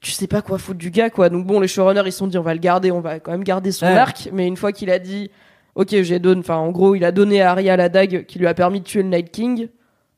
[0.00, 1.28] tu sais pas quoi foutre du gars, quoi.
[1.28, 3.32] Donc bon, les showrunners, ils se sont dit, on va le garder, on va quand
[3.32, 3.96] même garder son Ouais.
[3.96, 5.30] arc, mais une fois qu'il a dit,
[5.74, 8.46] ok, j'ai donné, enfin, en gros, il a donné à Arya la dague qui lui
[8.46, 9.68] a permis de tuer le Night King.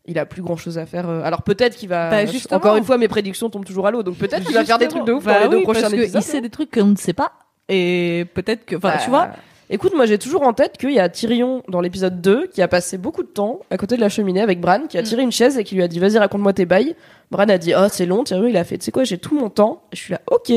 [0.04, 1.08] Il a plus grand chose à faire.
[1.08, 2.10] euh, Alors peut-être qu'il va.
[2.10, 2.58] Bah, justement.
[2.58, 4.88] Encore une fois, mes prédictions tombent toujours à l'eau, donc peut-être qu'il va faire des
[4.88, 6.86] trucs de ouf Bah dans les deux prochains parce que il sait des trucs qu'on
[6.86, 7.32] ne sait pas.
[7.68, 9.28] Et peut-être que, enfin, Bah, tu vois,
[9.70, 12.68] Écoute, moi j'ai toujours en tête qu'il y a Tyrion dans l'épisode 2 qui a
[12.68, 15.32] passé beaucoup de temps à côté de la cheminée avec Bran, qui a tiré une
[15.32, 16.94] chaise et qui lui a dit vas-y raconte-moi tes bails.
[17.30, 19.34] Bran a dit oh c'est long, Tyrion il a fait tu sais quoi j'ai tout
[19.38, 19.82] mon temps.
[19.92, 20.52] Et je suis là ok.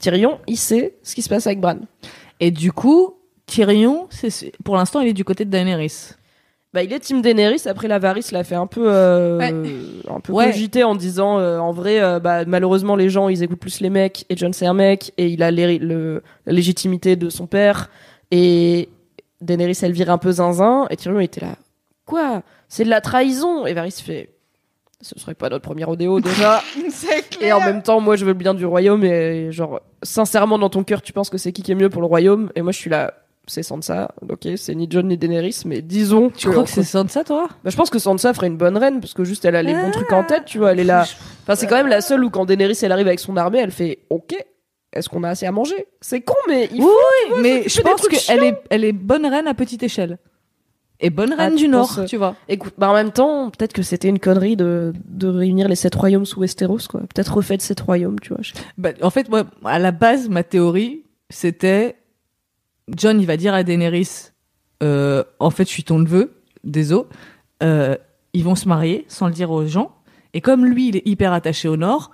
[0.00, 1.76] Tyrion il sait ce qui se passe avec Bran.
[2.40, 3.14] et du coup,
[3.46, 6.10] Tyrion, c'est, pour l'instant, il est du côté de Daenerys.
[6.74, 9.54] Bah il est Team Daenerys après la Varys l'a fait un peu euh, Ouais.
[10.10, 10.46] un peu Ouais.
[10.46, 13.88] cogiter en disant euh, en vrai euh, bah malheureusement les gens ils écoutent plus les
[13.88, 17.88] mecs et John c'est un mec et il a le, la légitimité de son père
[18.30, 18.88] et
[19.40, 21.56] Daenerys elle vire un peu zinzin et Tyrion était là.
[22.04, 22.42] Quoi?
[22.68, 23.66] C'est de la trahison!
[23.66, 24.30] Et Varys fait
[25.02, 26.62] ce serait pas notre premier rodéo déjà.
[26.90, 30.58] C'est et en même temps moi je veux le bien du royaume et genre sincèrement
[30.58, 32.50] dans ton cœur tu penses que c'est qui qui est mieux pour le royaume?
[32.54, 33.12] Et moi je suis là
[33.46, 34.10] c'est Sansa.
[34.28, 37.48] Ok c'est ni John ni Daenerys mais disons Tu crois que c'est Sansa, toi?
[37.62, 39.74] Bah, je pense que Sansa ferait une bonne reine parce que juste elle a les
[39.74, 41.04] bons trucs en tête, tu vois, elle est là.
[41.42, 43.70] Enfin, c'est quand même la seule où quand Daenerys elle arrive avec son armée, elle
[43.70, 44.34] fait OK.
[44.96, 45.86] Est-ce qu'on a assez à manger?
[46.00, 46.88] C'est con, mais il Oui,
[47.28, 47.36] faut.
[47.40, 50.18] mais s'occuper je pense qu'elle est, elle est bonne reine à petite échelle.
[50.98, 52.34] Et bonne Ah, reine tu du Nord, penses, euh, tu vois.
[52.48, 55.94] Écoute, bah en même temps, peut-être que c'était une connerie de, de réunir les sept
[55.94, 57.00] royaumes sous Westeros, quoi.
[57.00, 58.40] Peut-être refait sept royaumes, tu vois.
[58.78, 61.96] Bah, en fait, moi, à la base, ma théorie, c'était
[62.96, 64.30] John, il va dire à Daenerys,
[64.82, 67.04] euh, en fait, je suis ton neveu, désolé.
[67.62, 67.96] Euh,
[68.32, 69.92] ils vont se marier sans le dire aux gens.
[70.34, 72.10] Et comme lui, il est hyper attaché au Nord,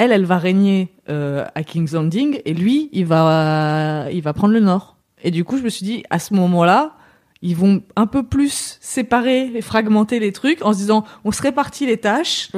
[0.00, 4.54] elle, elle va régner euh, à King's Landing, et lui, il va, il va prendre
[4.54, 4.96] le Nord.
[5.22, 6.94] Et du coup, je me suis dit, à ce moment-là,
[7.42, 11.40] ils vont un peu plus séparer et fragmenter les trucs en se disant, on se
[11.40, 12.50] répartit les tâches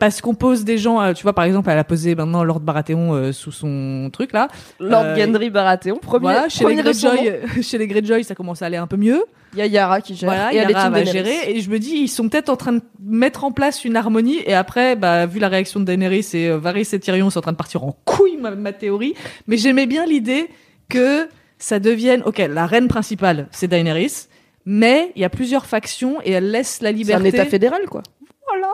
[0.00, 3.14] parce qu'on pose des gens, tu vois, par exemple, elle a posé maintenant Lord Baratheon
[3.14, 4.48] euh, sous son truc là.
[4.78, 6.90] Lord Euh, Gendry Baratheon, premier, voilà, chez les premier nom.
[6.90, 9.24] Greyjoy, euh, chez les Greyjoy, ça commence à aller un peu mieux.
[9.52, 10.30] Il y a Yara qui gère.
[10.30, 11.50] Voilà, et Yara va gérer.
[11.50, 14.38] Et je me dis, ils sont peut-être en train de mettre en place une harmonie.
[14.46, 17.42] Et après, bah, vu la réaction de Daenerys et euh, Varys et Tyrion sont en
[17.42, 19.14] train de partir en couille, ma, ma théorie.
[19.48, 20.48] Mais j'aimais bien l'idée
[20.88, 21.28] que
[21.58, 24.28] ça devienne, ok, la reine principale, c'est Daenerys.
[24.72, 27.28] Mais il y a plusieurs factions et elle laisse la C'est un liberté.
[27.28, 28.04] état fédéral, quoi.
[28.46, 28.68] Voilà.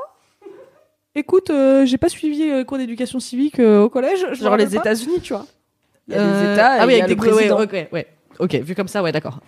[1.14, 4.26] Écoute, euh, j'ai pas suivi euh, cours d'éducation civique euh, au collège.
[4.34, 4.76] Genre les.
[4.76, 5.46] États-unis, tu vois.
[6.06, 7.30] Il y a Euh, des États et ah oui, il y a avec le des
[7.30, 7.58] ouais, président.
[7.58, 8.06] ouais, ok, ouais.
[8.40, 9.40] Ok, vu comme ça, ouais, d'accord.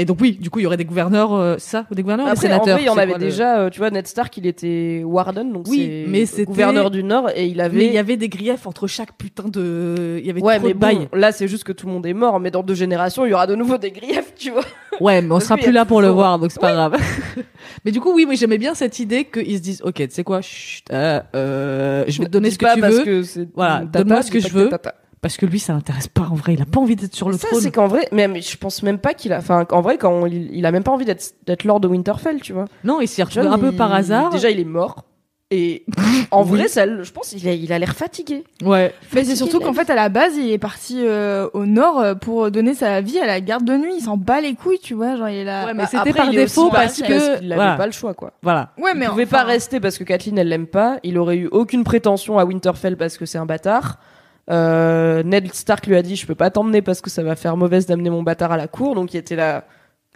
[0.00, 2.26] Et donc oui, du coup, il y aurait des gouverneurs, euh, ça, ou des gouverneurs,
[2.26, 2.74] ou des Après, en sénateurs.
[2.76, 5.52] vrai, il y en avait quoi déjà, euh, tu vois, Ned Stark, il était Warden,
[5.52, 7.76] donc Oui, c'est mais c'était- gouverneur du Nord, et il avait.
[7.78, 10.18] Mais il y avait des griefs entre chaque putain de.
[10.20, 12.06] Il y avait Ouais, trop mais de bon, là, c'est juste que tout le monde
[12.06, 14.62] est mort, mais dans deux générations, il y aura de nouveau des griefs, tu vois.
[15.00, 16.94] Ouais, mais on sera plus là pour le voir, donc c'est pas grave.
[17.84, 20.22] mais du coup, oui, oui, j'aimais bien cette idée qu'ils se disent, ok, tu sais
[20.24, 24.30] quoi, chut, euh, euh, je vais te donner ce que tu veux, Voilà, donne-moi ce
[24.30, 24.70] que je veux.
[25.20, 26.54] Parce que lui, ça l'intéresse pas en vrai.
[26.54, 27.60] Il a pas envie d'être sur le ça, trône.
[27.60, 29.38] c'est qu'en vrai, mais, mais je pense même pas qu'il a.
[29.38, 32.40] Enfin, en vrai, quand il, il a même pas envie d'être d'être Lord de Winterfell,
[32.40, 32.66] tu vois.
[32.84, 34.30] Non, il s'y Jon, un peu par hasard.
[34.30, 35.04] Déjà, il est mort.
[35.50, 35.86] Et
[36.30, 36.58] en Oui.
[36.58, 38.44] vrai, ça, je pense qu'il a, il a l'air fatigué.
[38.62, 38.92] Ouais.
[39.14, 42.14] Mais c'est surtout qu'en fait, à la base, il est parti euh, au nord euh,
[42.14, 43.94] pour donner sa vie à la garde de nuit.
[43.96, 45.16] Il s'en bat les couilles, tu vois.
[45.16, 45.64] Genre, il est là.
[45.64, 47.76] Ouais, mais Bah, c'était par défaut parce que qu'il avait voilà.
[47.76, 48.34] pas le choix, quoi.
[48.42, 48.72] Voilà.
[48.76, 50.98] Ouais, mais il pouvait enfin, pas rester parce que Kathleen elle l'aime pas.
[51.02, 53.98] Il aurait eu aucune prétention à Winterfell parce que c'est un bâtard.
[54.50, 57.56] Euh, Ned Stark lui a dit je peux pas t'emmener parce que ça va faire
[57.56, 58.94] mauvaise d'amener mon bâtard à la cour.
[58.94, 59.64] Donc il était là.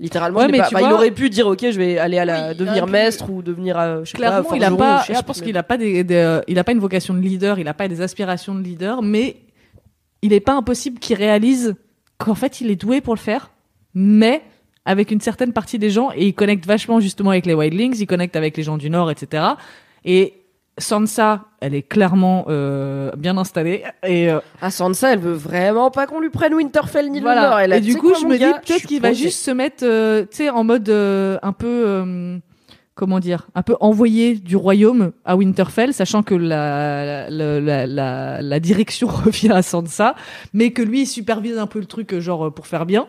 [0.00, 2.24] Littéralement, Ouais, il, mais pas- bah, il aurait pu dire ok, je vais aller à
[2.24, 5.04] la Oui, devenir pu- maître ou devenir, euh, je sais Clairement, pas, il a pas.
[5.08, 7.12] ou Je pense mais- qu'il a pas des, des, euh, il a pas une vocation
[7.14, 7.58] de leader.
[7.58, 9.36] Il a pas des aspirations de leader, mais
[10.22, 11.74] il est pas impossible qu'il réalise
[12.18, 13.50] qu'en fait, il est doué pour le faire,
[13.94, 14.42] mais
[14.86, 17.96] avec une certaine partie des gens et il connecte vachement justement avec les Wildlings.
[18.00, 19.44] Il connecte avec les gens du Nord, etc.
[20.04, 20.34] Et
[20.78, 26.06] Sansa, elle est clairement euh, bien installée et euh, Ah, Sansa, elle veut vraiment pas
[26.06, 27.34] qu'on lui prenne Winterfell ni le Nord.
[27.34, 27.64] Voilà.
[27.64, 29.50] Elle a, et du coup, quoi, je me dis gars, peut-être qu'il va juste se
[29.50, 32.38] mettre, euh, tu sais, en mode euh, un peu, euh,
[32.94, 38.42] comment dire, un peu envoyé du royaume à Winterfell, sachant que la la, la, la,
[38.42, 40.14] la direction revient à Sansa,
[40.52, 43.06] mais que lui il supervise un peu le truc, euh, genre euh, pour faire bien.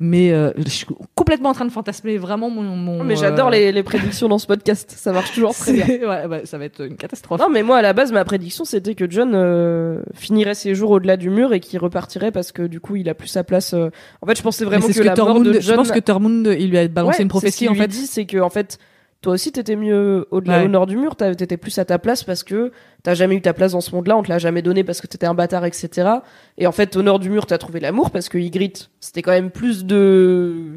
[0.00, 2.62] Mais euh, je suis complètement en train de fantasmer vraiment mon.
[2.62, 4.94] mon mais j'adore euh, les, les prédictions dans ce podcast.
[4.96, 5.86] Ça marche toujours très bien.
[5.88, 7.40] ouais, bah, ça va être une catastrophe.
[7.40, 10.92] Non, mais moi, à la base, ma prédiction, c'était que John euh, finirait ses jours
[10.92, 13.74] au-delà du mur et qu'il repartirait parce que du coup, il a plus sa place.
[13.74, 15.76] En fait, je pensais vraiment que, ce que la mort Tormund, de je John.
[15.76, 17.88] pense que Tormund, il lui a balancé Ouais, une ce prophétie qu'il en fait.
[17.88, 18.78] dit, c'est que en fait,
[19.22, 20.64] toi aussi, t'étais mieux au-delà Ouais.
[20.66, 21.16] au nord du mur.
[21.16, 22.70] T'étais plus à ta place parce que
[23.02, 24.16] t'as jamais eu ta place dans ce monde-là.
[24.16, 26.08] On te l'a jamais donné parce que t'étais un bâtard, etc.
[26.58, 29.32] Et en fait, au nord du mur, t'as trouvé l'amour parce que Ygritte, c'était quand
[29.32, 30.76] même plus de.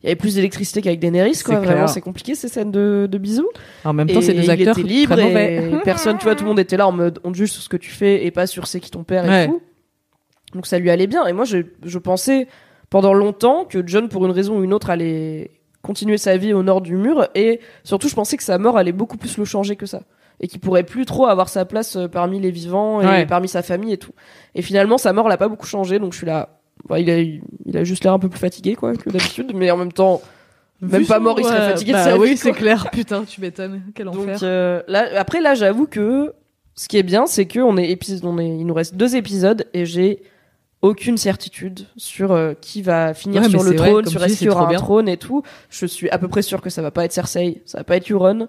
[0.00, 1.56] Il y avait plus d'électricité qu'avec Daenerys, quoi.
[1.58, 3.48] C'est Vraiment, c'est compliqué ces scènes de, de bisous.
[3.84, 5.80] En même temps, Et c'est deux il acteurs était libre très et mauvais.
[5.84, 7.68] personne, tu vois, tout le monde était là en mode on te juge sur ce
[7.68, 9.46] que tu fais et pas sur c'est qui ton père et Ouais.
[9.48, 9.60] tout.
[10.54, 11.26] Donc ça lui allait bien.
[11.26, 12.46] Et moi, je, je pensais
[12.90, 15.50] pendant longtemps que John, pour une raison ou une autre, allait
[15.88, 17.26] continuer sa vie au nord du mur.
[17.34, 20.02] Et surtout, je pensais que sa mort allait beaucoup plus le changer que ça.
[20.40, 23.26] Et qu'il pourrait plus trop avoir sa place euh, parmi les vivants et Ouais.
[23.26, 24.12] parmi sa famille et tout.
[24.54, 25.98] Et finalement, sa mort l'a pas beaucoup changé.
[25.98, 26.50] Donc je suis là.
[26.96, 29.50] Il, a, il a juste l'air un peu plus fatigué, quoi, que d'habitude.
[29.54, 30.20] Mais en même temps,
[30.80, 32.88] Même Vu pas mort, il serait ouais, fatigué de bah sa oui, c'est clair.
[32.92, 33.82] Putain, tu m'étonnes.
[33.96, 34.38] Quel Donc enfer.
[34.44, 36.32] euh, là, après là, j'avoue que
[36.76, 39.16] ce qui est bien, c'est que on est épisode, on est, il nous reste deux
[39.16, 40.22] épisodes et j'ai
[40.82, 44.46] aucune certitude sur euh, qui va finir Ouais, sur le vrai, trône, sur est-ce qu'il
[44.46, 44.78] y aura un bien.
[44.78, 45.42] trône et tout.
[45.70, 47.96] Je suis à peu près sûr que ça va pas être Cersei, ça va pas
[47.96, 48.46] être Euron.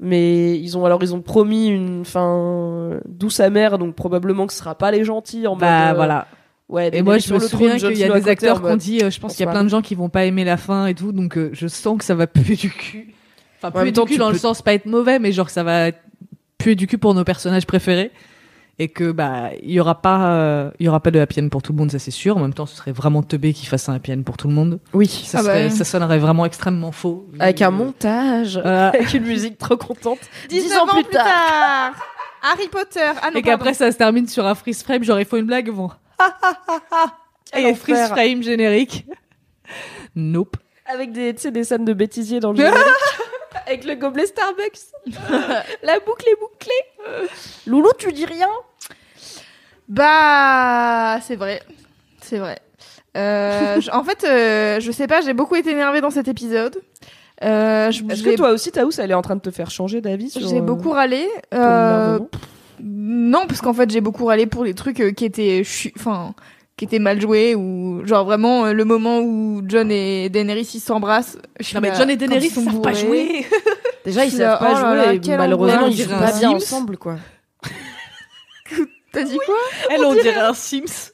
[0.00, 4.58] Mais ils ont alors ils ont promis une fin douce amère, donc probablement que ce
[4.58, 5.92] sera pas les gentils en Bah mode.
[5.92, 6.26] euh, voilà.
[6.68, 9.10] Ouais, Et moi, je me souviens qu'il y a des acteurs qui ont dit, euh,
[9.10, 10.94] je pense qu'il y a plein de gens qui vont pas aimer la fin et
[10.94, 13.14] tout, donc euh, je sens que ça va puer du cul.
[13.62, 15.90] Enfin, puer du cul dans le sens pas être mauvais, mais genre ça va
[16.56, 18.10] puer du cul pour nos personnages préférés.
[18.78, 21.48] Et que bah il y aura pas euh, il y aura pas de happy end
[21.50, 23.68] pour tout le monde ça c'est sûr en même temps ce serait vraiment teubé qu'ils
[23.68, 25.70] fassent un happy end pour tout le monde Oui, ça, Ah bah serait- ouais.
[25.70, 28.88] ça sonnerait vraiment extrêmement faux avec un Euh, montage, voilà.
[28.94, 30.18] avec une musique trop contente.
[30.48, 31.92] 19 Dix ans plus tard.
[32.42, 33.00] Harry Potter.
[33.22, 35.46] Ah non, et qu'après ça se termine sur un freeze frame genre il faut une
[35.46, 35.90] blague bon
[37.56, 39.06] et freeze frame générique
[40.16, 40.56] nope
[40.86, 42.82] Avec des, tu sais, des scènes de bêtisier dans le générique.
[43.66, 44.78] Avec le gobelet Starbucks.
[45.82, 47.28] La boucle est bouclée.
[47.66, 48.48] Loulou, tu dis rien?
[49.88, 51.62] Bah, c'est vrai.
[52.20, 52.58] C'est vrai.
[53.16, 56.80] Euh, je- en fait, euh, je sais pas, j'ai beaucoup été énervée dans cet épisode.
[57.44, 59.70] Euh, je- Est-ce j'ai- que toi aussi, Taous, elle est en train de te faire
[59.70, 60.40] changer d'avis sur...
[60.48, 61.28] J'ai euh, beaucoup râlé.
[61.50, 62.28] ton Euh, énervement
[62.84, 66.34] non, parce qu'en fait, j'ai beaucoup râlé pour les trucs euh, qui étaient, chu- enfin,
[66.76, 70.80] qui étaient mal joués ou genre vraiment euh, le moment où John et Daenerys ils
[70.80, 71.38] s'embrassent.
[71.74, 73.46] non mais là, John et Daenerys ils sont savent pas jouer
[74.04, 76.96] Déjà, ils savent là, pas oh jouer là, et malheureusement, ils jouent pas bien ensemble,
[76.96, 77.18] quoi.
[79.12, 79.56] T'as dit quoi
[79.90, 81.12] elle on dirait un Sims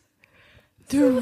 [0.91, 1.21] Je le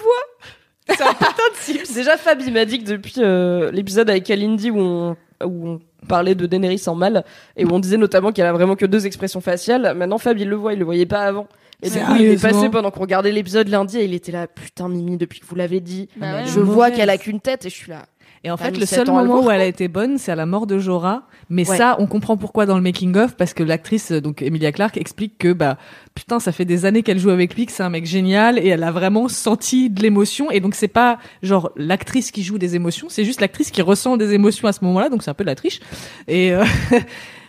[0.00, 0.94] vois.
[0.96, 4.24] c'est un putain de Sims Déjà, Fab, il m'a dit que depuis euh, l'épisode avec
[4.24, 7.24] Kalindi où on, où on parlait de Daenerys en mal
[7.56, 10.48] et où on disait notamment qu'elle a vraiment que deux expressions faciales, maintenant Fab, il
[10.48, 11.48] le voit, il le voyait pas avant.
[11.82, 14.46] Et du coup, il est passé pendant qu'on regardait l'épisode lundi et il était là,
[14.46, 16.42] putain, Mimi, depuis que vous l'avez dit, Bah ouais.
[16.46, 18.04] je vois qu'elle a qu'une tête et je suis là.
[18.44, 20.46] Et en a fait, le seul moment où elle a été bonne, c'est à la
[20.46, 21.28] mort de Jorah.
[21.48, 21.76] Mais Ouais.
[21.76, 24.96] ça, on comprend pourquoi dans le making of, parce que l'actrice, euh, donc Emilia Clarke,
[24.96, 25.76] explique que bah
[26.16, 28.66] putain, ça fait des années qu'elle joue avec lui, que c'est un mec génial, et
[28.68, 30.50] elle a vraiment senti de l'émotion.
[30.50, 34.16] Et donc c'est pas genre l'actrice qui joue des émotions, c'est juste l'actrice qui ressent
[34.16, 35.08] des émotions à ce moment-là.
[35.08, 35.78] Donc c'est un peu de la triche.
[36.26, 36.64] Et, euh,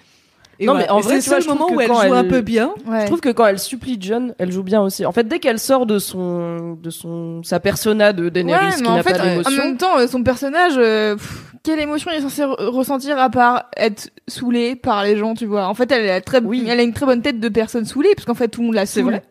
[0.59, 0.87] et Non, voilà.
[0.87, 2.73] mais en Et vrai, c'est le moment où elle joue un peu bien.
[2.85, 3.01] Ouais.
[3.01, 5.05] Je trouve que quand elle supplie John, elle joue bien aussi.
[5.05, 8.83] En fait, dès qu'elle sort de son, de son, sa persona de Daenerys Ouais, qui
[8.83, 9.63] n'a en fait, pas en d'émotion.
[9.63, 13.29] même temps, euh, son personnage, euh, pff, quelle émotion il est censé re- ressentir à
[13.29, 16.65] part être saoulé par les gens, tu vois En fait, elle a, très, Oui.
[16.69, 18.75] elle a une très bonne tête de personne saoulée, parce qu'en fait, tout le monde
[18.75, 19.11] la C'est saoule.
[19.11, 19.23] vrai.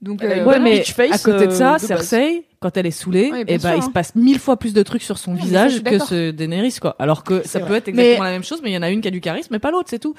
[0.00, 1.78] Donc, euh, Ouais, mais face, à côté de ça, euh.
[1.78, 3.92] Cersei, quand elle est saoulée, bien et bah, sûr, il se hein.
[3.92, 6.94] passe mille fois plus de trucs sur son visage que ce Daenerys, quoi.
[7.00, 8.90] Alors que ça peut être exactement Mais- la même chose, mais il y en a
[8.90, 10.14] une qui a du charisme, mais pas l'autre, c'est tout.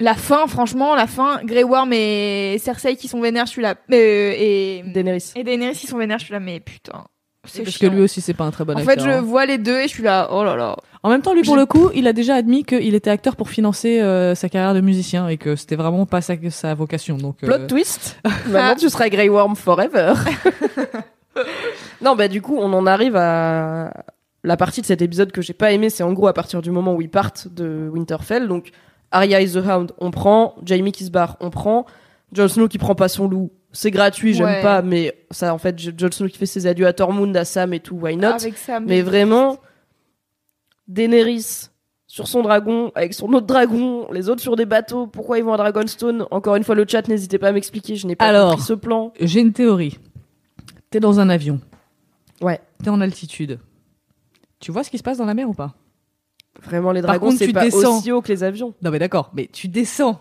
[0.00, 3.74] La fin, franchement, la fin, Grey Worm et Cersei qui sont vénères, je suis là.
[3.92, 5.32] Euh, et, Daenerys.
[5.36, 7.04] et Daenerys qui sont vénères, je suis là, mais putain.
[7.44, 7.88] C'est Parce chiant.
[7.88, 8.94] que lui aussi, c'est pas un très bon En acteur.
[8.94, 9.20] fait, je hein.
[9.22, 10.76] vois les deux et je suis là, oh là là.
[11.02, 13.36] En même temps, lui, pour je- le coup, il a déjà admis qu'il était acteur
[13.36, 17.16] pour financer euh, sa carrière de musicien et que c'était vraiment pas sa, sa vocation.
[17.16, 18.20] Donc, euh, Plot twist.
[18.48, 20.12] Maintenant, tu seras Grey Worm forever.
[22.02, 23.92] non, bah du coup, on en arrive à
[24.44, 25.90] la partie de cet épisode que j'ai pas aimé.
[25.90, 28.48] C'est en gros à partir du moment où ils partent de Winterfell.
[28.48, 28.70] Donc,
[29.10, 30.54] Arya is the Hound, on prend.
[30.64, 31.86] Jaime qui se barre, on prend.
[32.32, 33.50] Jon Snow qui prend pas son loup.
[33.72, 34.62] C'est gratuit, j'aime Ouais.
[34.62, 37.72] pas, mais ça, en fait, Jon Snow qui fait ses adieux à Tormund, à Sam
[37.74, 38.28] et tout, why not?
[38.28, 39.58] Avec ça, Mais vraiment,
[40.88, 41.68] Daenerys
[42.06, 45.52] sur son dragon, avec son autre dragon, les autres sur des bateaux, pourquoi ils vont
[45.52, 46.26] à Dragonstone?
[46.30, 48.50] Encore une fois, le chat, n'hésitez pas à m'expliquer, je n'ai pas Alors.
[48.52, 49.12] compris ce plan.
[49.20, 49.98] j'ai une théorie.
[50.90, 51.60] T'es dans un avion.
[52.40, 52.60] Ouais.
[52.82, 53.58] T'es en altitude.
[54.60, 55.74] Tu vois ce qui se passe dans la mer ou pas?
[56.62, 57.98] Vraiment, les dragons, c'est pas descends.
[57.98, 58.74] aussi haut que les avions.
[58.82, 60.20] Non mais d'accord, mais tu descends.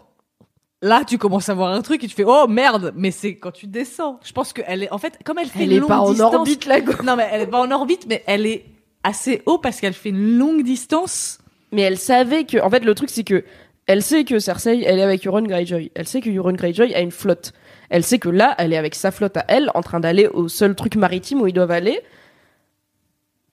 [0.83, 3.51] Là, tu commences à voir un truc et tu fais oh merde, mais c'est quand
[3.51, 4.19] tu descends.
[4.23, 6.11] Je pense qu'elle est en fait comme elle fait Elle une est longue pas en
[6.11, 6.93] distance- orbite, la go.
[7.03, 8.65] Non mais elle est pas en orbite, mais elle est
[9.03, 11.39] assez haut parce qu'elle fait une longue distance.
[11.71, 13.43] Mais elle savait que, en fait, le truc, c'est que
[13.88, 15.91] elle sait que Cersei, elle est avec Euron Greyjoy.
[15.95, 17.53] Elle sait que Euron Greyjoy a une flotte.
[17.89, 20.47] Elle sait que là, elle est avec sa flotte à elle, en train d'aller au
[20.47, 21.99] seul truc maritime où ils doivent aller.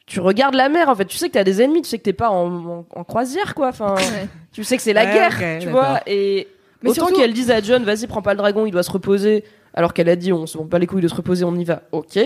[0.06, 1.06] Tu regardes la mer, en fait.
[1.06, 3.54] Tu sais que t'as des ennemis, tu sais que t'es pas en, en- en croisière,
[3.54, 3.68] quoi.
[3.68, 4.28] Enfin, Ouais.
[4.52, 6.00] tu sais que c'est la Ouais, guerre, tu vois.
[6.06, 6.48] Et
[6.82, 8.90] Mais autant surtout- qu'elle dise à John, vas-y, prends pas le dragon, il doit se
[8.90, 9.44] reposer.
[9.72, 11.64] Alors qu'elle a dit, on se prend pas les couilles de se reposer, on y
[11.64, 11.82] va.
[11.92, 12.18] Ok.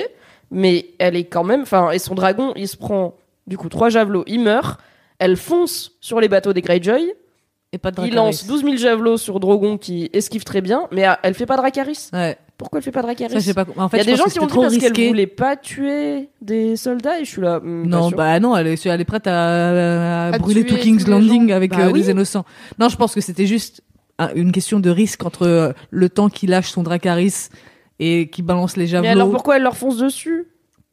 [0.50, 3.14] Mais elle est quand même, enfin, et son dragon, il se prend,
[3.46, 4.80] du coup, trois javelots, il meurt.
[5.18, 7.12] Elle fonce sur les bateaux des Greyjoy.
[7.72, 11.04] Et pas de Il lance 12 000 javelots sur Drogon qui esquive très bien, mais
[11.22, 12.08] elle fait pas Dracarys.
[12.14, 12.38] Ouais.
[12.58, 13.64] Pourquoi elle fait pas Dracarys Ça, pas.
[13.76, 15.56] En fait, Il y a des gens qui ont dit trop parce qu'elle voulait pas
[15.56, 17.60] tuer des soldats et je suis là.
[17.60, 21.06] hmm, Non, bah non, elle est, elle est prête à, à À brûler tout King's
[21.06, 21.54] Landing gens.
[21.56, 22.02] avec Bah euh, oui.
[22.02, 22.44] des innocents.
[22.80, 23.82] Non, je pense que c'était juste
[24.18, 27.48] un- une question de risque entre euh, le temps qu'il lâche son Dracarys
[28.00, 29.10] et qui balance les mais javelots.
[29.10, 30.46] alors pourquoi elle leur fonce dessus?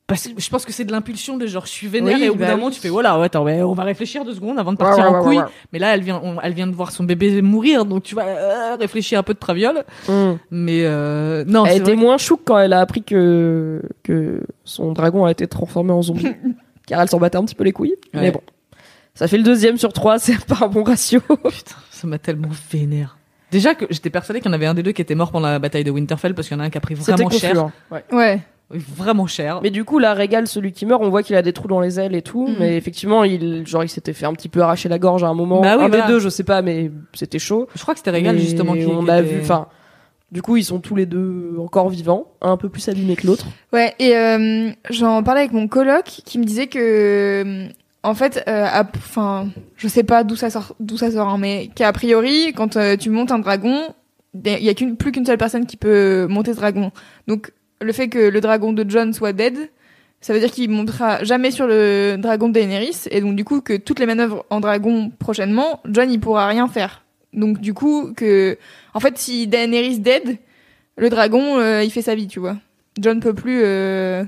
[0.08, 2.30] Parce que je pense que c'est de l'impulsion de genre je suis vénère Oui, et
[2.30, 2.60] au bout bah d'un oui.
[2.60, 5.03] moment tu fais voilà ouais, attends mais on va réfléchir deux secondes avant de partir
[5.03, 5.38] Ouais, ouais, en ouais, couille.
[5.39, 5.43] ouais.
[5.74, 8.26] Mais là elle vient on- elle vient de voir son bébé mourir donc tu vas
[8.28, 9.84] euh, réfléchir un peu de traviole.
[10.08, 10.34] Hmm.
[10.51, 11.95] Mais euh, non Elle était vrai.
[11.95, 16.28] moins chouque quand elle a appris que, que son dragon a été transformé en zombie.
[16.86, 17.95] car elle s'en battait un petit peu les couilles.
[18.14, 18.32] Mais Ouais.
[18.32, 18.41] bon.
[19.16, 21.20] Ça fait le deuxième sur trois, c'est pas un bon ratio.
[21.22, 23.18] Putain ça m'a tellement vénère.
[23.49, 25.47] Déjà que j'étais persuadée qu'il y en avait un des deux qui était mort pendant
[25.47, 27.58] la bataille de Winterfell parce qu'il y en a un qui a pris vraiment cher,
[27.60, 27.72] hein.
[28.12, 28.41] Ouais.
[28.70, 29.59] Vraiment cher.
[29.61, 31.80] Mais du coup, là, Régal, celui qui meurt, on voit qu'il a des trous dans
[31.82, 32.47] les ailes et tout.
[32.47, 32.55] Mhm.
[32.59, 35.34] Mais effectivement, il, genre, il s'était fait un petit peu arracher la gorge à un
[35.36, 35.61] moment.
[35.61, 36.05] Bah oui, un voilà.
[36.07, 37.68] des deux, je sais pas, mais c'était chaud.
[37.76, 39.68] Je crois que c'était Régal justement qui on a était- vu, enfin,
[40.32, 43.28] du coup, ils sont tous les deux encore vivants, un un peu plus abîmés que
[43.28, 43.45] l'autre.
[43.72, 47.68] Ouais, et euh, j'en parlais avec mon coloc qui me disait que, euh,
[48.01, 48.66] en fait, euh,
[48.97, 49.47] enfin,
[49.78, 52.97] je sais pas d'où ça sort, d'où ça sort, hein, mais qu'a priori, quand euh,
[52.97, 53.80] tu montes un dragon,
[54.43, 56.91] il y a qu'une, plus qu'une seule personne qui peut monter ce dragon.
[57.28, 57.51] Donc,
[57.82, 59.55] le fait que le dragon de John soit dead,
[60.21, 63.61] ça veut dire qu'il montera jamais sur le dragon de Daenerys, et donc du coup
[63.61, 67.03] que toutes les manœuvres en dragon prochainement, John il pourra rien faire.
[67.34, 68.57] Donc du coup que,
[68.93, 70.38] en fait, si Daenerys dead,
[70.97, 72.55] le dragon euh, il fait sa vie, tu vois.
[72.97, 74.23] John peut plus euh,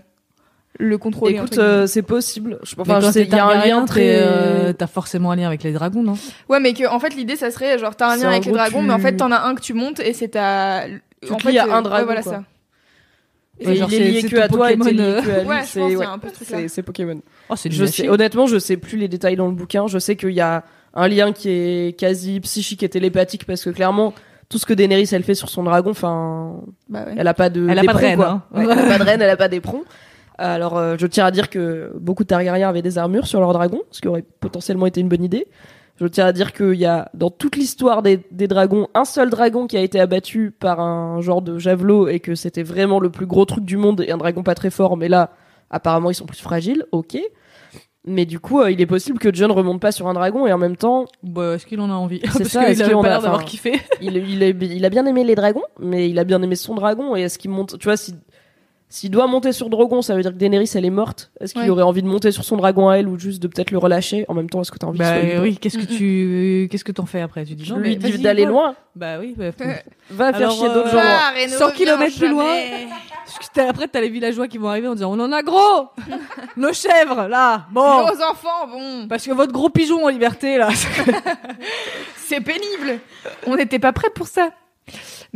[0.77, 1.35] le contrôler.
[1.35, 2.59] Écoute, euh, c'est possible.
[2.63, 4.17] Je, enfin, je sais, il y a un lien très.
[4.19, 6.15] euh, T'as forcément un lien avec les dragons, non?
[6.49, 8.51] Ouais, mais que en fait l'idée ça serait genre t'as un lien en avec les
[8.51, 10.83] dragons, tu- mais en fait t'en as un que tu montes et c'est ta.
[11.25, 12.31] Tu en fait, lies à euh, un dragon, Ouais, voilà quoi.
[12.33, 12.43] ça.
[13.59, 15.21] Et Ouais, genre, il est c'est- lié c'est que à toi et t'es lié euh.
[15.21, 15.47] que à lui.
[15.49, 16.57] Ouais, c'est c'est ouais, un peu ce truc-là.
[16.59, 17.19] c'est- c'est Pokémon.
[17.49, 19.87] Oh, c'est Je sais, honnêtement, je sais plus les détails dans le bouquin.
[19.87, 23.69] Je sais qu'il y a un lien qui est quasi psychique et télépathique parce que
[23.71, 24.13] clairement,
[24.49, 27.15] tout ce que Daenerys elle fait sur son dragon, enfin, Bah ouais.
[27.17, 27.67] elle a pas de.
[27.67, 28.29] Elle a pas de reine, quoi.
[28.29, 28.43] hein.
[28.53, 29.83] Ouais, elle a pas de reine, elle a pas d'éperon.
[30.39, 33.53] Alors, euh, je tiens à dire que beaucoup de Targaryens avaient des armures sur leur
[33.53, 35.47] dragon, ce qui aurait potentiellement été une bonne idée.
[35.99, 39.29] Je tiens à dire qu'il y a dans toute l'histoire des, des dragons un seul
[39.31, 43.09] dragon qui a été abattu par un genre de javelot et que c'était vraiment le
[43.09, 45.31] plus gros truc du monde et un dragon pas très fort, mais là
[45.71, 47.17] apparemment ils sont plus fragiles, ok.
[48.09, 50.53] Mais du coup, euh, il est possible que John remonte pas sur un dragon et
[50.53, 52.21] en même temps, Bah, est-ce qu'il en a envie?
[52.31, 53.73] C'est ça, qu'il est-ce avait pas a- l'air d'avoir kiffé.
[53.99, 56.73] il, il, a, il a bien aimé les dragons, mais il a bien aimé son
[56.73, 57.17] dragon.
[57.17, 57.77] Et est-ce qu'il monte?
[57.79, 58.13] Tu vois, si
[58.89, 61.29] s'il doit monter sur dragon, ça veut dire que Daenerys elle est morte.
[61.41, 61.69] Est-ce qu'il Ouais.
[61.69, 64.23] aurait envie de monter sur son dragon à elle ou juste de peut-être le relâcher
[64.29, 66.93] En même temps, est-ce que t'as envie Bah libre oui, qu'est-ce que tu, qu'est-ce que
[66.93, 68.75] t'en fais après Tu dis non, lui mais dis d'aller loin.
[68.95, 69.49] Bah oui, bah,
[70.09, 70.95] Va faire Alors, chier d'autres euh, gens.
[71.03, 71.03] loin.
[71.05, 72.55] Ah, Reno 100 revient kilomètres plus loin.
[73.69, 75.89] après, t'as les villageois qui vont arriver en disant on en a gros
[76.57, 80.69] Nos chèvres, là Bon Nos enfants, bon, Parce que votre gros pigeon en liberté, là
[82.15, 82.99] c'est pénible.
[83.45, 84.49] On n'était pas prêts pour ça.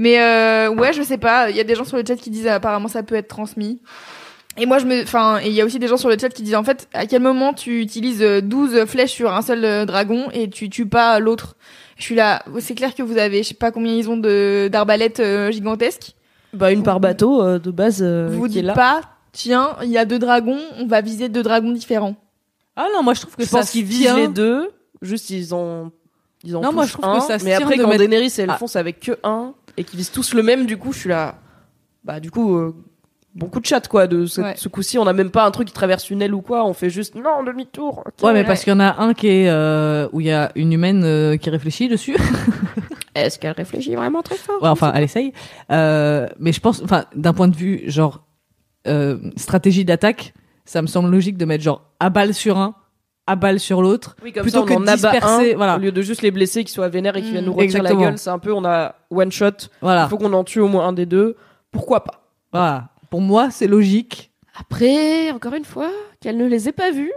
[0.02, 1.49] Mais euh, ouais, je sais pas.
[1.52, 3.28] Il y a des gens sur le chat qui disent euh, apparemment ça peut être
[3.28, 3.80] transmis.
[4.58, 6.41] Et moi, je me, enfin, il y a aussi des gens sur le chat qui
[6.43, 9.86] disent en fait, à quel moment tu utilises euh, 12 flèches sur un seul euh,
[9.86, 11.56] dragon et tu tues pas l'autre?
[11.97, 14.68] Je suis là, c'est clair que vous avez, je sais pas combien ils ont de
[14.72, 16.16] d'arbalètes euh, gigantesques.
[16.54, 18.74] Bah une par bateau euh, de base euh, vous qui est dites là.
[18.74, 22.16] pas, tiens, il y a deux dragons, on va viser deux dragons différents.
[22.76, 24.70] Ah non, moi je trouve que Je ça pense se qu'ils visent les deux.
[25.02, 25.91] Juste ils ont
[26.43, 28.34] ils en Non, moi, je trouve un, que ça se Mais après quand mettre- Daenerys
[28.39, 28.58] elle Ah.
[28.58, 31.36] fonce avec que un et qu'ils visent tous le même, du coup je suis là.
[32.03, 32.55] Bah du coup.
[32.57, 32.76] euh,
[33.34, 34.55] Bon coup de chat quoi de ce, Ouais.
[34.57, 36.74] ce coup-ci on a même pas un truc qui traverse une aile ou quoi on
[36.74, 38.24] fait juste non demi-tour ok.
[38.24, 40.51] Ouais, mais parce qu'il y en a un qui est euh, où il y a
[40.55, 42.17] une humaine euh, qui réfléchit dessus.
[43.15, 44.61] est-ce qu'elle réfléchit vraiment très fort?
[44.61, 45.32] Ouais, enfin, elle essaye.
[45.72, 48.26] Euh, mais je pense, enfin, d'un point de vue genre
[48.86, 50.34] euh, stratégie d'attaque,
[50.65, 52.76] ça me semble logique de mettre genre à balle sur un,
[53.28, 54.15] à balle sur l'autre.
[54.24, 55.76] Oui, comme Plutôt ça, on que en disperser, un, voilà.
[55.76, 57.99] au lieu de juste les blesser qui soient vénères et qui viennent nous retirer Exactement.
[58.01, 58.17] la gueule.
[58.17, 59.51] C'est un peu, on a one shot.
[59.82, 61.36] Voilà, Il faut qu'on en tue au moins un des deux.
[61.72, 62.24] Pourquoi pas?
[62.51, 62.89] Voilà.
[63.09, 64.32] Pour moi, c'est logique.
[64.59, 67.13] Après, encore une fois, qu'elle ne les ait pas vus,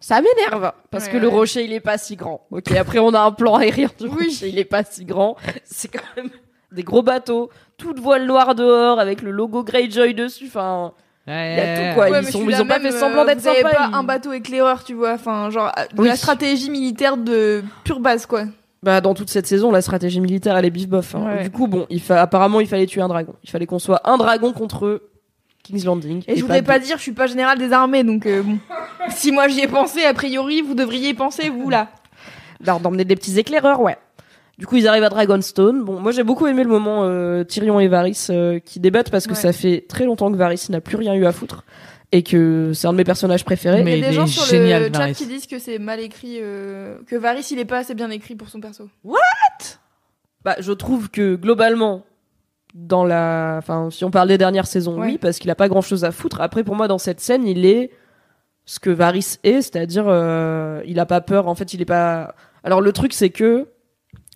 [0.00, 0.72] ça m'énerve.
[0.90, 2.46] Parce Ouais, que le rocher, il est pas si grand.
[2.50, 4.26] Ok, après, on a un plan aérien du Oui.
[4.26, 5.36] rocher, il est pas si grand.
[5.64, 6.30] C'est quand même
[6.70, 10.44] des gros bateaux, toute voile noire dehors avec le logo Greyjoy dessus.
[10.48, 10.92] Enfin,
[11.28, 12.08] Il y a tout, quoi.
[12.10, 13.94] Ouais, ils mais sont- ils ont pas fait semblant euh, d'être avez sympas, pas ils-
[13.94, 15.12] un bateau éclaireur, tu vois.
[15.12, 16.08] Enfin, genre euh, de Oui.
[16.08, 18.44] la stratégie militaire de pure base, quoi.
[18.82, 21.14] bah, dans toute cette saison, la stratégie militaire, elle est bif bof.
[21.14, 21.24] hein.
[21.36, 21.42] Ouais.
[21.42, 22.22] Du coup, bon, il fa...
[22.22, 23.34] apparemment, il fallait tuer un dragon.
[23.44, 25.02] Il fallait qu'on soit un dragon contre
[25.64, 26.22] King's Landing.
[26.28, 26.66] Et je voudrais deux.
[26.66, 28.58] pas dire, je suis pas général des armées, donc euh, bon.
[29.10, 31.88] si moi j'y ai pensé, a priori, vous devriez y penser, vous là.
[32.60, 33.96] d'en- d'emmener des petits éclaireurs, ouais.
[34.58, 35.84] Du coup, ils arrivent à Dragonstone.
[35.84, 39.26] Bon, moi, j'ai beaucoup aimé le moment euh, Tyrion et Varys euh, qui débattent parce
[39.26, 39.38] que Ouais.
[39.38, 41.64] ça fait très longtemps que Varys n'a plus rien eu à foutre
[42.10, 43.84] et que c'est un de mes personnages préférés.
[43.84, 45.14] Mais il y a il des gens sur génial, le chat Varys.
[45.14, 48.34] qui disent que c'est mal écrit, euh, que Varys il est pas assez bien écrit
[48.34, 48.88] pour son perso.
[50.44, 52.04] Bah, je trouve que globalement,
[52.74, 55.06] dans la, enfin, si on parle des dernières saisons, Ouais.
[55.08, 56.40] oui, parce qu'il a pas grand chose à foutre.
[56.40, 57.90] Après, pour moi, dans cette scène, il est
[58.64, 61.48] ce que Varys est, c'est-à-dire, euh, il a pas peur.
[61.48, 62.34] En fait, il est pas.
[62.64, 63.68] Alors, le truc, c'est que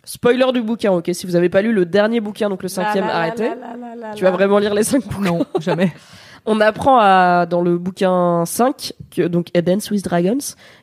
[0.05, 1.11] spoiler du bouquin, ok.
[1.13, 3.51] Si vous avez pas lu le dernier bouquin, donc le cinquième, arrêtez.
[4.17, 5.33] Tu vas vraiment lire les cinq bouquins.
[5.33, 5.93] Non, jamais.
[6.45, 10.39] On apprend à, dans le bouquin 5, que, donc Eden's with Dragons,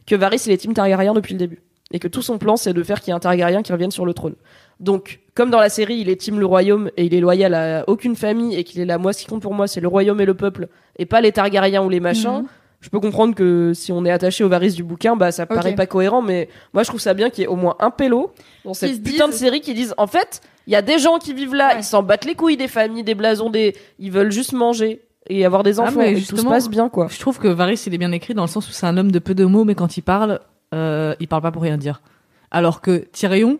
[0.08, 1.62] que Varys il est Team Targaryen depuis le début.
[1.92, 3.92] Et que tout son plan c'est de faire qu'il y ait un Targaryen qui revienne
[3.92, 4.36] sur le trône.
[4.80, 7.84] Donc, comme dans la série, il est Team le royaume et il est loyal à
[7.88, 10.22] aucune famille et qu'il est là, moi ce qui compte pour moi c'est le royaume
[10.22, 12.44] et le peuple et pas les Targaryens ou les machins.
[12.44, 12.48] Mhm.
[12.82, 15.76] Je peux comprendre que si on est attaché au Varys du bouquin, bah ça paraît
[15.76, 18.32] pas cohérent, mais moi je trouve ça bien qu'il y ait au moins un pélo
[18.64, 21.34] dans cette putain de série qui disent en fait, il y a des gens qui
[21.34, 21.80] vivent là, Ouais.
[21.80, 25.46] ils s'en battent les couilles des familles, des blasons, des ils veulent juste manger et
[25.46, 27.08] avoir des Ah, enfants et tout se passe bien quoi.
[27.10, 29.12] Je trouve que Varys, il est bien écrit dans le sens où c'est un homme
[29.12, 30.40] de peu de mots, mais quand il parle,
[30.74, 32.02] euh, il parle pas pour rien dire.
[32.50, 33.60] Alors que Tyrion,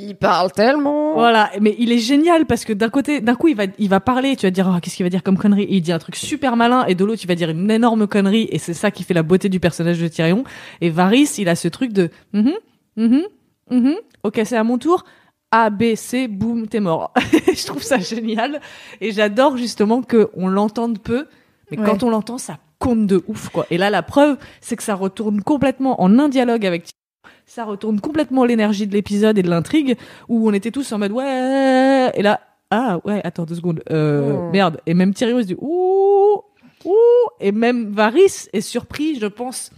[0.00, 1.14] Il parle tellement.
[1.14, 4.00] Voilà, mais il est génial parce que d'un côté, d'un coup, il va, il va
[4.00, 5.98] parler, tu vas dire, oh, qu'est-ce qu'il va dire comme connerie, et il dit un
[5.98, 8.90] truc super malin, et de l'autre, il va dire une énorme connerie, et c'est ça
[8.90, 10.44] qui fait la beauté du personnage de Tyrion.
[10.80, 12.52] Et Varys, il a ce truc de, mhm,
[12.96, 13.22] mhm,
[13.70, 15.04] mhm, ok, c'est à mon tour.
[15.50, 17.12] A, B, C, boum, t'es mort.
[17.54, 18.60] je trouve ça génial.
[19.00, 21.26] Et j'adore justement que on l'entende peu,
[21.70, 21.84] mais Ouais.
[21.86, 23.66] quand on l'entend, ça compte de ouf, quoi.
[23.70, 26.84] Et là, la preuve, c'est que ça retourne complètement en un dialogue avec.
[27.50, 29.96] Ça retourne complètement l'énergie de l'épisode et de l'intrigue
[30.28, 32.40] où on était tous en mode ouais et là
[32.70, 34.50] ah ouais attends deux secondes euh, Oh.
[34.52, 34.80] merde.
[34.86, 36.42] Et même Tyrion il se dit ouh
[36.84, 36.94] ouh
[37.40, 39.70] et même Varys est surpris je pense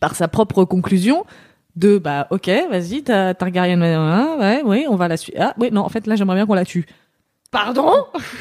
[0.00, 1.24] par sa propre conclusion
[1.76, 5.38] de bah ok vas-y t'as Targaryen hein, ouais ouais on va la suivre.
[5.40, 6.84] Ah oui non en fait là j'aimerais bien qu'on la tue.
[7.52, 7.92] Pardon?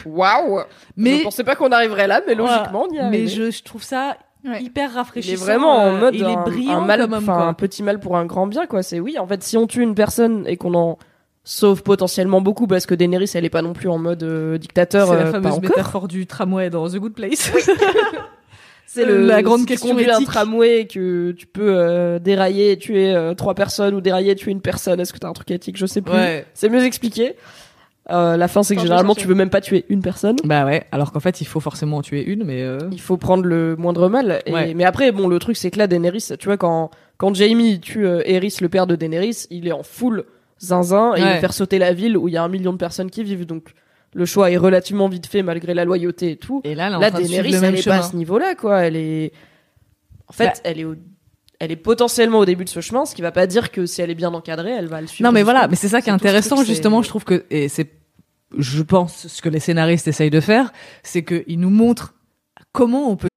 [0.05, 0.61] Waouh!
[0.97, 3.63] Mais Je pensais pas qu'on arriverait là, mais logiquement on y est mais je, je
[3.63, 4.17] trouve ça
[4.47, 4.61] Ouais.
[4.63, 7.29] hyper Il rafraîchissant est vraiment en euh, mode il est un, brillant un mal, homme,
[7.29, 8.81] un petit mal pour un grand bien quoi.
[8.81, 10.97] C'est oui, en fait, si on tue une personne et qu'on en
[11.43, 15.07] sauve potentiellement beaucoup, parce que Daenerys elle est pas non plus en mode euh, dictateur.
[15.07, 15.61] c'est la euh, pas fameuse encore.
[15.69, 17.51] métaphore du tramway dans The Good Place
[18.89, 20.27] C'est le La grande si tu question conduis un éthique.
[20.27, 24.35] tramway et que tu peux euh, dérailler et tuer euh, trois personnes ou dérailler et
[24.35, 24.99] tuer une personne.
[25.01, 25.75] Est-ce que t'as un truc éthique?
[25.77, 26.13] Je sais plus.
[26.13, 27.35] ouais C'est mieux expliqué.
[28.09, 30.37] Euh, la fin, c'est que généralement, tu veux même pas tuer une personne.
[30.45, 32.61] Bah ouais, alors qu'en fait, il faut forcément en tuer une, mais.
[32.61, 34.41] euh, Il faut prendre le moindre mal.
[34.45, 34.73] Et- Ouais.
[34.73, 38.05] Mais après, bon, le truc, c'est que là, Daenerys, tu vois, quand, quand Jamie tue
[38.07, 40.23] euh, Aerys, le père de Daenerys, il est en full
[40.59, 42.77] zinzin et il veut faire sauter la ville où il y a un million de
[42.77, 43.45] personnes qui vivent.
[43.45, 43.73] Donc,
[44.13, 46.61] le choix est relativement vite fait malgré la loyauté et tout.
[46.63, 48.79] Et là, Là, suivre Daenerys, elle est pas à ce niveau-là, quoi.
[48.85, 49.33] Elle est.
[50.29, 50.53] En fait, Bah.
[50.63, 50.95] elle est au-
[51.59, 54.01] Elle est potentiellement au début de ce chemin, ce qui va pas dire que si
[54.01, 55.27] elle est bien encadrée, elle va le suivre.
[55.27, 57.67] Non, mais voilà, mais c'est ça qui est intéressant, truc, justement, je trouve que, et
[57.67, 57.91] c'est,
[58.55, 60.71] je pense, ce que les scénaristes essayent de faire,
[61.01, 62.13] c'est qu'ils nous montrent
[62.73, 63.27] comment on peut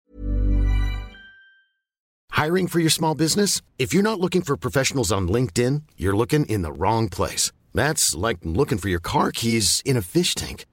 [2.37, 3.61] Hiring for your small business?
[3.79, 7.53] If you're not looking for professionals on LinkedIn, you're looking in the wrong place.
[7.75, 10.65] That's like looking for your car keys in a fish tank.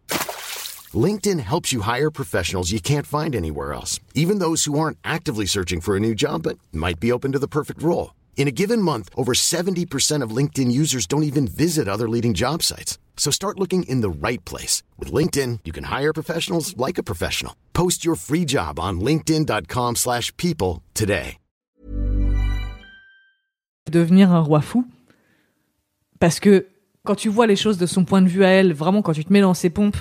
[1.05, 5.45] LinkedIn helps you hire professionals you can't find anywhere else, even those who aren't actively
[5.45, 8.15] searching for a new job but might be open to the perfect role.
[8.37, 12.63] In a given month, over 70% of LinkedIn users don't even visit other leading job
[12.63, 12.97] sites.
[13.17, 14.83] So start looking in the right place.
[14.97, 17.53] With LinkedIn, you can hire professionals like a professional.
[17.73, 21.37] Post your free job on linkedin.com/people slash people today.
[23.91, 24.85] devenir un roi fou.
[26.19, 26.67] Parce que
[27.03, 29.23] quand tu vois les choses de son point de vue à elle, vraiment quand tu
[29.23, 29.97] te mets dans ses pompes,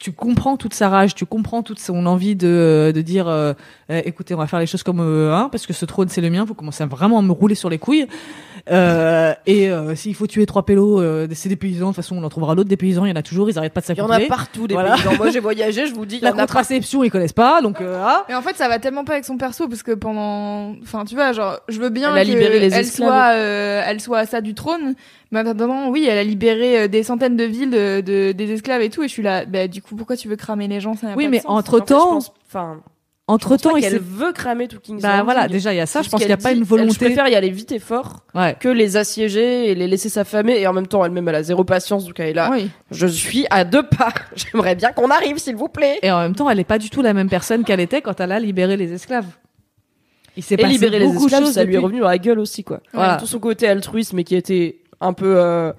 [0.00, 3.52] tu comprends toute sa rage, tu comprends toute son envie de, de dire euh,
[3.90, 6.22] euh, écoutez, on va faire les choses comme euh, hein, parce que ce trône c'est
[6.22, 8.06] le mien, vous commencez à vraiment me rouler sur les couilles.
[8.70, 12.16] Euh, et euh, s'il faut tuer trois pélos, euh, c'est des paysans, de toute façon
[12.16, 13.86] on en trouvera d'autres des paysans, il y en a toujours, ils arrêtent pas de
[13.86, 14.24] Il y en s'accoupler.
[14.26, 14.94] a partout des Voilà.
[14.96, 15.16] paysans.
[15.16, 18.24] Moi, j'ai voyagé, je vous dis, La contraception, ils connaissent pas, donc euh, ah.
[18.28, 21.14] Mais en fait, ça va tellement pas avec son perso parce que pendant, enfin, tu
[21.14, 22.30] vois, genre, je veux bien qu'elle
[22.64, 22.84] esclaves.
[23.08, 24.94] soit, euh, elle soit à ça du trône,
[25.32, 28.52] mais en attendant, oui, elle a libéré euh, des centaines de villes de, de- des
[28.52, 30.80] esclaves et tout, et je suis là, bah, du coup, pourquoi tu veux cramer les
[30.80, 31.46] gens ça Oui, pas de mais sens.
[31.58, 32.78] entre En fait, je temps, pense- Enfin,
[33.30, 35.24] entre temps, s'est veut cramer tout King's bah Landing.
[35.24, 36.92] voilà, déjà il y a ça, je pense qu'il y a pas une Elle, volonté.
[36.92, 38.56] Je préfère y aller vite et fort Ouais.
[38.58, 41.64] que les assiéger et les laisser s'affamer et en même temps elle-même elle a zéro
[41.64, 42.50] patience donc elle est là.
[42.52, 42.70] Oui.
[42.90, 44.12] Je suis à deux pas.
[44.36, 45.98] J'aimerais bien qu'on arrive s'il vous plaît.
[46.02, 48.18] Et en même temps, elle est pas du tout la même personne qu'elle était quand
[48.20, 49.26] elle a libéré les esclaves.
[50.36, 52.08] Il s'est Et passé libérer les beaucoup de esclaves, choses ça lui est revenu dans
[52.08, 52.80] la gueule aussi quoi.
[52.92, 53.16] Voilà.
[53.16, 55.72] Tout son côté altruiste mais qui était un peu euh,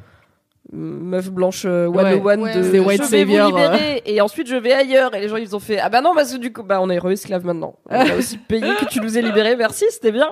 [0.73, 2.21] meuf blanche euh, one Ouais.
[2.23, 5.13] one Ouais, de c'est white je vais savior, vous libérer et ensuite je vais ailleurs
[5.13, 6.89] et les gens ils ont fait ah bah non parce que du coup bah on
[6.89, 7.75] est re-esclave maintenant.
[7.89, 10.29] On a aussi payé que tu nous aies libérés merci c'était bien.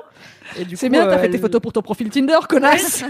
[0.60, 3.04] Et du C'est coup, bien, t'as euh, fait tes photos pour ton profil Tinder, connasse.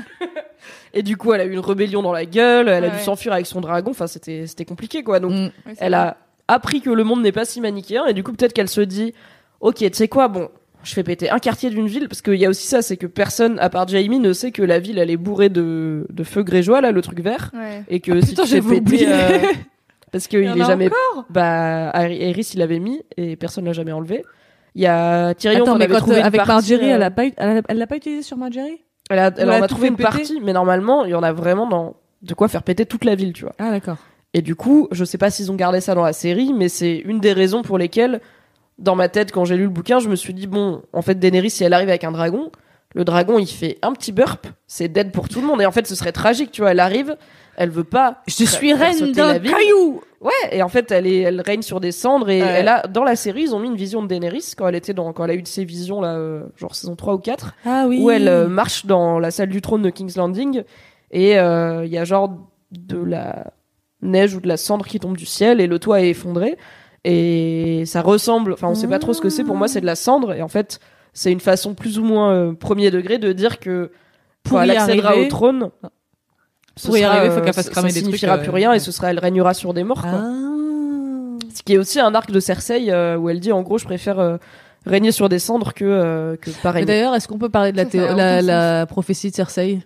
[0.94, 2.98] Et du coup, elle a eu une rébellion dans la gueule, elle a Ouais.
[2.98, 5.20] dû s'enfuir avec son dragon, enfin c'était c'était compliqué quoi.
[5.20, 5.50] Donc Mm.
[5.78, 8.68] Elle a appris que le monde n'est pas si manichéen et du coup peut-être qu'elle
[8.70, 9.14] se dit
[9.62, 10.50] OK, tu sais quoi Bon,
[10.84, 13.08] je fais péter un quartier d'une ville parce qu'il y a aussi ça, c'est que
[13.08, 16.44] personne à part Jamie ne sait que la ville elle est bourrée de de feu
[16.44, 17.84] grégeois là, le truc vert Ouais.
[17.90, 19.08] et que Ah, si putain, tu fais péter oublié.
[19.10, 19.40] euh,
[20.12, 20.90] parce qu'il est jamais
[21.30, 24.24] bah Aerys il l'avait mis et personne l'a jamais enlevé.
[24.76, 27.04] Il y a Tyrion Attends, en mais avait trouvé euh, avec partie, Marjorie, euh, elle
[27.04, 28.82] a pas eu- elle a- elle l'a pas utilisé sur Marjorie?
[29.10, 31.24] Elle, a, elle elle en a trouvé une péter partie, mais normalement il y en
[31.24, 33.56] a vraiment dans de quoi faire péter toute la ville, tu vois.
[33.60, 33.98] Ah d'accord.
[34.36, 36.98] Et du coup, je sais pas s'ils ont gardé ça dans la série, mais c'est
[36.98, 38.22] une des raisons pour lesquelles,
[38.80, 41.16] dans ma tête, quand j'ai lu le bouquin, je me suis dit, bon, en fait,
[41.20, 42.52] Daenerys, si elle arrive avec un dragon,
[42.96, 45.62] le dragon, il fait un petit burp, c'est dead pour tout le monde.
[45.62, 46.72] Et en fait, ce serait tragique, tu vois.
[46.72, 47.16] Elle arrive,
[47.56, 48.22] elle veut pas.
[48.28, 50.02] Je suis reine d'un caillou.
[50.22, 52.30] Ouais, et en fait, elle, est, elle règne sur des cendres.
[52.30, 52.48] Et Ouais.
[52.48, 54.94] elle a, dans la série, ils ont mis une vision de Daenerys quand elle était
[54.94, 57.54] dans, quand elle a eu de ses visions, là, euh, genre saison 3 ou 4
[57.66, 58.00] Ah oui.
[58.02, 60.64] où elle euh, marche dans la salle du trône de King's Landing
[61.12, 62.32] et euh, il y a genre
[62.72, 63.54] de la
[64.02, 66.58] neige ou de la cendre qui tombe du ciel et le toit est effondré
[67.06, 69.44] et ça ressemble enfin on sait pas trop ce que c'est.
[69.44, 70.34] Pour moi c'est de la cendre.
[70.34, 70.80] Et en fait
[71.14, 73.92] c'est une façon plus ou moins euh, premier degré de dire que
[74.44, 75.70] Pour elle accédera arriver- au trône
[76.76, 78.42] ce Pour y sera, arriver, faut euh, qu'elle fasse ça- cramer des trucs, signifiera euh,
[78.42, 80.12] plus rien et ce sera elle régnera sur des morts quoi.
[80.14, 81.38] Ah.
[81.54, 83.86] ce qui est aussi un arc de Cersei euh, où elle dit en gros je
[83.86, 84.38] préfère euh,
[84.86, 86.86] régner sur des cendres que euh, que régner.
[86.86, 87.78] D'ailleurs, est-ce qu'on peut parler de
[88.16, 89.80] la, la prophétie de Cersei?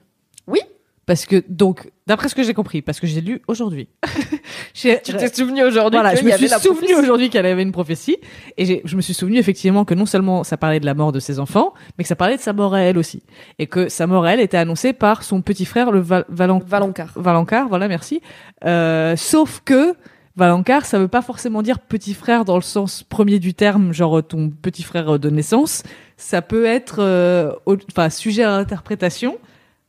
[0.48, 0.60] Oui.
[1.06, 3.90] Parce que, donc, d'après ce que j'ai compris, parce que j'ai lu aujourd'hui.
[4.74, 8.18] tu t'es souvenu aujourd'hui Voilà, je me suis souvenu aujourd'hui qu'elle avait une prophétie,
[8.58, 11.20] et je me suis souvenu effectivement que non seulement ça parlait de la mort de
[11.20, 13.22] ses enfants, mais que ça parlait de sa mort à elle aussi,
[13.60, 16.64] et que sa mort à elle était annoncée par son petit frère, le Val- Valan-
[16.66, 18.22] Valonqar Valencar, voilà, merci.
[18.66, 19.96] Euh, sauf que
[20.36, 24.24] Valencar, ça veut pas forcément dire petit frère dans le sens premier du terme, genre
[24.26, 25.84] ton petit frère de naissance.
[26.18, 27.52] Ça peut être, euh,
[27.92, 29.38] enfin, sujet à interprétation,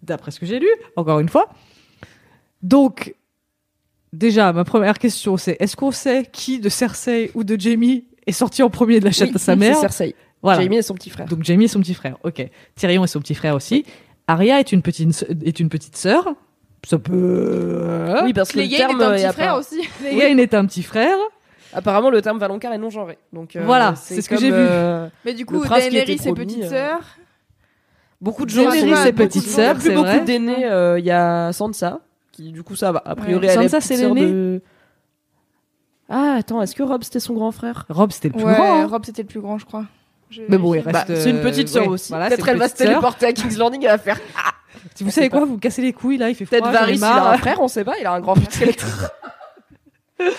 [0.05, 1.48] d'après ce que j'ai lu, encore une fois.
[2.62, 3.14] Donc,
[4.12, 8.32] déjà, ma première question, c'est est-ce qu'on sait qui de Cersei ou de Jamie est
[8.32, 10.14] sorti en premier de la chatte Oui, de sa c'est mère Cersei.
[10.43, 10.60] Voilà.
[10.62, 11.26] Jamie et son petit frère.
[11.26, 12.16] Donc Jamie est son petit frère.
[12.22, 12.47] Ok.
[12.74, 13.85] Tyrion est son petit frère aussi.
[14.26, 16.35] Arya est une petite est une petite sœur.
[16.86, 18.14] Ça peut.
[18.24, 19.81] oui, parce que le terme est un est petit frère aussi.
[20.01, 21.16] Clegane est un petit frère.
[21.72, 23.16] apparemment le terme Valonqar est non genré.
[23.32, 24.55] Donc euh, Voilà, c'est ce que j'ai vu.
[24.55, 27.16] euh, Mais du coup, Daenerys, petites euh, sœurs.
[28.20, 30.20] Beaucoup de gens Daenerys sont- et beaucoup petite de gens- sœur, plus c'est beaucoup vrai.
[30.24, 30.65] d'aînés.
[30.66, 32.01] euh, Il y a Sansa
[32.32, 33.03] qui du coup ça va.
[33.05, 33.53] A priori, Ouais.
[33.53, 34.62] elle Sansa, c'est sœur l'aîné de.
[36.09, 38.81] Ah attends, est-ce que Rob c'était son grand frère Rob, c'était le plus Ouais, grand.
[38.82, 38.86] hein.
[38.86, 39.85] Rob c'était le plus grand, je crois.
[40.31, 40.93] Je Mais bon, il reste.
[40.93, 42.11] Bah, c'est une petite sœur ouais, aussi.
[42.11, 44.20] voilà, Peut-être elle va se téléporter à King's Landing et elle va faire.
[44.95, 46.59] Si vous savez quoi, vous cassez les couilles là, il fait froid.
[46.59, 48.69] Peut-être Varys, il a un frère, on sait pas, il a un grand frère.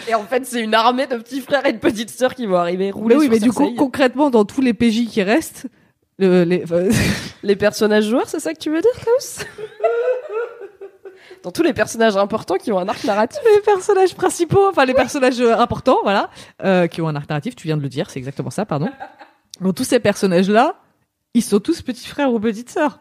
[0.08, 2.56] Et en fait, c'est une armée de petits frères et de petites sœurs qui vont
[2.56, 5.68] arriver rouler Mais oui, sur mais du coup, concrètement, dans tous les PJ qui restent,
[6.18, 6.64] le- les,
[7.44, 9.40] Les personnages joueurs, c'est ça que tu veux dire, Klaus?
[11.44, 13.40] Dans tous les personnages importants qui ont un arc narratif.
[13.54, 16.30] les personnages principaux, enfin les personnages euh, importants, voilà,
[16.64, 18.90] euh, qui ont un arc narratif, tu viens de le dire, c'est exactement ça, pardon.
[19.62, 20.76] Dans tous ces personnages-là,
[21.36, 23.00] ils sont tous petits frères ou petites sœurs.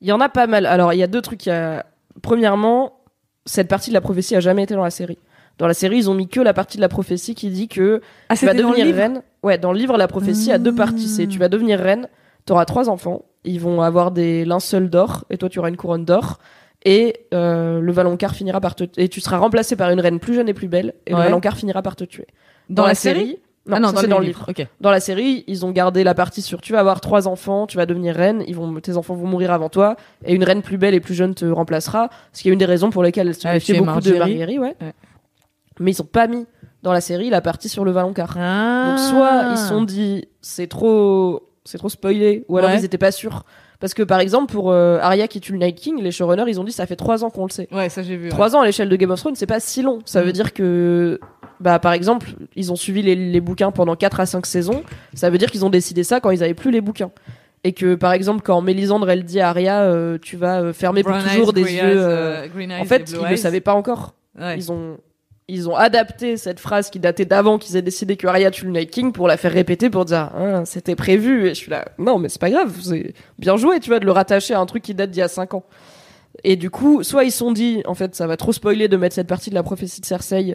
[0.00, 0.66] Il y en a pas mal.
[0.66, 1.48] Alors, il y a deux trucs.
[1.48, 1.86] A...
[2.20, 3.00] Premièrement,
[3.46, 5.18] cette partie de la prophétie a jamais été dans la série.
[5.58, 8.00] Dans la série, ils ont mis que la partie de la prophétie qui dit que
[8.28, 9.22] Ah, tu vas devenir reine.
[9.42, 11.08] Ouais, dans le livre, la prophétie a deux parties.
[11.08, 12.08] C'est tu vas devenir reine,
[12.46, 16.04] t'auras trois enfants, ils vont avoir des linceuls d'or, et toi tu auras une couronne
[16.04, 16.38] d'or.
[16.84, 20.34] Et euh, le Valonqar finira par te et tu seras remplacé par une reine plus
[20.34, 21.20] jeune et plus belle, et Ouais.
[21.20, 22.26] le Valonqar finira par te tuer.
[22.68, 24.44] Dans, la, série non, Ah non, ça, c'est dans le livre.
[24.48, 24.66] Ok.
[24.80, 27.76] Dans la série, ils ont gardé la partie sur tu vas avoir trois enfants, tu
[27.76, 30.78] vas devenir reine, ils vont, tes enfants vont mourir avant toi, et une reine plus
[30.78, 32.08] belle et plus jeune te remplacera.
[32.32, 34.14] Ce qui est une des raisons pour lesquelles elle se Ah, méfiait beaucoup de.
[34.14, 34.76] Marguerite, ouais.
[34.80, 34.92] Ouais.
[35.78, 36.46] Mais ils ont pas mis
[36.82, 38.36] dans la série la partie sur le Valonqar.
[38.38, 38.86] Ah.
[38.88, 42.78] Donc soit ils se sont dit c'est trop c'est trop spoilé ou alors Ouais.
[42.78, 43.44] ils étaient pas sûrs
[43.80, 46.60] parce que par exemple pour euh, Arya qui tue le Night King les showrunners ils
[46.60, 47.68] ont dit ça fait trois ans qu'on le sait.
[47.72, 48.24] Ouais, ça j'ai vu.
[48.24, 48.30] ouais.
[48.30, 49.98] Trois ans à l'échelle de Game of Thrones c'est pas si long.
[50.04, 50.32] Ça veut Mm.
[50.32, 51.20] dire que
[51.60, 54.82] bah par exemple ils ont suivi les, les bouquins pendant 4 à 5 saisons.
[55.14, 57.10] Ça veut dire qu'ils ont décidé ça quand ils avaient plus les bouquins.
[57.64, 61.02] Et que par exemple quand Mélisandre elle dit à Arya euh, tu vas euh, fermer
[61.04, 61.78] pour toujours eyes, des yeux.
[61.78, 63.38] eyes, euh, euh, green En eyes fait ils le eyes.
[63.38, 64.14] savaient pas encore.
[64.38, 64.56] Ouais.
[64.56, 64.96] Ils ont
[65.48, 68.70] ils ont adapté cette phrase qui datait d'avant qu'ils aient décidé que Arya tue le
[68.72, 71.46] Night King pour la faire répéter pour dire Ah, c'était prévu.
[71.46, 74.04] Et je suis là non mais c'est pas grave c'est bien joué tu vois de
[74.04, 75.64] le rattacher à un truc qui date d'il y a 5 ans.
[76.44, 78.96] Et du coup soit ils se sont dit en fait ça va trop spoiler de
[78.96, 80.54] mettre cette partie de la prophétie de Cersei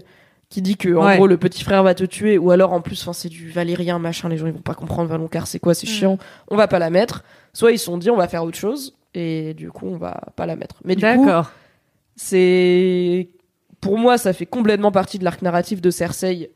[0.50, 1.18] qui dit que en Ouais.
[1.18, 4.00] gros le petit frère va te tuer ou alors en plus enfin c'est du valérien
[4.00, 5.92] machin les gens ils vont pas comprendre Valonqar c'est quoi c'est Mm.
[5.92, 6.18] chiant.
[6.50, 7.24] On va pas la mettre.
[7.54, 10.22] Soit ils se sont dit on va faire autre chose et du coup on va
[10.38, 10.76] pas la mettre.
[10.86, 11.28] Mais du coup
[12.16, 13.28] c'est
[13.82, 16.52] pour moi ça fait complètement partie de l'arc narratif de Cersei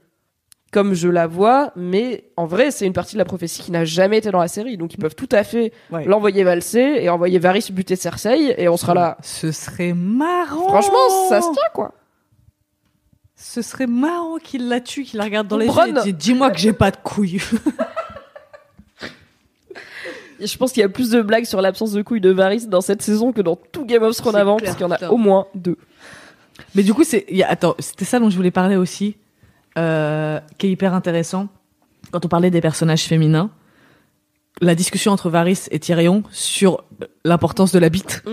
[0.72, 3.84] comme je la vois mais en vrai c'est une partie de la prophétie qui n'a
[3.85, 6.06] jamais été dans la série donc ils peuvent tout à fait Ouais.
[6.06, 10.69] l'envoyer valser et envoyer Varys buter Cersei et on sera là Ce serait marrant.
[10.69, 11.93] franchement ça se tient quoi
[13.35, 16.52] Ce serait marrant qu'il la tue, qu'il la regarde dans les yeux et dit Dis-moi
[16.52, 17.41] que j'ai pas de couilles.
[20.43, 22.81] Je pense qu'il y a plus de blagues sur l'absence de couilles de Varys dans
[22.81, 24.95] cette saison que dans tout Game of Thrones avant clair, parce qu'il y en a
[24.95, 25.10] putain.
[25.10, 25.77] au moins deux
[26.76, 27.26] Mais du coup, c'est.
[27.30, 29.18] il y a- Attends, c'était ça dont je voulais parler aussi,
[29.77, 31.48] euh, qui est hyper intéressant.
[32.11, 33.49] Quand on parlait des personnages féminins,
[34.61, 36.84] la discussion entre Varys et Tyrion sur
[37.26, 38.23] l'importance de la bite.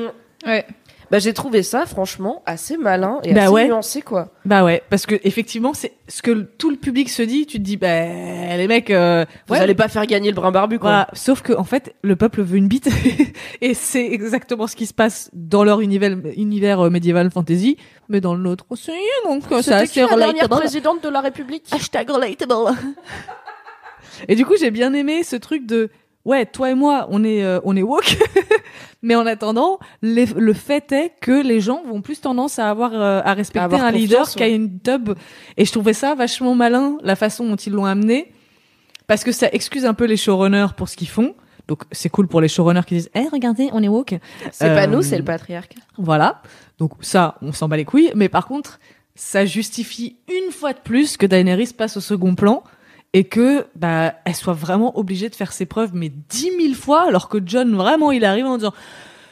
[0.47, 0.67] Ouais.
[1.11, 3.67] Bah j'ai trouvé ça franchement assez malin et Bah assez ouais.
[3.69, 7.47] nuancé quoi Bah ouais, parce que effectivement, c'est ce que tout le public se dit.
[7.47, 10.51] Tu te dis, bah les mecs, euh, vous ouais, allez pas faire gagner le brin
[10.53, 11.09] barbu quoi Voilà.
[11.15, 12.91] Sauf que en fait, le peuple veut une bite,
[13.61, 17.77] et c'est exactement ce qui se passe dans leur univers, univers euh, médiéval fantasy,
[18.09, 18.93] mais dans le nôtre aussi.
[19.25, 21.65] Donc euh, c'est assez la dernière présidente de la République?
[21.73, 22.77] Hashtag relatable.
[24.29, 25.91] et du coup, j'ai bien aimé ce truc de
[26.29, 28.17] ouais, toi et moi, on est euh, on est woke,
[29.03, 32.93] mais en attendant, les- le fait est que les gens vont plus tendance à avoir
[32.95, 35.11] euh, à respecter avoir un leader qu'à une tub.
[35.57, 38.33] Et je trouvais ça vachement malin la façon dont ils l'ont amené,
[39.07, 41.35] parce que ça excuse un peu les showrunners pour ce qu'ils font.
[41.67, 44.15] Donc c'est cool pour les showrunners qui disent, eh regardez, on est woke.
[44.53, 46.41] c'est pas Euh, nous c'est le patriarcat Voilà.
[46.79, 48.11] Donc ça, on s'en bat les couilles.
[48.15, 48.79] Mais par contre,
[49.15, 52.63] ça justifie une fois de plus que Daenerys passe au second plan
[53.15, 57.03] et que bah elle soit vraiment obligée de faire ses preuves mais dix mille fois
[57.09, 58.75] alors que John vraiment il arrive en disant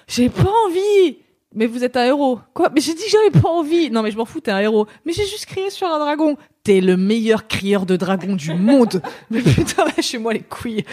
[0.09, 1.19] j'ai pas envie.
[1.55, 2.39] Mais vous êtes un héros.
[2.53, 2.69] Quoi?
[2.75, 3.91] Mais j'ai dit j'avais pas envie.
[3.91, 4.87] Non mais je m'en fous t'es un héros.
[5.05, 6.37] Mais j'ai juste crié sur un dragon.
[6.65, 9.01] T'es le meilleur crieur de dragon du monde.
[9.31, 10.85] Mais putain lâchez-moi les couilles.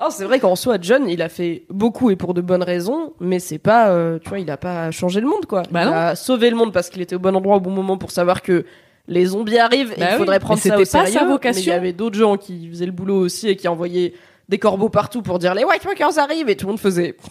[0.00, 3.14] Oh, c'est vrai qu'en soi, John, il a fait beaucoup et pour de bonnes raisons,
[3.18, 5.64] mais c'est pas, euh, tu vois, il a pas changé le monde, quoi.
[5.72, 5.92] Bah il non.
[5.92, 8.42] a sauvé le monde parce qu'il était au bon endroit au bon moment pour savoir
[8.42, 8.64] que
[9.08, 11.12] les zombies arrivent et Bah il oui, faudrait prendre ça au c'était pas sérieux.
[11.12, 11.72] sa Mais il vocation.
[11.72, 14.12] y avait d'autres gens qui faisaient le boulot aussi et qui envoyaient
[14.48, 17.16] des corbeaux partout pour dire les White Walkers arrivent et tout le monde faisait.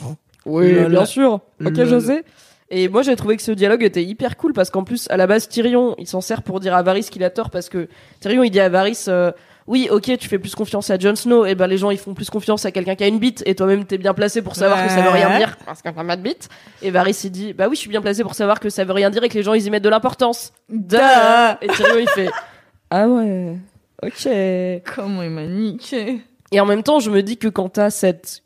[0.46, 1.42] Oui, bien sûr.
[1.66, 1.84] Ok.
[1.84, 2.24] José.
[2.70, 5.28] Et moi, j'ai trouvé que ce dialogue était hyper cool parce qu'en plus, à la
[5.28, 7.90] base, Tyrion, il s'en sert pour dire à Varys qu'il a tort parce que
[8.22, 9.32] Tyrion, il dit à Varys, euh,
[9.68, 12.14] oui, ok, tu fais plus confiance à Jon Snow, et ben les gens ils font
[12.14, 14.82] plus confiance à quelqu'un qui a une bite, et toi-même t'es bien placé pour savoir
[14.82, 16.48] que ça veut rien dire parce qu'on a pas de bite.
[16.82, 18.94] Et Varys il dit, bah oui, je suis bien placé pour savoir que ça veut
[18.94, 20.54] rien dire et que les gens ils y mettent de l'importance.
[20.70, 20.98] Duh.
[21.62, 22.30] Et Tyrion il fait,
[22.90, 23.58] ah ouais,
[24.04, 24.30] ok.
[24.96, 26.22] comment il m'a niqué
[26.54, 28.44] Et en même temps, je me dis que quand t'as cette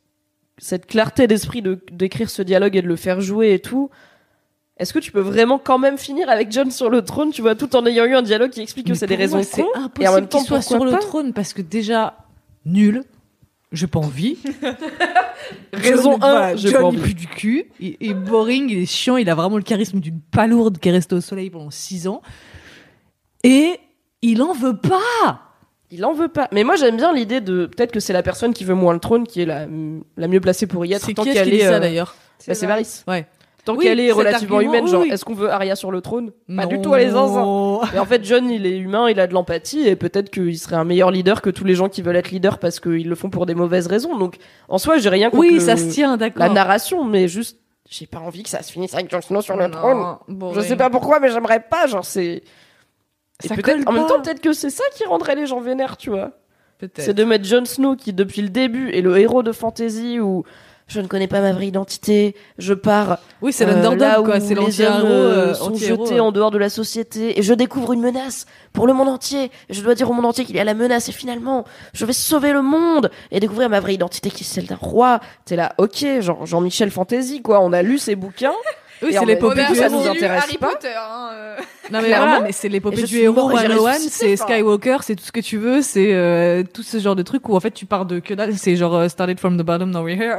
[0.58, 3.92] cette clarté d'esprit de d'écrire ce dialogue et de le faire jouer et tout,
[4.82, 7.54] est-ce que tu peux vraiment quand même finir avec John sur le trône, tu vois,
[7.54, 10.04] tout en ayant eu un dialogue qui explique que c'est des raisons C'est cons, impossible
[10.04, 12.18] et en même temps qu'il soit sur le trône parce que déjà
[12.66, 13.04] nul.
[13.72, 14.38] J'ai pas envie.
[15.74, 17.02] Raison John, 1, voilà, j'ai John, pas il envie.
[17.02, 17.66] pue du cul.
[17.80, 20.92] Il est boring, il est chiant, il a vraiment le charisme d'une palourde qui est
[20.92, 22.22] restée au soleil pendant 6 ans.
[23.44, 23.80] Et
[24.22, 25.42] il en veut pas.
[25.90, 26.48] Il en veut pas.
[26.52, 29.00] Mais moi j'aime bien l'idée de peut-être que c'est la personne qui veut moins le
[29.00, 29.68] trône qui est la,
[30.18, 31.68] la mieux placée pour y être C'est tant qui est-ce qu'elle qui dit est.
[31.68, 32.16] ça euh, d'ailleurs
[32.48, 33.04] bah, c'est Varys.
[33.08, 33.26] Ouais.
[33.66, 35.10] Tant Oui, qu'elle est relativement argument, humaine, oui, genre oui.
[35.12, 36.32] est-ce qu'on veut Arya sur le trône?
[36.56, 37.82] Pas du tout, les zinzins.
[37.94, 40.78] Et en fait, John, il est humain, il a de l'empathie, et peut-être qu'il serait
[40.78, 43.30] un meilleur leader que tous les gens qui veulent être leaders parce qu'ils le font
[43.30, 44.18] pour des mauvaises raisons.
[44.18, 46.44] Donc, en soi, j'ai rien contre Oui, le- ça se tient, d'accord.
[46.44, 47.60] la narration, mais juste,
[47.90, 50.06] j'ai pas envie que ça se finisse avec Jon Snow sur le Non, trône.
[50.28, 51.86] bon, Je sais pas pourquoi, mais j'aimerais pas.
[51.88, 52.42] Genre, c'est.
[53.44, 55.98] Et Ça colle en même temps, peut-être que c'est ça qui rendrait les gens vénères,
[55.98, 56.32] tu vois.
[56.80, 57.02] Peut-être.
[57.02, 60.44] C'est de mettre Jon Snow qui, depuis le début, est le héros de fantasy où
[60.92, 64.42] je ne connais pas ma vraie identité, je pars Oui, c'est euh, là où quoi.
[64.42, 66.24] C'est les hommes euh, euh, sont jetés euh.
[66.24, 69.52] en dehors de la société et je découvre une menace pour le monde entier.
[69.70, 71.64] Je dois dire au monde entier qu'il y a la menace et finalement
[71.94, 75.22] je vais sauver le monde et découvrir ma vraie identité qui est celle d'un roi.
[75.46, 77.62] T'es là, ok, genre Jean-Michel Fantasy quoi.
[77.62, 78.52] On a lu ses bouquins.
[79.02, 80.02] Oui, c'est l'épopée du ça héros.
[80.02, 80.70] nous intéresse Harry pas.
[80.72, 80.94] Potter.
[80.96, 81.56] hein, euh.
[81.92, 84.36] Non mais voilà, mais c'est l'épopée du héros one c'est.
[84.36, 87.56] Skywalker, c'est tout ce que tu veux, c'est euh, tout ce genre de truc où
[87.56, 90.04] en fait tu pars de que dalle, c'est genre euh, started from the bottom, now
[90.04, 90.38] we're here.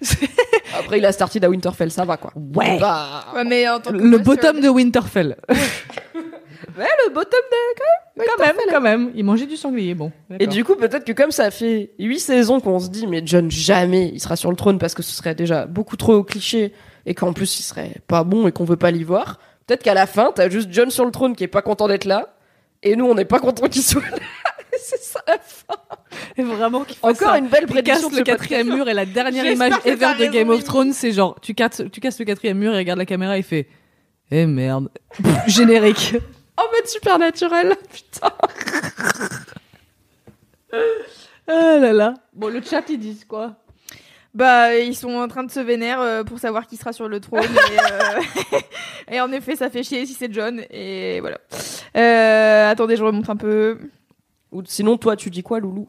[0.78, 2.32] Après il a starté à Winterfell, ça va quoi.
[2.54, 2.78] Ouais.
[2.78, 5.36] Bah, Ouais, mais en tant que le bottom de Winterfell.
[5.48, 10.10] ouais, le bottom de quand même, quand même, il mangeait du sanglier, bon.
[10.40, 13.50] Et du coup, peut-être que comme ça fait huit saisons qu'on se dit, mais John,
[13.50, 16.72] jamais il sera sur le trône parce que ce serait déjà beaucoup trop cliché
[17.06, 19.38] et qu'en plus il serait pas bon et qu'on veut pas l'y voir.
[19.66, 22.04] Peut-être qu'à la fin, t'as juste John sur le trône qui est pas content d'être
[22.04, 22.36] là
[22.82, 24.18] et nous, on n'est pas content qu'il soit là.
[24.78, 25.74] C'est ça la fin.
[26.36, 27.38] Et vraiment Encore ça.
[27.38, 30.62] une belle prédiction le quatrième mur et la dernière image ever de Game of.
[30.64, 33.42] Thrones, c'est genre tu casses, tu casses le quatrième mur et regarde la caméra et
[33.42, 33.68] fait
[34.30, 34.90] eh merde,
[35.46, 36.14] générique.
[36.56, 37.74] En mode super naturel.
[37.92, 38.32] Putain.
[41.48, 42.14] Ah là là.
[42.32, 43.54] Bon, le chat ils disent quoi?
[44.36, 47.20] Bah, ils sont en train de se vénérer euh, pour savoir qui sera sur le
[47.20, 47.42] trône.
[47.42, 48.58] et, euh,
[49.12, 50.60] et en effet, ça fait chier si c'est John.
[50.70, 51.38] Et voilà.
[51.96, 53.78] Euh, attendez, je remonte un peu.
[54.52, 55.88] Ou sinon, toi, tu dis quoi, Loulou?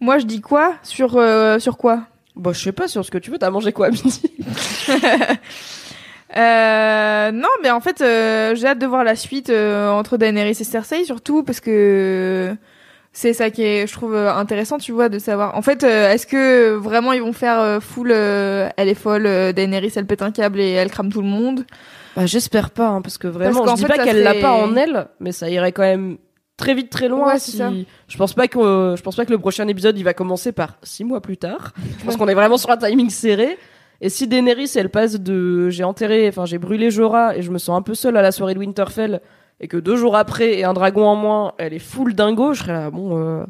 [0.00, 0.74] Moi, je dis quoi?
[0.82, 1.22] Sur
[1.60, 2.02] sur quoi?
[2.34, 3.38] Bah, je sais pas sur ce que tu veux.
[3.38, 4.22] T'as mangé quoi à midi
[6.36, 10.50] Euh, non, mais en fait, euh, j'ai hâte de voir la suite euh, entre Daenerys
[10.50, 12.54] et Cersei, surtout parce que
[13.18, 15.56] c'est ça qui est, je trouve, euh, intéressant, tu vois, de savoir.
[15.56, 19.24] En fait, euh, est-ce que vraiment ils vont faire euh, full euh, Elle est folle,
[19.54, 21.64] Daenerys, elle pète un câble et elle crame tout le monde?
[22.14, 24.52] Bah, j'espère pas, hein, parce que vraiment, Parce je dis fait, pas qu'elle l'a pas
[24.52, 26.18] en elle, mais ça irait quand même
[26.56, 27.32] très vite, très loin.
[27.32, 27.56] Ouais, si...
[27.56, 27.72] ça.
[28.06, 30.78] Je pense pas que, je pense pas que le prochain épisode, il va commencer par
[30.84, 31.72] six mois plus tard.
[31.98, 33.58] Je pense qu'on est vraiment sur un timing serré.
[34.00, 37.58] Et si Daenerys, elle passe de, j'ai enterré, enfin, j'ai brûlé Jorah et je me
[37.58, 39.20] sens un peu seule à la soirée de Winterfell,
[39.60, 42.60] et que deux jours après, et un dragon en moins, elle est full dingo, je
[42.60, 43.44] serais là, bon, euh,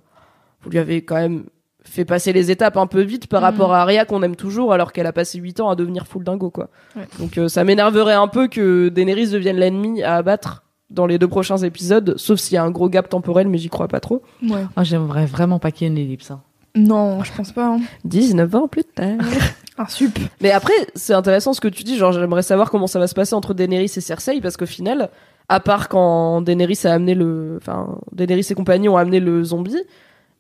[0.63, 1.45] vous lui avez quand même
[1.85, 3.45] fait passer les étapes un peu vite par Mhm.
[3.47, 6.23] rapport à Arya qu'on aime toujours alors qu'elle a passé 8 ans à devenir full
[6.23, 6.69] dingo quoi.
[6.97, 7.07] Ouais.
[7.19, 11.29] Donc euh, ça m'énerverait un peu que Daenerys devienne l'ennemi à abattre dans les deux
[11.29, 14.23] prochains épisodes, sauf s'il y a un gros gap temporel mais j'y crois pas trop.
[14.43, 14.65] Ouais.
[14.77, 16.31] Ah, J'aimerais vraiment pas qu'il y ait une ellipse.
[16.31, 16.43] hein.
[16.75, 17.67] Non, je pense pas.
[17.69, 17.81] hein.
[18.05, 19.17] 19 ans plus tard.
[19.79, 20.19] Un sup.
[20.43, 23.15] mais après, c'est intéressant ce que tu dis, genre j'aimerais savoir comment ça va se
[23.15, 25.09] passer entre Daenerys et Cersei parce qu'au final,
[25.49, 29.83] à part quand Daenerys a amené le enfin Daenerys et compagnie ont amené le zombie,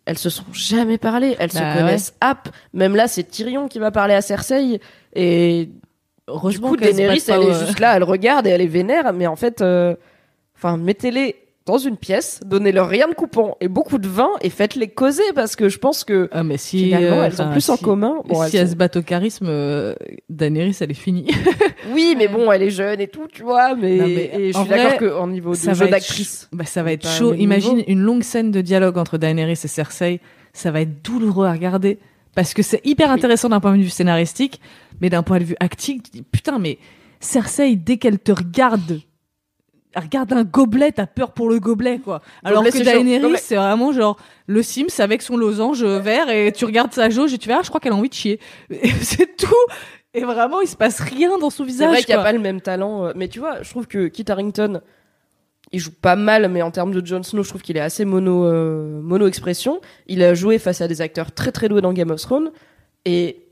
[0.04, 2.48] elles se sont jamais parlé, elles Bah se connaissent app.
[2.72, 4.80] Même là, c'est Tyrion qui va parler à Cersei
[5.14, 5.72] et du
[6.28, 9.14] Heureusement coup qu'elles se Daenerys elle est juste là, elle regarde et elle est vénère
[9.14, 9.96] mais en fait euh,
[10.54, 11.36] enfin mettez-les
[11.68, 15.54] dans une pièce, donnez-leur rien de coupant et beaucoup de vin et faites-les causer parce
[15.54, 18.16] que je pense que Ah mais si finalement elles ont plus en commun.
[18.26, 19.94] Bon, si elles sont- se battent au charisme, euh,
[20.30, 21.26] Daenerys elle est finie.
[21.92, 23.74] Oui, mais bon, elle est jeune et tout, tu vois.
[23.74, 26.92] Mais, Non, mais et je suis d'accord qu'en niveau de jeu d'actrice, Bah, ça va
[26.92, 27.32] être chaud.
[27.34, 27.88] Imagine niveau.
[27.88, 30.20] une longue scène de dialogue entre Daenerys et Cersei.
[30.52, 31.98] Ça va être douloureux à regarder.
[32.34, 34.60] Parce que c'est hyper intéressant d'un point de vue scénaristique,
[35.00, 36.78] mais d'un point de vue acting, tu dis, putain, mais
[37.20, 39.00] Cersei, dès qu'elle te regarde,
[39.96, 42.20] regarde un gobelet, t'as peur pour le gobelet, quoi.
[42.44, 42.92] Alors Gobelet, que c'est.
[42.92, 44.16] Daenerys, c'est vraiment genre
[44.46, 47.60] le Sims avec son losange vert et tu regardes sa jauge et tu fais, ah,
[47.62, 48.40] je crois qu'elle a envie de chier.
[49.02, 49.54] c'est tout.
[50.14, 51.88] Et vraiment, il se passe rien dans son c'est visage.
[51.90, 53.06] vrai qu'il n'y a pas le même talent.
[53.06, 54.80] euh, Mais tu vois, je trouve que Kit Harington,
[55.70, 58.04] il joue pas mal, mais en termes de Jon Snow, je trouve qu'il est assez
[58.06, 59.80] mono, euh, mono expression.
[60.06, 62.50] Il a joué face à des acteurs très très doués dans Game of Thrones
[63.04, 63.47] et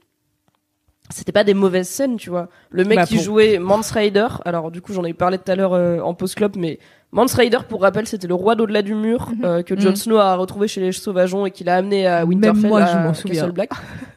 [1.10, 2.48] c'était pas des mauvaises scènes, tu vois.
[2.70, 5.50] Le mec Bah, qui pour- jouait Mance Rider, alors du coup j'en ai parlé tout
[5.50, 6.78] à l'heure euh, en post-club, mais
[7.12, 9.96] Mance Rider, pour rappel, c'était le roi d'au-delà du mur euh, que Jon Mhm.
[9.96, 12.98] Snow a retrouvé chez les Sauvageons et qu'il a amené à Winterfell, moi, je à
[12.98, 13.52] m'en Castle.
[13.52, 13.70] Black.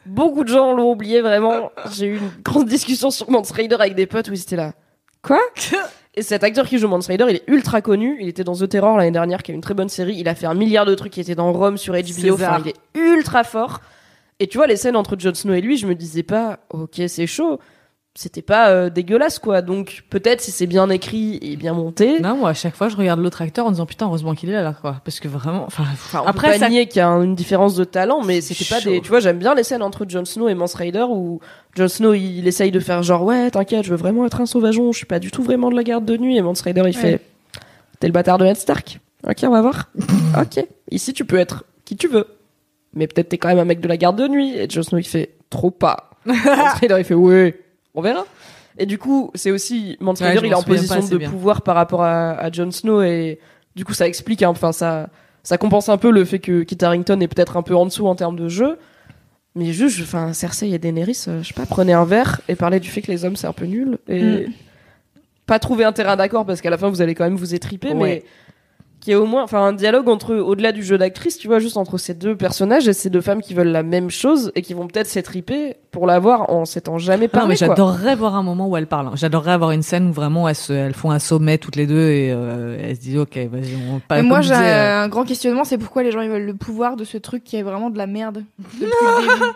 [0.06, 1.70] Beaucoup de gens l'ont oublié, vraiment.
[1.92, 4.72] J'ai eu une grande discussion sur Mance Rider avec des potes où ils étaient là.
[5.22, 5.38] Quoi?
[6.16, 8.16] Et cet acteur qui joue Mance Rider, il est ultra connu.
[8.20, 10.16] Il était dans The Terror l'année dernière, qui est une très bonne série.
[10.18, 11.16] Il a fait un milliard de trucs.
[11.16, 12.34] Il était dans Rome sur HBO.
[12.34, 13.80] Enfin, il est ultra fort.
[14.40, 17.00] Et tu vois, les scènes entre Jon Snow et lui, je me disais pas, ok,
[17.06, 17.60] c'est chaud.
[18.16, 19.62] C'était pas euh, dégueulasse, quoi.
[19.62, 22.18] Donc, peut-être si c'est bien écrit et bien monté.
[22.18, 24.60] Non, moi, à chaque fois, je regarde l'autre acteur en disant putain, heureusement qu'il est
[24.60, 25.00] là, quoi.
[25.04, 27.36] Parce que vraiment, enfin, Enfin, on après, peut pas ça- nier qu'il y a une
[27.36, 29.00] différence de talent, mais c'était pas des.
[29.00, 31.38] Tu vois, j'aime bien les scènes entre Jon Snow et Mance Rider où
[31.76, 34.90] Jon Snow il, essaye de faire genre ouais, t'inquiète, je veux vraiment être un sauvageon,
[34.90, 36.96] je suis pas du tout vraiment de la garde de nuit, et Mance Rider il
[36.96, 37.20] fait
[38.00, 38.98] t'es le bâtard de Ned Stark.
[39.28, 39.88] Ok, on va voir.
[40.40, 42.26] ok, ici tu peux être qui tu veux,
[42.94, 44.56] mais peut-être t'es quand même un mec de la garde de nuit.
[44.56, 46.10] Et Jon Snow il fait trop pas.
[46.26, 47.58] Mance Rider il fait ouais,
[47.94, 48.26] on verra.
[48.78, 51.28] Et du coup, c'est aussi Mance Ouais, il est en position de bien.
[51.30, 53.38] pouvoir par rapport à, à Jon Snow et
[53.76, 55.08] du coup ça explique, hein, enfin ça
[55.42, 58.06] ça compense un peu le fait que Kit Harington est peut-être un peu en dessous
[58.06, 58.78] en termes de jeu.
[59.56, 62.78] Mais juste, enfin, Cersei et Daenerys, euh, je sais pas, prenez un verre et parlez
[62.78, 64.52] du fait que les hommes c'est un peu nul et Mm.
[65.46, 67.94] pas trouver un terrain d'accord parce qu'à la fin vous allez quand même vous étriper,
[67.94, 68.22] mais.
[69.00, 71.78] Qui est au moins, enfin, un dialogue entre, au-delà du jeu d'actrice, tu vois, juste
[71.78, 74.74] entre ces deux personnages et ces deux femmes qui veulent la même chose et qui
[74.74, 77.48] vont peut-être s'étriper pour l'avoir en s'étant jamais Non, parlé.
[77.48, 77.68] mais quoi.
[77.68, 79.10] j'adorerais voir un moment où elles parlent.
[79.14, 82.10] J'adorerais avoir une scène où vraiment elles, se, elles font un sommet toutes les deux
[82.10, 84.16] et euh, elles se disent ok, vas-y, on pas.
[84.16, 86.96] Mais moi, j'ai euh, un grand questionnement, c'est pourquoi les gens ils veulent le pouvoir
[86.96, 89.44] de ce truc qui est vraiment de la merde depuis le début.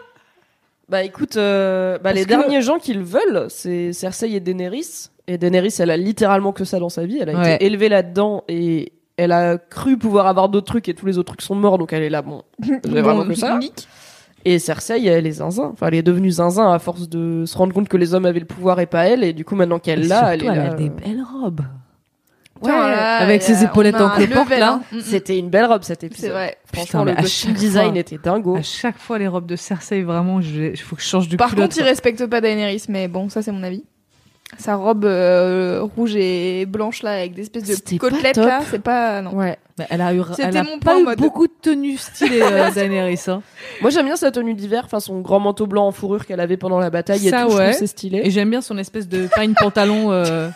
[0.89, 5.09] Bah écoute, euh, bah, les que- derniers gens qui le veulent, c'est Cersei et Daenerys.
[5.27, 7.19] Et Daenerys, elle a littéralement que ça dans sa vie.
[7.23, 7.55] Elle a Ouais.
[7.55, 11.29] été élevée là-dedans et elle a cru pouvoir avoir d'autres trucs et tous les autres
[11.29, 13.59] trucs sont morts, donc elle est là, bon, j'ai vraiment que ça.
[14.47, 15.71] Et Cersei, elle est zinzin.
[15.73, 18.41] Enfin, elle est devenue zinzin à force de se rendre compte que les hommes avaient
[18.41, 19.25] le pouvoir et pas elle.
[19.25, 20.55] Et du coup, maintenant qu'elle et l'a, elle est là.
[20.55, 21.63] elle a des belles robes.
[22.63, 24.73] Ouais, avec ses euh, épaulettes en cloporte, là.
[24.75, 24.83] hein.
[24.93, 25.01] Mm, mm.
[25.01, 26.27] C'était une belle robe cet épisode.
[26.27, 26.57] C'est vrai.
[26.73, 28.57] Franchement, Putain, le costume design fois- était dingo.
[28.57, 31.49] À chaque fois, les robes de Cersei, vraiment, il faut que je change de Par
[31.51, 31.65] culotte.
[31.71, 33.85] contre, il respecte pas Daenerys, mais bon, ça c'est mon avis.
[34.59, 39.21] Sa robe euh, rouge et blanche là, avec des espèces de côtelettes là, c'est pas
[39.23, 39.35] non.
[39.35, 39.59] Ouais.
[39.77, 41.19] Bah, elle a eu, C'était elle a mon pas point eu mode.
[41.19, 43.19] beaucoup de tenues stylées, euh, Daenerys.
[43.27, 43.43] Hein.
[43.81, 46.57] Moi, j'aime bien sa tenue d'hiver, enfin son grand manteau blanc en fourrure qu'elle avait
[46.57, 47.27] pendant la bataille.
[47.27, 47.73] et Ça, tout, je ouais.
[47.73, 48.21] c'est stylé.
[48.23, 50.13] Et j'aime bien son espèce de pine pantalon.
[50.13, 50.49] euh,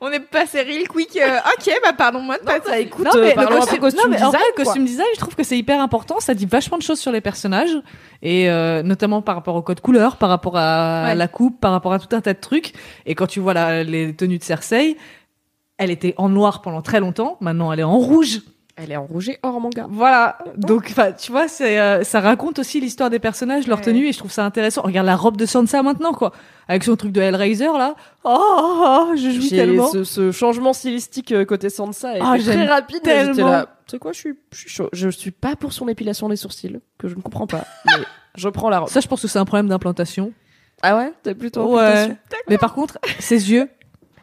[0.00, 1.16] On est passé real quick.
[1.16, 3.78] euh, ok, bah pardon moi de pas ça écoute, Non, euh, mais le peu costume,
[3.78, 6.18] costume non, mais design, costume design, je trouve que c'est hyper important.
[6.18, 7.76] Ça dit vachement de choses sur les personnages.
[8.22, 11.14] Et euh, notamment par rapport au code couleur, par rapport à Ouais.
[11.14, 12.72] la coupe, par rapport à tout un tas de trucs.
[13.06, 14.96] Et quand tu vois la- les tenues de Cersei,
[15.80, 17.36] elle était en noir pendant très longtemps.
[17.40, 18.42] Maintenant, elle est en rouge.
[18.76, 19.86] Elle est en rouge et or manga.
[19.90, 20.38] Voilà.
[20.56, 23.84] Donc, enfin, tu vois, c'est, euh, ça raconte aussi l'histoire des personnages, leur Ouais.
[23.84, 24.80] tenue, et je trouve ça intéressant.
[24.82, 26.32] Regarde la robe de Sansa maintenant, quoi.
[26.66, 27.94] Avec son truc de Hellraiser, là.
[28.24, 29.88] Oh, oh, oh, je jouis J'ai- tellement.
[29.88, 33.02] Ce, ce changement stylistique euh, côté Sansa est Ah, très rapide.
[33.02, 33.64] tellement.
[33.86, 34.88] sais quoi, je suis, je suis chaud.
[34.94, 37.64] Je suis pas pour son épilation des sourcils, que je ne comprends pas.
[37.86, 38.04] mais
[38.36, 38.88] je prends la robe.
[38.88, 40.32] Ça, je pense que c'est un problème d'implantation.
[40.82, 41.12] Ah ouais?
[41.22, 41.62] T'es plutôt.
[41.62, 42.16] en Ouais.
[42.48, 43.68] Mais par contre, ses yeux,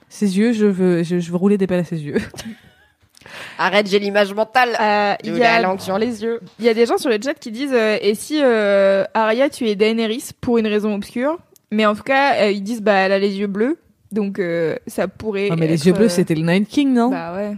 [0.09, 2.17] ses yeux, je veux, je, je veux rouler des pelles à ses yeux.
[3.57, 4.69] Arrête, j'ai l'image mentale.
[4.79, 6.39] Euh, Il Il y, a, langue sur les yeux.
[6.59, 9.49] il y a des gens sur le chat qui disent euh, et si euh, Arya
[9.49, 11.37] tu es Daenerys pour une raison obscure,
[11.71, 13.77] mais en tout cas euh, ils disent bah elle a les yeux bleus,
[14.11, 15.49] donc euh, ça pourrait.
[15.51, 17.09] Ah, mais être, les yeux bleus, c'était le Night King, non?
[17.09, 17.55] Bah ouais.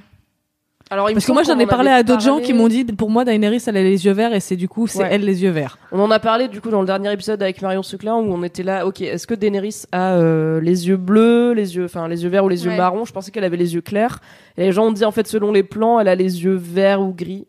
[0.92, 3.24] Alors, Parce que moi, j'en ai parlé à d'autres gens qui m'ont dit, pour moi,
[3.24, 5.10] Daenerys, elle a les yeux verts, et c'est du coup, c'est Ouais.
[5.12, 5.78] elle les yeux verts.
[5.92, 8.42] On en a parlé du coup dans le dernier épisode avec Marion Seclin où on
[8.42, 8.88] était là.
[8.88, 12.44] Ok, est-ce que Daenerys a euh, les yeux bleus, les yeux, enfin les yeux verts
[12.44, 12.78] ou les yeux Ouais.
[12.78, 13.06] marrons?
[13.06, 14.20] Je pensais qu'elle avait les yeux clairs.
[14.58, 17.02] Et les gens ont dit en fait selon les plans, elle a les yeux verts
[17.02, 17.46] ou gris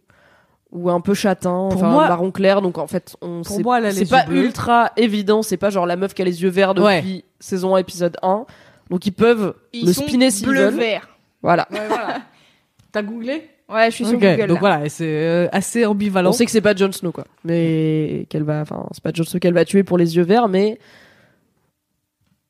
[0.71, 2.61] ou un peu châtain, Pour enfin moi- marron clair.
[2.61, 4.45] Donc en fait, on c'est- pas bleus.
[4.45, 5.43] ultra évident.
[5.43, 7.25] C'est pas genre la meuf qui a les yeux verts depuis Ouais.
[7.41, 8.45] saison 1 épisode 1.
[8.91, 10.75] Donc ils peuvent Ils le sont spinner s'ils bleu veulent.
[10.75, 11.09] vert.
[11.43, 11.67] Voilà.
[11.71, 12.19] Ouais, voilà.
[12.93, 13.43] T'as googlé
[13.73, 14.47] Ouais, je suis sur Ok, Google.
[14.49, 14.59] donc là.
[14.61, 16.31] voilà, et c'est euh, assez ambivalent.
[16.31, 19.23] On sait que c'est pas Jon Snow quoi, mais qu'elle va, enfin c'est pas Jon
[19.25, 20.79] Snow qu'elle va tuer pour les yeux verts, mais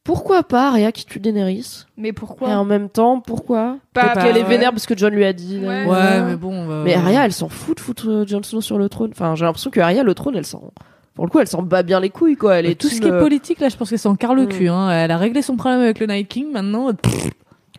[0.02, 1.84] pourquoi pas Arya qui tue Daenerys?
[1.98, 3.76] Mais Et pourquoi en même temps, pourquoi?
[3.92, 4.48] Pas- Peut-être qu'elle est ouais.
[4.48, 5.58] vénère parce que John lui a dit.
[5.58, 5.84] Ouais.
[5.86, 6.70] euh, Ouais, mais bon.
[6.70, 9.10] euh, Mais Arya, elle s'en fout de foutre euh, Jon Snow sur le trône.
[9.12, 10.72] Enfin, j'ai l'impression que Arya, le trône, elle s'en.
[11.14, 12.56] Pour le coup, elle s'en bat bien les couilles, quoi.
[12.58, 14.34] Elle est tout ce team, qui est euh, politique, là, je pense qu'elle s'en carre
[14.34, 14.48] le Mm.
[14.48, 14.68] cul.
[14.68, 14.90] Hein.
[14.90, 16.92] Elle a réglé son problème avec le Night King, maintenant.
[16.94, 17.28] pff,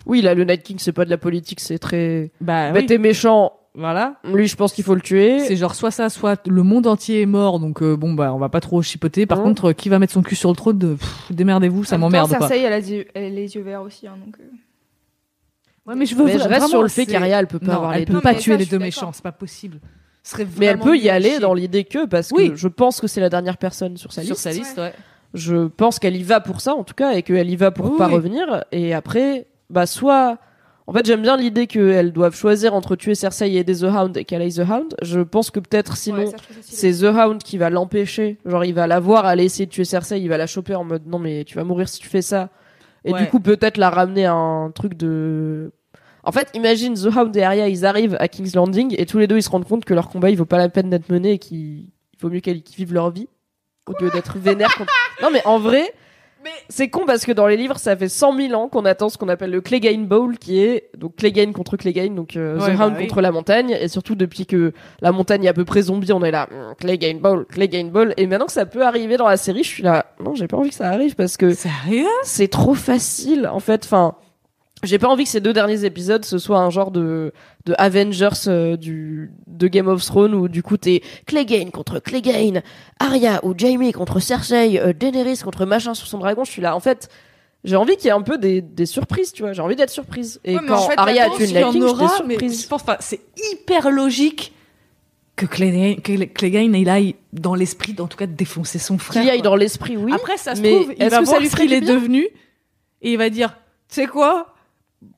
[0.06, 2.96] Oui, là, le Night King, c'est pas de la politique, c'est très bah bête oui,
[2.96, 3.54] et méchant.
[3.76, 4.16] voilà.
[4.24, 5.40] Lui, je pense qu'il faut le tuer.
[5.40, 8.38] C'est genre soit ça, soit le monde entier est mort, donc euh, bon bah on
[8.40, 9.26] va pas trop chipoter.
[9.26, 9.44] Par Mhm.
[9.44, 12.30] contre, euh, qui va mettre son cul sur le trône de pff, démerdez-vous, ça m'emmerde.
[12.30, 14.36] Cersei, elle a, les yeux, elle a les yeux verts aussi, hein, donc.
[14.40, 14.44] euh.
[15.88, 17.66] Ouais, mais je veux Mais je reste vraiment, sur le fait qu'Arya, elle peut pas
[17.68, 18.14] non, avoir elle les peut.
[18.14, 19.80] Non, pas tuer ça, les deux méchants, c'est pas possible.
[20.24, 21.40] Ce serait Mais elle peut y aller chier.
[21.40, 22.52] dans l'idée que, parce que Oui.
[22.56, 24.44] je pense que c'est la dernière personne sur sa sur liste.
[24.44, 24.94] sa liste, ouais.
[25.34, 27.90] Je pense qu'elle y va pour ça, en tout cas, et qu'elle y va pour
[27.94, 28.64] Oui, pas revenir.
[28.72, 30.38] Et après, bah, soit.
[30.88, 34.18] En fait, j'aime bien l'idée qu'elles doivent choisir entre tuer Cersei et aider The Hound
[34.18, 34.96] et qu'elle aille The Hound.
[35.02, 38.40] Je pense que peut-être sinon, Ouais, c'est The Hound qui va l'empêcher.
[38.46, 40.84] Genre, il va la voir aller essayer de tuer Cersei, il va la choper en
[40.84, 42.50] mode non, mais tu vas mourir si tu fais ça.
[43.06, 43.22] Et Ouais.
[43.22, 45.72] du coup, peut-être la ramener à un truc de.
[46.24, 49.28] En fait, imagine The Hound et Arya, ils arrivent à King's Landing et tous les
[49.28, 51.32] deux ils se rendent compte que leur combat il vaut pas la peine d'être mené
[51.34, 53.28] et qu'il il vaut mieux qu'ils qu'ils vivent leur vie
[53.88, 54.92] au lieu d'être vénères contre.
[55.24, 55.92] Non, mais en vrai,
[56.70, 59.18] c'est con parce que dans les livres, ça fait 100 000 ans qu'on attend ce
[59.18, 62.78] qu'on appelle le Clegane Bowl qui est donc Clegane contre Clegane, donc euh, Ouais, The
[62.78, 63.08] bah Hound oui.
[63.08, 63.78] contre la montagne.
[63.80, 66.74] Et surtout depuis que la montagne est à peu près zombie, on est là hum,
[66.80, 68.14] Clegane Bowl, Clegane Bowl.
[68.18, 70.58] Et maintenant que ça peut arriver dans la série, je suis là non, j'ai pas
[70.58, 72.06] envie que ça arrive parce que Sérieux?
[72.24, 73.84] c'est trop facile en fait.
[73.86, 74.16] Enfin
[74.84, 77.34] j'ai pas envie que ces deux derniers épisodes ce soit un genre de
[77.66, 82.62] de Avengers euh, du de Game of Thrones où du coup t'es Clegane contre Clegane
[83.00, 86.44] Arya ou Jaime contre Cersei euh, Daenerys contre machin sur son dragon.
[86.44, 87.10] Je suis là en fait
[87.64, 89.54] j'ai envie qu'il y ait un peu des, des surprises tu vois.
[89.54, 90.40] J'ai envie d'être surprise.
[90.44, 92.64] Et Ouais, mais quand en fait, Arya a tué une Night King j'étais surprise.
[92.64, 92.98] je pense pas.
[93.00, 93.22] C'est
[93.52, 94.54] hyper logique
[95.36, 99.22] que Clegane, que Clegane il aille dans l'esprit, en tout cas, de défoncer son frère.
[99.22, 100.12] qu'il aille dans l'esprit oui.
[100.14, 102.28] Après, ça se mais trouve, il va que voir ce qu'il est devenu
[103.02, 103.58] et il va dire,
[103.90, 104.54] tu sais quoi?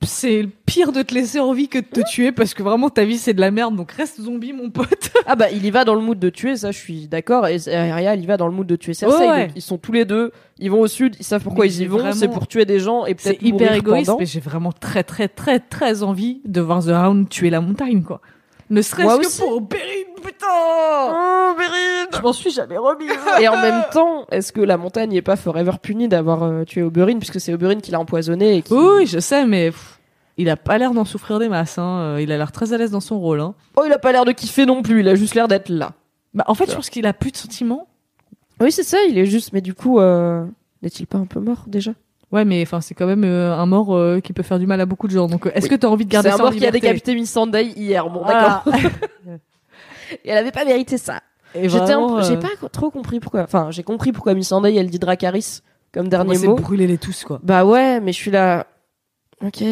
[0.02, 3.04] C'est pire de te laisser en vie que de te tuer parce que vraiment ta
[3.06, 5.12] vie c'est de la merde donc reste zombie mon pote.
[5.26, 7.48] Ah bah il y va dans le mood de tuer, ça je suis d'accord.
[7.48, 9.18] Et Arya, il y va dans le mood de tuer Cersei.
[9.18, 9.48] Ouais, ouais.
[9.48, 11.82] Donc ils sont tous les deux, ils vont au sud, ils savent pourquoi Mais ils
[11.84, 14.20] y vont, vraiment- c'est pour tuer des gens et C'est peut-être hyper égoïste pendant.
[14.20, 18.04] mais j'ai vraiment très très très très envie de voir The Hound tuer la montagne
[18.04, 18.20] quoi.
[18.74, 19.40] Ne serait-ce que aussi.
[19.40, 20.48] pour Bérine putain.
[20.48, 23.12] Oh, Bérine Je m'en suis jamais remise.
[23.40, 26.82] Et en même temps, est-ce que la montagne est pas forever punie d'avoir euh, tué
[26.82, 28.74] Oberyn puisque c'est Oberyn qui l'a empoisonné et qui...
[28.74, 30.00] Oui, oui, je sais mais pff,
[30.38, 32.00] il a pas l'air d'en souffrir des masses hein.
[32.16, 33.54] Euh, Il a l'air très à l'aise dans son rôle hein.
[33.76, 35.92] Oh, il a pas l'air de kiffer non plus, il a juste l'air d'être là.
[36.34, 37.88] Bah, en fait, je pense qu'il a plus de sentiments.
[38.60, 40.44] Oui, c'est ça, il est juste, mais du coup, euh,
[40.82, 41.92] n'est-il pas un peu mort déjà?
[42.34, 44.82] Ouais, mais enfin, c'est quand même euh, un mort euh, qui peut faire du mal
[44.82, 45.28] à beaucoup de gens.
[45.28, 45.70] Donc, euh, est-ce Oui.
[45.70, 47.66] que t'as envie de C'est garder un ça en mort qui a décapité Miss Sunday
[47.76, 48.64] hier, bon Voilà.
[48.66, 48.82] d'accord.
[50.26, 51.22] et elle avait pas mérité ça.
[51.56, 53.42] Et J'étais un vraiment, peu- j'ai pas trop compris pourquoi.
[53.44, 55.60] Enfin, j'ai compris pourquoi Miss Sunday elle dit Dracarys
[55.94, 56.56] comme dernier moi, c'est mot.
[56.56, 57.40] brûler les tous, quoi.
[57.44, 58.66] Bah ouais, mais je suis là.
[59.46, 59.64] Ok.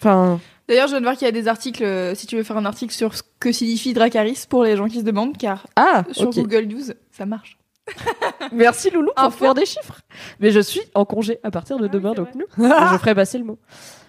[0.00, 1.84] Enfin, D'ailleurs, je viens de voir qu'il y a des articles,
[2.16, 4.98] si tu veux faire un article sur ce que signifie Dracarys pour les gens qui
[4.98, 6.30] se demandent, car ah, sur.
[6.30, 7.58] Google News, ça marche.
[8.52, 10.00] Merci Loulou pour faire des chiffres.
[10.40, 13.38] Mais je suis en congé à partir de Ah demain, donc nous, je ferai passer
[13.38, 13.58] le mot.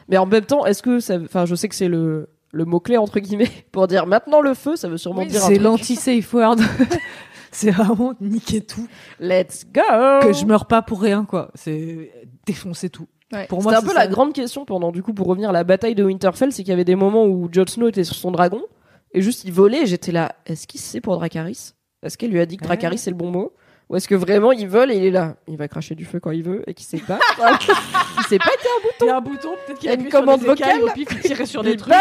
[0.09, 2.79] Mais en même temps, est-ce que ça, enfin, je sais que c'est le le mot
[2.79, 5.57] clé entre guillemets pour dire maintenant le feu, ça veut sûrement Oui, dire un C'est
[5.57, 6.57] l'anti-safe word.
[7.51, 8.87] c'est vraiment niquer tout.
[9.19, 9.81] Let's go.
[10.21, 11.49] Que je meurs pas pour rien, quoi.
[11.55, 12.11] C'est
[12.45, 13.07] défoncer tout.
[13.31, 13.47] Ouais.
[13.47, 13.99] Pour moi, un c'est peu ça.
[13.99, 16.69] la grande question pendant du coup pour revenir à la bataille de Winterfell, c'est qu'il
[16.69, 18.61] y avait des moments où Jon Snow était sur son dragon
[19.13, 21.71] et juste il volait et j'étais là, est-ce qu'il sait pour Dracarys
[22.03, 22.67] Est-ce qu'elle lui a dit que Ouais.
[22.67, 23.53] Dracarys c'est le bon mot?
[23.89, 26.19] Ou est-ce que vraiment il vole et il est là, il va cracher du feu
[26.19, 27.19] quand il veut et qu'il sait pas
[28.17, 28.95] Il sait pas qu'il y a un bouton.
[29.01, 30.83] Il y a un bouton, peut-être qu'il Il y a une commande vocale.
[30.83, 31.93] Au pif, il tirait sur Des trucs.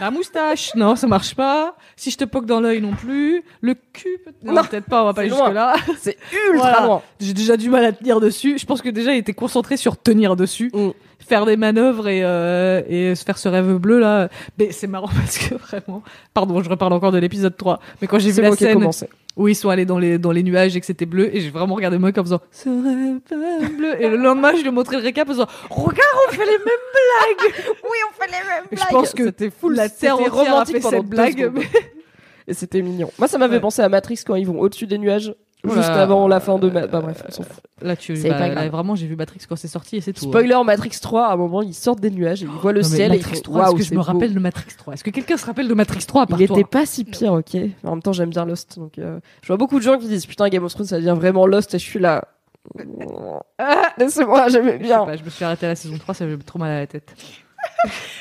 [0.00, 1.74] La moustache, non, ça marche pas.
[1.96, 3.42] Si je te poque dans l'œil non plus.
[3.60, 5.46] Le cul, peut- non, peut-être pas, on va pas aller loin.
[5.46, 5.74] jusque là.
[5.98, 6.16] C'est
[6.52, 6.86] ultra Voilà.
[6.86, 7.02] loin.
[7.20, 8.58] J'ai déjà du mal à tenir dessus.
[8.58, 10.90] Je pense que déjà il était concentré sur tenir dessus, Mm.
[11.26, 14.28] Faire des manœuvres et, euh, et se faire ce rêve bleu là.
[14.58, 16.02] Mais c'est marrant parce que vraiment,
[16.34, 17.80] pardon, je reparle encore de l'épisode 3.
[18.00, 18.88] Mais quand j'ai vu la scène
[19.36, 21.50] où ils sont allés dans les dans les nuages et que c'était bleu, et j'ai
[21.50, 24.00] vraiment regardé moi en faisant ce rêve bleu.
[24.02, 26.52] Et le lendemain, je lui ai montré le récap en faisant regarde, on fait les
[26.52, 27.54] mêmes blagues.
[27.82, 30.42] Oui, on fait les mêmes Et je pense que c'était full, la terre entière a
[30.42, 31.50] romantique fait cette blague.
[31.54, 31.62] mais-
[32.48, 33.10] Et c'était mignon.
[33.18, 33.60] Moi, ça m'avait Ouais.
[33.60, 35.34] pensé à Matrix quand ils vont au-dessus des nuages,
[35.74, 36.70] juste avant la fin de.
[36.70, 36.86] Ma...
[36.86, 37.62] Bah bref, on s'en fout.
[37.82, 38.68] Là, tu, C'est bah, pas là, grave.
[38.70, 40.24] vraiment, j'ai vu Matrix quand c'est sorti et c'est tout.
[40.26, 40.28] hein.
[40.28, 42.86] Spoiler Matrix 3, à un moment, ils sortent des nuages et ils voient le Non,
[42.88, 44.02] ciel Matrix font 3, est-ce que je me beau.
[44.02, 46.48] rappelle de Matrix 3 Est-ce que quelqu'un se rappelle de Matrix 3 à part Il
[46.48, 46.58] toi?
[46.58, 47.56] était pas si pire, ok.
[47.84, 50.26] En même temps, j'aime bien Lost, donc euh, je vois beaucoup de gens qui disent
[50.26, 52.24] putain Game of Thrones, ça devient vraiment Lost et je suis là.
[53.58, 55.04] Ah, laissez-moi, j'aimais Je sais bien.
[55.04, 56.86] pas, je me suis arrêté à la saison 3, ça fait trop mal à la
[56.86, 57.14] tête.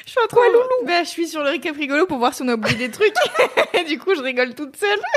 [0.06, 0.86] Je suis en train de...
[0.88, 3.14] Bah, je suis sur le récap rigolo pour voir si on a oublié des trucs.
[3.74, 5.00] Et du coup, je rigole toute seule.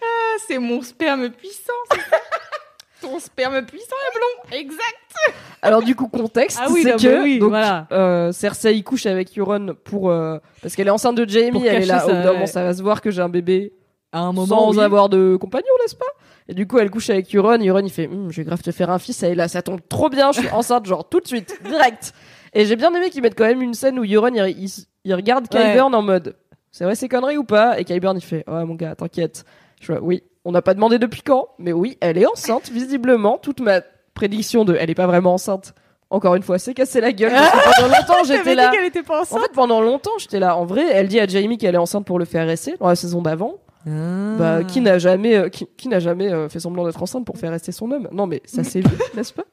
[0.00, 1.72] Ah, c'est mon sperme puissant.
[1.90, 1.96] ça
[3.00, 4.58] Ton sperme puissant est blond.
[4.58, 5.36] Exact.
[5.62, 7.86] Alors du coup, contexte, Ah oui, c'est que oui, donc, voilà.
[7.92, 11.86] euh, Cersei couche avec Euron pour euh, parce qu'elle est enceinte de Jamie, elle est
[11.86, 12.04] là.
[12.06, 12.46] ouais.
[12.46, 13.72] ça va se voir que j'ai un bébé
[14.12, 14.80] À un moment, sans oui.
[14.82, 16.06] avoir de compagnon, n'est-ce pas?
[16.48, 17.58] Et du coup, elle couche avec Euron.
[17.60, 19.22] Euron, il fait, Hum, je vais grave te faire un fils.
[19.22, 20.32] Elle est là, ça tombe trop bien.
[20.32, 22.12] Je suis enceinte, genre tout de suite, direct.
[22.54, 24.70] Et j'ai bien aimé qu'ils mettent quand même une scène où Euron, il, il,
[25.04, 25.78] il regarde Ouais.
[25.80, 26.36] En mode,
[26.70, 27.78] c'est vrai ces conneries ou pas?
[27.78, 29.44] Et Qyburn, il fait, ouais mon gars, t'inquiète.
[29.80, 33.38] Je vois, oui, on n'a pas demandé depuis quand, mais oui, elle est enceinte visiblement.
[33.38, 33.80] Toute ma
[34.14, 35.74] prédiction de, elle est pas vraiment enceinte.
[36.10, 37.32] Encore une fois, c'est cassé la gueule.
[37.32, 38.70] parce que pendant longtemps, j'étais dit là.
[38.70, 39.40] qu'elle était pas En enceinte.
[39.42, 40.56] fait, pendant longtemps, j'étais là.
[40.56, 42.96] En vrai, elle dit à Jamie qu'elle est enceinte pour le faire essai dans la
[42.96, 43.56] saison d'avant.
[43.86, 47.38] Bah, qui n'a jamais, euh, qui, qui n'a jamais euh, fait semblant d'être enceinte pour
[47.38, 48.08] faire rester son homme?
[48.12, 49.44] Non, mais ça s'est vu, n'est-ce pas?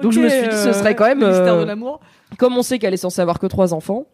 [0.00, 2.00] Donc je me suis dit, ce serait quand même, euh, de l'amour.
[2.38, 4.06] Comme on sait qu'elle est censée avoir que trois enfants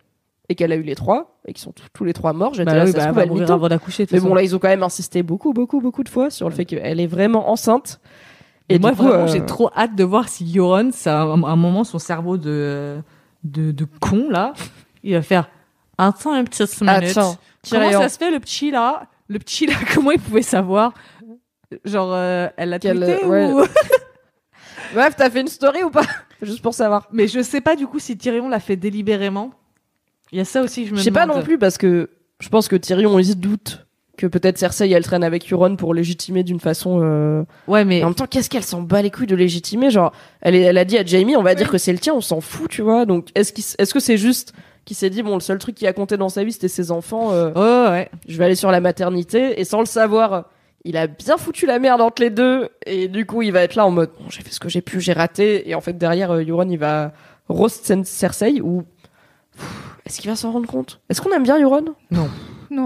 [0.48, 2.76] et qu'elle a eu les trois et qu'ils sont tous- les trois morts, j'étais Bah
[2.76, 4.06] là, oui, ça bah, se trouve, elle mourir avant d'accoucher.
[4.10, 6.54] Mais bon, là, ils ont quand même insisté beaucoup, beaucoup, beaucoup de fois sur le
[6.54, 8.00] fait qu'elle est vraiment enceinte.
[8.70, 11.98] Et moi, euh, j'ai trop hâte de voir si Yoron, ça, à un moment, son
[11.98, 12.98] cerveau de,
[13.44, 14.52] de, de con, là,
[15.02, 15.48] il va faire,
[15.96, 17.16] attends une petite minute.
[17.16, 17.36] Attends,
[17.70, 19.06] Comment ça se fait, le petit, là?
[19.28, 20.92] Le petit, là, comment il pouvait savoir?
[21.84, 23.52] Genre, euh, elle l'a tweeté ouais.
[23.52, 23.62] ou...
[24.94, 26.02] Bref, t'as fait une story ou pas?
[26.42, 27.08] Juste pour savoir.
[27.12, 29.50] Mais je sais pas, du coup, si Tyrion l'a fait délibérément.
[30.32, 32.10] Il y a ça aussi je me Je sais pas non plus parce que
[32.40, 33.86] je pense que Tyrion il se doute
[34.18, 37.00] que peut-être Cersei elle traîne avec Euron pour légitimer d'une façon.
[37.02, 40.12] euh, Ouais, mais en même temps, qu'est-ce qu'elle s'en bat les couilles de légitimer Genre,
[40.40, 42.20] elle, est- elle a dit à Jamie, on va dire que c'est le tien, on
[42.20, 43.06] s'en fout, tu vois.
[43.06, 44.52] Donc, est-ce s- est-ce que c'est juste
[44.84, 46.90] qu'il s'est dit, bon, le seul truc qui a compté dans sa vie, c'était ses
[46.90, 47.32] enfants.
[47.32, 48.10] euh, Oh, ouais.
[48.26, 50.46] je vais aller sur la maternité et sans le savoir
[50.88, 53.74] il a bien foutu la merde entre les deux et du coup il va être
[53.74, 55.96] là en mode bon, j'ai fait ce que j'ai pu j'ai raté et en fait
[55.98, 57.12] derrière euh, Euron il va
[57.48, 58.84] roast Cersei ou
[60.06, 61.00] est-ce qu'il va s'en rendre compte?
[61.10, 62.28] Est-ce qu'on aime bien Euron Non,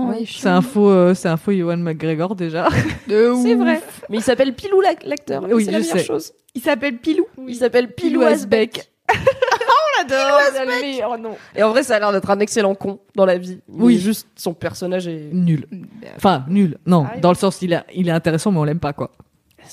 [0.09, 2.69] Ouais, il est C'est un faux, euh, c'est un faux Ewan McGregor, déjà.
[3.09, 3.81] de c'est vrai.
[4.09, 5.45] mais il s'appelle Pilou l'ac- l'acteur.
[5.51, 6.05] Oui, c'est la je meilleure sais.
[6.05, 6.33] chose.
[6.55, 7.27] Il s'appelle Pilou.
[7.47, 10.41] il s'appelle Pilou Asbeck on l'adore
[11.55, 13.99] et en vrai ça a l'air d'être un excellent con dans la vie Oui.
[13.99, 15.67] juste son personnage est Nul.
[16.17, 16.79] Enfin, nul.
[16.87, 19.11] Non, Ah, dans le sens, il est, il est intéressant, mais on l'aime pas, quoi.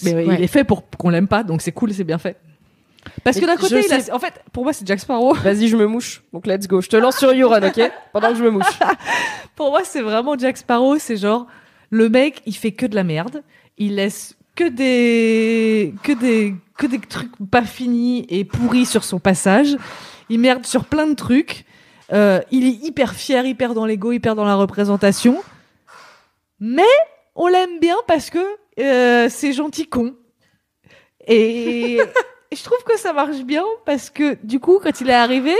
[0.03, 2.37] Mais ouais, il est fait pour qu'on l'aime pas, donc c'est cool, c'est bien fait.
[3.23, 4.99] Parce que Et d'un côté, je il a- sais- en fait, pour moi, c'est Jack
[4.99, 5.33] Sparrow.
[5.43, 7.91] vas-y je me mouche donc let's go je te lance sur Euron ok?
[8.13, 8.65] Pendant que je me mouche
[9.55, 10.97] Pour moi, c'est vraiment Jack Sparrow.
[10.99, 11.47] C'est genre,
[11.89, 13.41] le mec, il fait que de la merde.
[13.77, 19.17] Il laisse que des, que des, que des trucs pas finis et pourris sur son
[19.17, 19.77] passage.
[20.27, 21.63] Il merde sur plein de trucs.
[22.11, 25.41] Euh, il est hyper fier, hyper dans l'ego, hyper dans la représentation.
[26.59, 26.83] Mais
[27.35, 28.39] on l'aime bien parce que
[28.81, 30.13] euh, c'est gentil con.
[31.25, 32.01] Et
[32.51, 35.55] je trouve que ça marche bien parce que du coup, quand il est arrivé,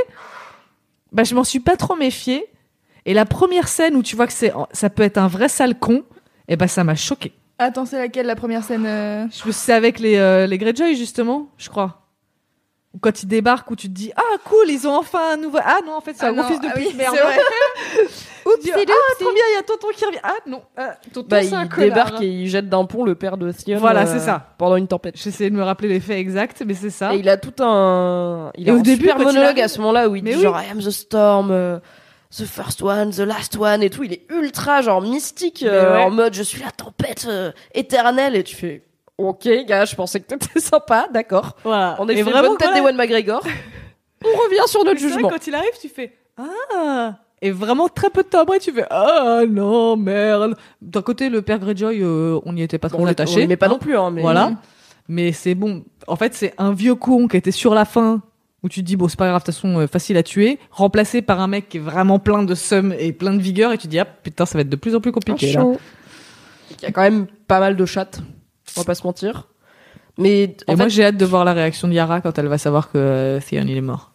[1.14, 2.48] bah, je m'en suis pas trop méfiée.
[3.06, 5.80] Et la première scène où tu vois que c'est, ça peut être un vrai sale
[5.80, 6.04] con,
[6.50, 7.32] et ben ça m'a choqué.
[7.60, 11.50] Attends, c'est laquelle la première scène euh Je c'est avec les, euh, les Greyjoy justement,
[11.58, 11.98] je crois.
[12.96, 15.60] Ou Quand ils débarquent, où tu te dis ah cool, ils ont enfin un nouveau.
[15.64, 17.16] Ah non, en fait c'est Ah un gros fils de ah pute, oui, merde.
[17.16, 17.38] c'est vrai.
[18.62, 20.18] Tu dis, ah trop bien, il y a tonton qui revient.
[20.24, 23.14] Ah non, ah, tonton bah c'est un il débarque et il jette d'un pont le
[23.14, 24.54] père de Theon Voilà, euh, c'est ça.
[24.58, 27.14] pendant une tempête J'essayais de me rappeler les faits exacts, mais c'est ça.
[27.14, 28.52] Et il a tout un.
[28.58, 30.38] Il Et a au un début, super monologue à ce moment-là où il Mais dit
[30.38, 30.44] oui.
[30.44, 31.78] genre I am the storm, euh,
[32.38, 34.04] the first one, the last one et tout.
[34.04, 36.04] Il est ultra genre mystique euh, ouais.
[36.04, 38.84] en mode je suis la tempête euh, éternelle et tu fais
[39.18, 41.56] ok gars, je pensais que t'étais sympa, d'accord.
[41.64, 41.96] Voilà.
[42.00, 43.42] On est fait vraiment, bonne tête d'Ewan McGregor.
[44.24, 45.30] On revient sur notre C'est vrai, jugement.
[45.30, 47.16] quand il arrive, tu fais ah.
[47.42, 50.56] Et vraiment très peu de temps après, tu fais ah non merde.
[50.82, 53.48] D'un côté, le père Greyjoy, euh, on n'y était pas trop on attaché.
[53.48, 53.70] mais pas hein.
[53.70, 54.12] non plus hein.
[54.12, 54.52] Mais Voilà.
[55.08, 55.84] Mais c'est bon.
[56.08, 58.22] En fait, c'est un vieux con qui était sur la fin
[58.64, 60.60] où tu te dis bon c'est pas grave de toute façon euh, facile à tuer,
[60.72, 63.78] remplacé par un mec qui est vraiment plein de seum et plein de vigueur et
[63.78, 65.66] tu te dis ah putain ça va être de plus en plus compliqué là.
[66.72, 68.22] Il y a quand même pas mal de chattes.
[68.78, 69.48] On va pas se mentir.
[70.18, 72.48] Mais Et en moi fait, j'ai hâte de voir la réaction de Yara quand elle
[72.48, 74.12] va savoir que euh, Theon il est mort.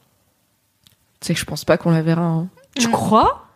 [1.21, 2.23] c'est que je pense pas qu'on la verra.
[2.23, 2.49] hein.
[2.77, 3.47] Tu crois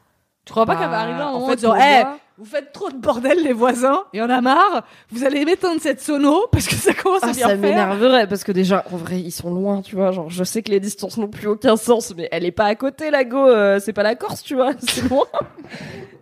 [0.44, 1.77] Tu crois pas Bah, qu'elle va arriver à un en moment fait, en disant pour
[1.82, 5.24] Eh, moi- vous faites trop de bordel les voisins, il y en a marre, vous
[5.24, 8.52] allez m'éteindre cette sono parce que ça commence à Ah, bien ça m'énerverait parce que
[8.52, 10.12] déjà en vrai ils sont loin tu vois.
[10.12, 12.77] Genre je sais que les distances n'ont plus aucun sens mais elle est pas à
[12.77, 15.24] côté la go euh, c'est pas la Corse tu vois c'est loin.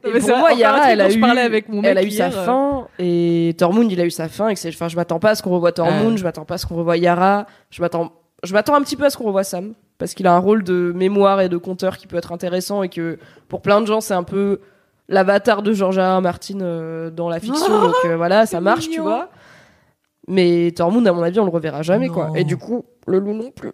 [0.07, 2.29] Et mais pour moi Yara elle a eu avec mon elle a mec eu sa
[2.29, 2.45] hier, euh.
[2.47, 5.31] fin et Tormund il a eu sa fin et que c'est enfin je m'attends pas
[5.31, 8.13] à ce qu'on revoie Tormund je m'attends pas à ce qu'on revoie Yara je m'attends
[8.43, 10.63] je m'attends un petit peu à ce qu'on revoie Sam parce qu'il a un rôle
[10.65, 13.19] de mémoire et de conteur qui peut être intéressant et que
[13.49, 14.61] pour plein de gens c'est un peu
[15.09, 16.19] l'avatar de George R.
[16.19, 16.21] R.
[16.23, 19.31] Martin euh, dans la fiction Oh, donc euh, voilà ça marche tu vois
[20.29, 23.33] mais Tormund à mon avis on le reverra jamais quoi et du coup le loup
[23.35, 23.73] non plus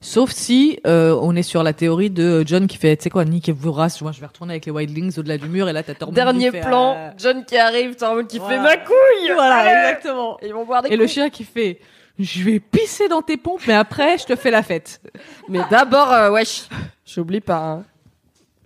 [0.00, 3.24] Sauf si euh, on est sur la théorie de John qui fait, tu sais quoi,
[3.24, 5.82] Nick et Vorace, moi je vais retourner avec les Wildlings au-delà du mur et là
[5.82, 8.56] t'as Tormund dernier qui fait, plan euh, John qui arrive Tormund qui Voilà.
[8.58, 10.38] fait ma couille Voilà, Allez exactement.
[10.40, 11.80] et ils vont boire des Et le chien qui fait,
[12.16, 15.00] je vais pisser dans tes pompes, mais après je te fais la fête.
[15.48, 16.68] mais d'abord euh, wesh
[17.04, 17.84] j'oublie pas hein.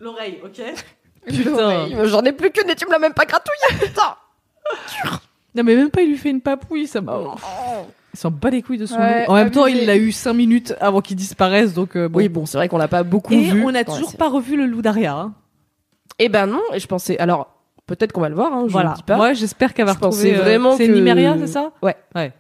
[0.01, 0.61] L'oreille, ok
[1.27, 4.17] Putain, j'en ai plus qu'une et tu me l'as même pas gratouillé, putain.
[5.55, 7.19] Non mais même pas il lui fait une papouille, ça m'a...
[8.15, 9.33] Il s'en bat les couilles de son Ouais, loup.
[9.33, 9.83] En même temps, abusé.
[9.83, 12.19] il l'a eu 5 minutes avant qu'il disparaisse, donc euh, bon.
[12.21, 13.63] Oui, bon, c'est vrai qu'on l'a pas beaucoup Et vu.
[13.65, 15.15] on n'a toujours pas revu le loup d'Aria.
[15.15, 15.35] Hein.
[16.19, 17.19] Eh ben non, et je pensais.
[17.19, 17.55] Alors,
[17.87, 18.91] peut-être qu'on va le voir, hein, je Voilà.
[18.91, 19.17] ne dis pas.
[19.17, 20.41] Moi, j'espère qu'elle va Je pensais retrouver.
[20.41, 21.73] euh, vraiment C'est que- Nymeria, c'est ça?
[21.83, 21.97] Ouais.
[22.15, 22.33] Ouais.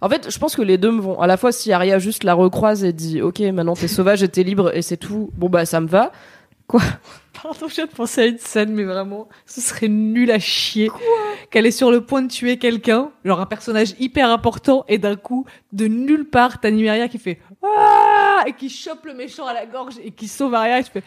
[0.00, 1.20] En fait, je pense que les deux me vont.
[1.20, 4.28] À la fois, si Arya juste la recroise et dit Ok, maintenant t'es sauvage et
[4.28, 6.10] t'es libre et c'est tout, bon bah ça me va.
[7.42, 10.90] Pardon, je viens de penser à une scène, mais vraiment, ce serait nul à chier.
[11.50, 15.16] Qu'elle est sur le point de tuer quelqu'un, genre un personnage hyper important, et d'un
[15.16, 19.54] coup, de nulle part, t'as Nymeria qui fait Ah et qui chope le méchant à
[19.54, 21.02] la gorge et qui sauve Arya, et je fais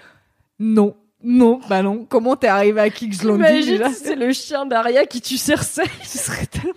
[0.60, 2.06] Non, non, bah non.
[2.10, 5.84] Comment t'es arrivé à Landing Imagine c'est le chien d'Arya qui tue Cersei.
[6.04, 6.74] Ce serait tellement.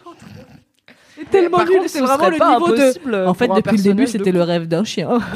[1.30, 3.26] tellement nul, c'est ce vraiment le niveau de.
[3.26, 5.18] En fait, depuis le début, c'était le rêve d'un chien.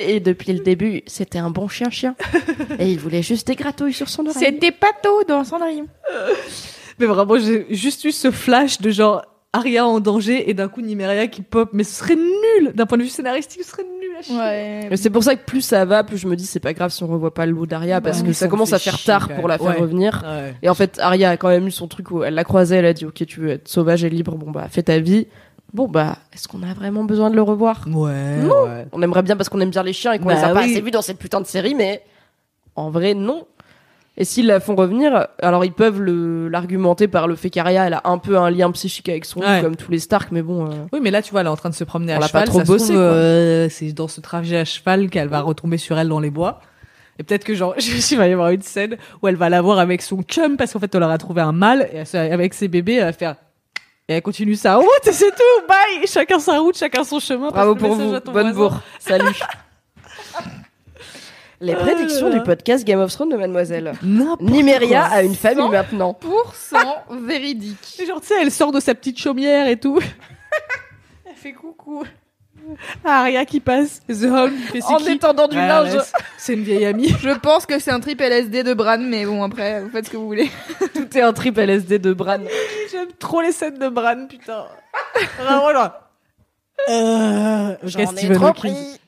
[0.00, 2.14] Et depuis le début, c'était un bon chien-chien.
[2.78, 4.42] Et il voulait juste des gratouilles sur son oreille.
[4.44, 5.86] C'était Pato dans Cendrillon.
[6.98, 10.80] Mais vraiment, j'ai juste eu ce flash de genre Arya en danger et d'un coup
[10.80, 11.70] Nymeria qui pop.
[11.72, 14.36] Mais ce serait nul d'un point de vue scénaristique, ce serait nul à chier.
[14.36, 14.86] Ouais.
[14.90, 16.90] Mais c'est pour ça que plus ça va, plus je me dis c'est pas grave
[16.92, 18.96] si on revoit pas le loup d'Aria parce que ça ça me commence à faire
[18.96, 19.80] chier, tard pour la faire Ouais.
[19.80, 20.22] revenir.
[20.24, 20.54] Ouais.
[20.62, 22.86] Et en fait, Arya a quand même eu son truc où elle l'a croisé, elle
[22.86, 25.26] a dit ok tu veux être sauvage et libre, bon bah fais ta vie.
[25.72, 27.84] Bon bah est-ce qu'on a vraiment besoin de le revoir?
[27.86, 28.36] Ouais.
[28.38, 28.64] Non.
[28.64, 28.86] ouais.
[28.92, 30.60] On aimerait bien parce qu'on aime bien les chiens et qu'on Bah les a pas
[30.64, 30.70] oui.
[30.72, 32.02] assez vus dans cette putain de série, mais
[32.76, 33.46] en vrai non.
[34.16, 38.02] Et s'ils la font revenir, alors ils peuvent l'argumenter par le fait qu'Arya elle a
[38.04, 40.66] un peu un lien psychique avec son loup, comme tous les Stark, mais bon.
[40.66, 42.20] euh, Oui, mais là, tu vois, elle est en train de se promener On à
[42.20, 42.42] l'a cheval.
[42.44, 46.08] pas trop bossé, euh, c'est dans ce trajet à cheval qu'elle va retomber sur elle
[46.08, 46.60] dans les bois.
[47.18, 47.74] Et peut-être que genre,
[48.10, 50.72] il va y avoir une scène où elle va la voir avec son chum parce
[50.72, 53.36] qu'en fait, on leur a trouvé un mâle et avec ses bébés, elle va faire.
[54.10, 55.66] Et elle continue sa route et c'est tout.
[55.68, 56.04] Bye.
[56.08, 57.50] Chacun sa route, chacun son chemin.
[57.50, 58.52] Bravo pour vous, bonne voisin.
[58.52, 58.80] bourre.
[58.98, 59.38] Salut.
[61.60, 62.38] Les prédictions là.
[62.38, 63.92] du podcast Game of Thrones de Mademoiselle.
[64.40, 66.12] Niméria a une famille maintenant.
[66.12, 68.02] Pour cent véridique.
[68.04, 70.00] Genre, tu sais, elle sort de sa petite chaumière et tout.
[71.24, 72.02] elle fait coucou.
[73.04, 74.00] Ah, Aria qui passe.
[74.08, 75.96] The Home qui fait c'est En étendant du Ouais, linge.
[76.38, 77.08] c'est une vieille amie.
[77.20, 80.10] Je pense que c'est un trip LSD de Bran, mais bon, après, vous faites ce
[80.10, 80.50] que vous voulez.
[80.94, 82.38] Tout est un trip LSD de Bran.
[82.90, 84.66] J'aime trop les scènes de Bran, putain.
[85.38, 85.90] Vraiment, genre.
[86.88, 87.76] Euh...
[87.82, 88.72] J'en ok, ai Stephen trop Hawking.
[88.72, 89.00] pris.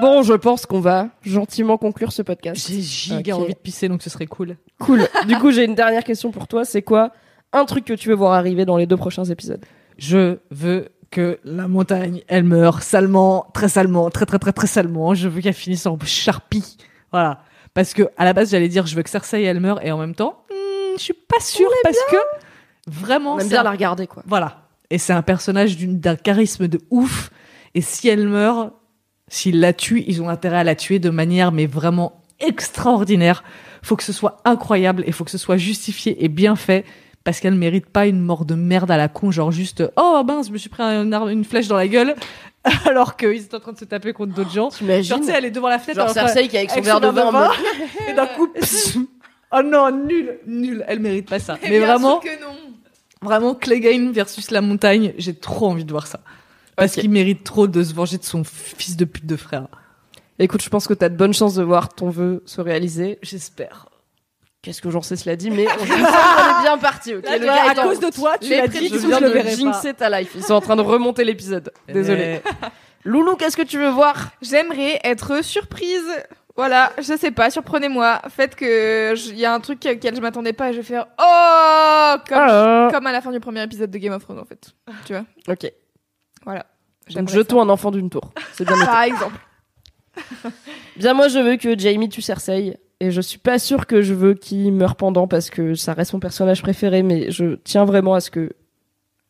[0.00, 2.68] Bon, je pense qu'on va gentiment conclure ce podcast.
[2.68, 3.42] J'ai giga Ok.
[3.42, 4.56] envie de pisser, donc ce serait cool.
[4.78, 5.08] Cool.
[5.26, 6.64] du coup, j'ai une dernière question pour toi.
[6.66, 7.12] C'est quoi
[7.52, 9.64] un truc que tu veux voir arriver dans les deux prochains épisodes?
[9.96, 15.14] Je veux que la montagne, elle meure salement, très salement, très très très très salement.
[15.14, 16.76] Je veux qu'elle finisse en charpie.
[17.12, 17.40] Voilà.
[17.74, 19.98] Parce que, à la base, j'allais dire, je veux que Cersei, elle meure, et en
[19.98, 22.16] même temps, hmm, je suis pas sûre parce que,
[22.86, 24.22] vraiment, On aime c'est bien un- la regarder, quoi.
[24.26, 24.62] Voilà.
[24.90, 27.30] Et c'est un personnage d'un charisme de ouf.
[27.74, 28.72] Et si elle meurt,
[29.28, 33.44] s'ils la tuent, ils ont intérêt à la tuer de manière, mais vraiment extraordinaire.
[33.82, 36.84] Faut que ce soit incroyable et faut que ce soit justifié et bien fait.
[37.26, 40.46] Parce qu'elle mérite pas une mort de merde à la con, genre juste oh mince,
[40.46, 42.14] je me suis pris un une flèche dans la gueule,
[42.84, 44.70] alors qu'ils étaient en train de se taper contre d'autres gens.
[44.70, 46.80] Genre, T'imagines tu sais, elle est devant la fenêtre, Genre Cersei qui est avec son
[46.82, 47.50] verre de vin
[48.08, 48.98] et d'un coup, pss,
[49.50, 51.58] oh non, nul, nul, elle mérite pas ça.
[51.64, 52.54] Mais vraiment, que non.
[53.22, 56.20] Vraiment, Clegane versus la montagne, j'ai trop envie de voir ça.
[56.76, 59.66] Parce qu'il mérite trop de se venger de son fils de pute de frère.
[60.38, 63.18] Écoute, je pense que t'as de bonnes chances de voir ton vœu se réaliser.
[63.22, 63.88] J'espère.
[64.66, 67.70] Qu'est-ce que j'en sais cela dit, mais on, est bien parti, ok Là, Le gars
[67.70, 69.54] à cause de toi, tu l'as dit, je viens je le de verrai pas.
[69.54, 70.32] jinxer ta life.
[70.34, 71.72] Ils sont en train de remonter l'épisode.
[71.86, 72.40] Désolé.
[73.04, 74.32] Loulou, qu'est-ce que tu veux voir?
[74.42, 76.02] J'aimerais être surprise.
[76.56, 78.22] Voilà, je sais pas, surprenez-moi.
[78.28, 81.06] Faites que il y a un truc auquel je m'attendais pas et je vais faire
[81.16, 82.88] oh comme, Ah.
[82.90, 84.74] comme à la fin du premier épisode de Game of Thrones en fait.
[85.04, 85.26] Tu vois?
[85.46, 85.70] Ok.
[86.44, 86.66] Voilà.
[87.10, 88.32] Donc jetons un enfant d'une tour.
[88.52, 88.76] C'est bien.
[88.84, 89.36] Par exemple.
[90.96, 92.78] Bien, moi, je veux que Jamie tue Cersei.
[93.00, 96.14] Et je suis pas sûre que je veux qu'il meure pendant parce que ça reste
[96.14, 98.52] mon personnage préféré, mais je tiens vraiment à ce que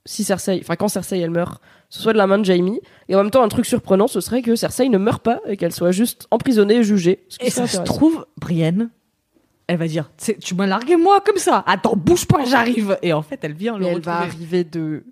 [0.05, 2.81] si Cersei, enfin quand Cersei elle meurt, ce soit de la main de Jamie.
[3.09, 5.57] Et en même temps, un truc surprenant, ce serait que Cersei ne meure pas et
[5.57, 7.25] qu'elle soit juste emprisonnée et jugée.
[7.29, 8.91] Ce Et ça se trouve, Brienne,
[9.67, 10.11] elle va dire,
[10.41, 11.65] Tu m'as largué moi comme ça.
[11.67, 12.97] Attends, bouge pas, j'arrive.
[13.03, 15.05] Et en fait, elle vient le elle va arriver de.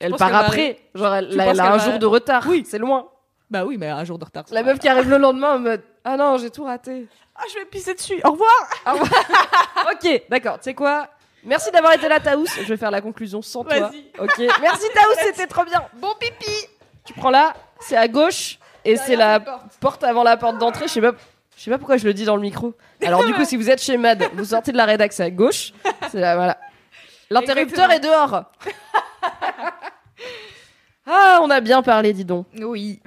[0.00, 0.80] Elle part va après.
[0.96, 2.44] Genre, elle, a un va- jour de retard.
[2.48, 2.64] Oui.
[2.66, 3.06] C'est loin.
[3.50, 4.44] Bah oui, mais un jour de retard.
[4.50, 7.06] La meuf qui arrive le lendemain en mode Ah non, j'ai tout raté.
[7.42, 8.20] Ah, je vais pisser dessus.
[8.24, 8.70] Au revoir.
[9.92, 10.58] ok, d'accord.
[10.58, 11.08] Tu sais quoi?
[11.44, 12.46] Merci d'avoir été là, Taous.
[12.46, 13.90] Je vais faire la conclusion sans toi.
[14.20, 14.38] Ok.
[14.60, 15.82] Merci, Taous, c'était trop bien.
[15.94, 16.68] Bon pipi.
[17.04, 19.40] Tu prends là, c'est à gauche et c'est la
[19.80, 20.86] porte avant la porte d'entrée.
[20.86, 21.12] Je sais pas.
[21.56, 22.74] Je sais pas pourquoi je le dis dans le micro.
[23.04, 25.72] Alors du coup, si vous êtes chez Mad, vous sortez de la c'est à gauche.
[26.10, 26.58] C'est là, voilà.
[27.30, 28.44] L'interrupteur est dehors.
[31.06, 32.46] ah, on a bien parlé, dis donc.
[32.58, 33.00] Oui.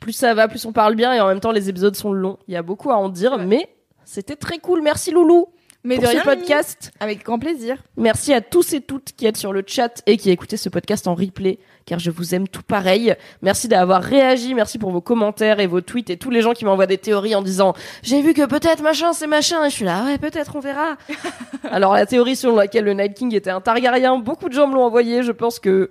[0.00, 2.38] Plus ça va, plus on parle bien et en même temps les épisodes sont longs.
[2.48, 3.44] Il y a beaucoup à en dire, Ouais.
[3.44, 3.75] mais
[4.06, 4.82] c'était très cool.
[4.82, 5.48] Merci Loulou
[5.82, 6.92] Mais pour de ce rien, podcast.
[7.00, 7.82] Avec grand plaisir.
[7.96, 11.08] Merci à tous et toutes qui êtes sur le chat et qui écoutez ce podcast
[11.08, 13.16] en replay, car je vous aime tout pareil.
[13.42, 16.64] Merci d'avoir réagi, merci pour vos commentaires et vos tweets et tous les gens qui
[16.64, 17.74] m'envoient des théories en disant
[18.04, 20.96] j'ai vu que peut-être machin c'est machin et je suis là ouais peut-être on verra.
[21.70, 24.74] Alors la théorie selon laquelle le Night King était un Targaryen, beaucoup de gens me
[24.74, 25.90] l'ont envoyé, je pense que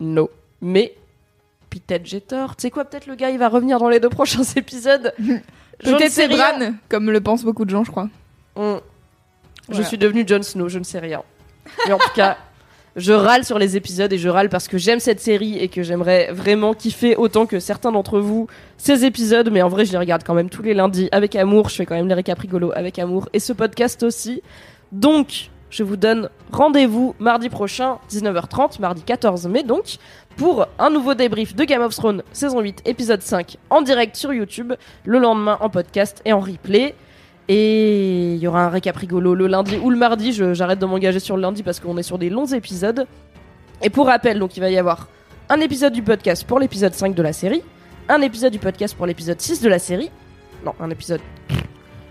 [0.00, 0.28] non,
[0.60, 0.96] mais
[1.70, 2.56] peut-être j'ai tort.
[2.56, 5.14] Tu sais quoi, peut-être le gars il va revenir dans les deux prochains épisodes.
[5.82, 6.28] Peut-être c'est.
[6.28, 8.08] Bran, comme le pensent beaucoup de gens, je crois.
[8.56, 8.76] Mm.
[9.70, 11.22] Je suis devenue Jon Snow, je ne sais rien.
[11.86, 12.36] Mais en tout cas,
[12.96, 15.82] je râle sur les épisodes et je râle parce que j'aime cette série et que
[15.82, 19.50] j'aimerais vraiment kiffer autant que certains d'entre vous ces épisodes.
[19.50, 21.68] Mais en vrai, je les regarde quand même tous les lundis avec amour.
[21.68, 24.42] Je fais quand même les récaps rigolos avec amour et ce podcast aussi.
[24.90, 29.96] Donc, je vous donne rendez-vous mardi prochain, 19h30, mardi 14 mai donc,
[30.36, 34.32] pour un nouveau débrief de Game of Thrones saison 8, épisode 5, en direct sur
[34.32, 34.72] YouTube,
[35.04, 36.94] le lendemain en podcast et en replay.
[37.48, 40.32] Et il y aura un récap rigolo le lundi ou le mardi.
[40.32, 43.06] J'arrête de m'engager sur le lundi parce qu'on est sur des longs épisodes.
[43.82, 45.08] Et pour rappel, donc il va y avoir
[45.48, 47.62] un épisode du podcast pour l'épisode 5 de la série,
[48.08, 50.10] un épisode du podcast pour l'épisode 6 de la série.
[50.64, 51.20] Non, un épisode.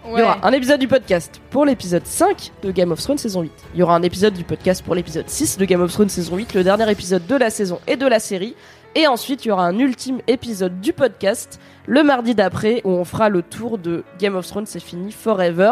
[0.05, 3.41] Il y aura un épisode du podcast pour l'épisode 5 de Game of Thrones saison
[3.41, 3.51] 8.
[3.73, 6.35] Il y aura un épisode du podcast pour l'épisode 6 de Game of Thrones saison
[6.35, 8.55] 8, le dernier épisode de la saison et de la série.
[8.95, 13.05] Et ensuite, il y aura un ultime épisode du podcast le mardi d'après où on
[13.05, 15.71] fera le tour de Game of Thrones, c'est fini, forever.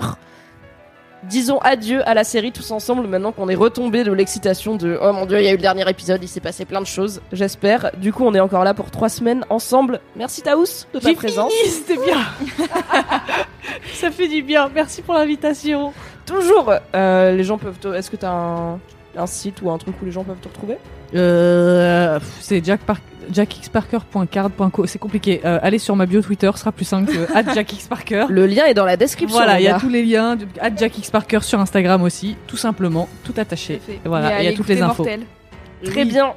[1.24, 5.12] Disons adieu à la série tous ensemble maintenant qu'on est retombé de l'excitation de oh
[5.12, 7.22] mon dieu, il y a eu le dernier épisode, il s'est passé plein de choses,
[7.34, 7.92] j'espère.
[7.98, 10.00] Du coup, on est encore là pour trois semaines ensemble.
[10.16, 10.64] Merci Taous
[10.94, 11.52] de ta présence.
[11.66, 12.20] c'était bien.
[13.94, 14.70] Ça fait du bien.
[14.74, 15.94] Merci pour l'invitation.
[16.26, 17.78] Toujours, euh, les gens peuvent.
[17.80, 18.80] te- Est-ce que t'as un,
[19.18, 20.78] un site ou un truc où les gens peuvent te retrouver?
[21.16, 22.98] Euh, c'est Jack Par-
[23.32, 24.86] jackxparker.card.co.
[24.86, 25.42] C'est compliqué.
[25.46, 28.26] Euh, allez sur ma bio Twitter, ce sera plus simple que at jackxparker.
[28.30, 29.38] Le lien est dans la description.
[29.38, 30.38] Voilà, il y a tous les liens.
[30.78, 33.82] jackxparker sur Instagram aussi, tout simplement, tout attaché.
[34.06, 35.04] Voilà, il y a toutes les infos.
[35.04, 35.22] Mortel.
[35.84, 36.34] Très bien.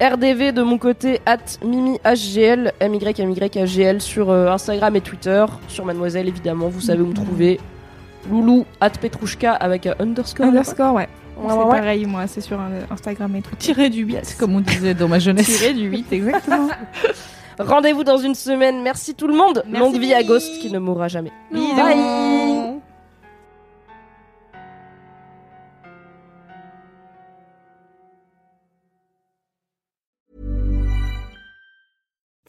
[0.00, 5.44] RDV de mon côté, at MimiHGL, MYMYHGL sur euh, Instagram et Twitter.
[5.68, 7.60] Sur Mademoiselle, évidemment, vous savez où me trouver.
[8.28, 10.46] Loulou, at Petrouchka avec un underscore.
[10.46, 11.08] Underscore, ouais.
[11.48, 12.58] C'est ouais, pareil, moi, c'est sur
[12.90, 13.54] Instagram et tout.
[13.56, 15.46] Tiré du 8, comme on disait dans ma jeunesse.
[15.46, 16.68] Tiré du 8, exactement.
[17.58, 18.82] Rendez-vous dans une semaine.
[18.82, 19.62] Merci tout le monde.
[19.66, 20.22] Merci, Longue vie à.
[20.22, 21.32] Ghost qui ne mourra jamais.
[21.52, 21.76] Bisous.
[21.76, 22.81] Bye.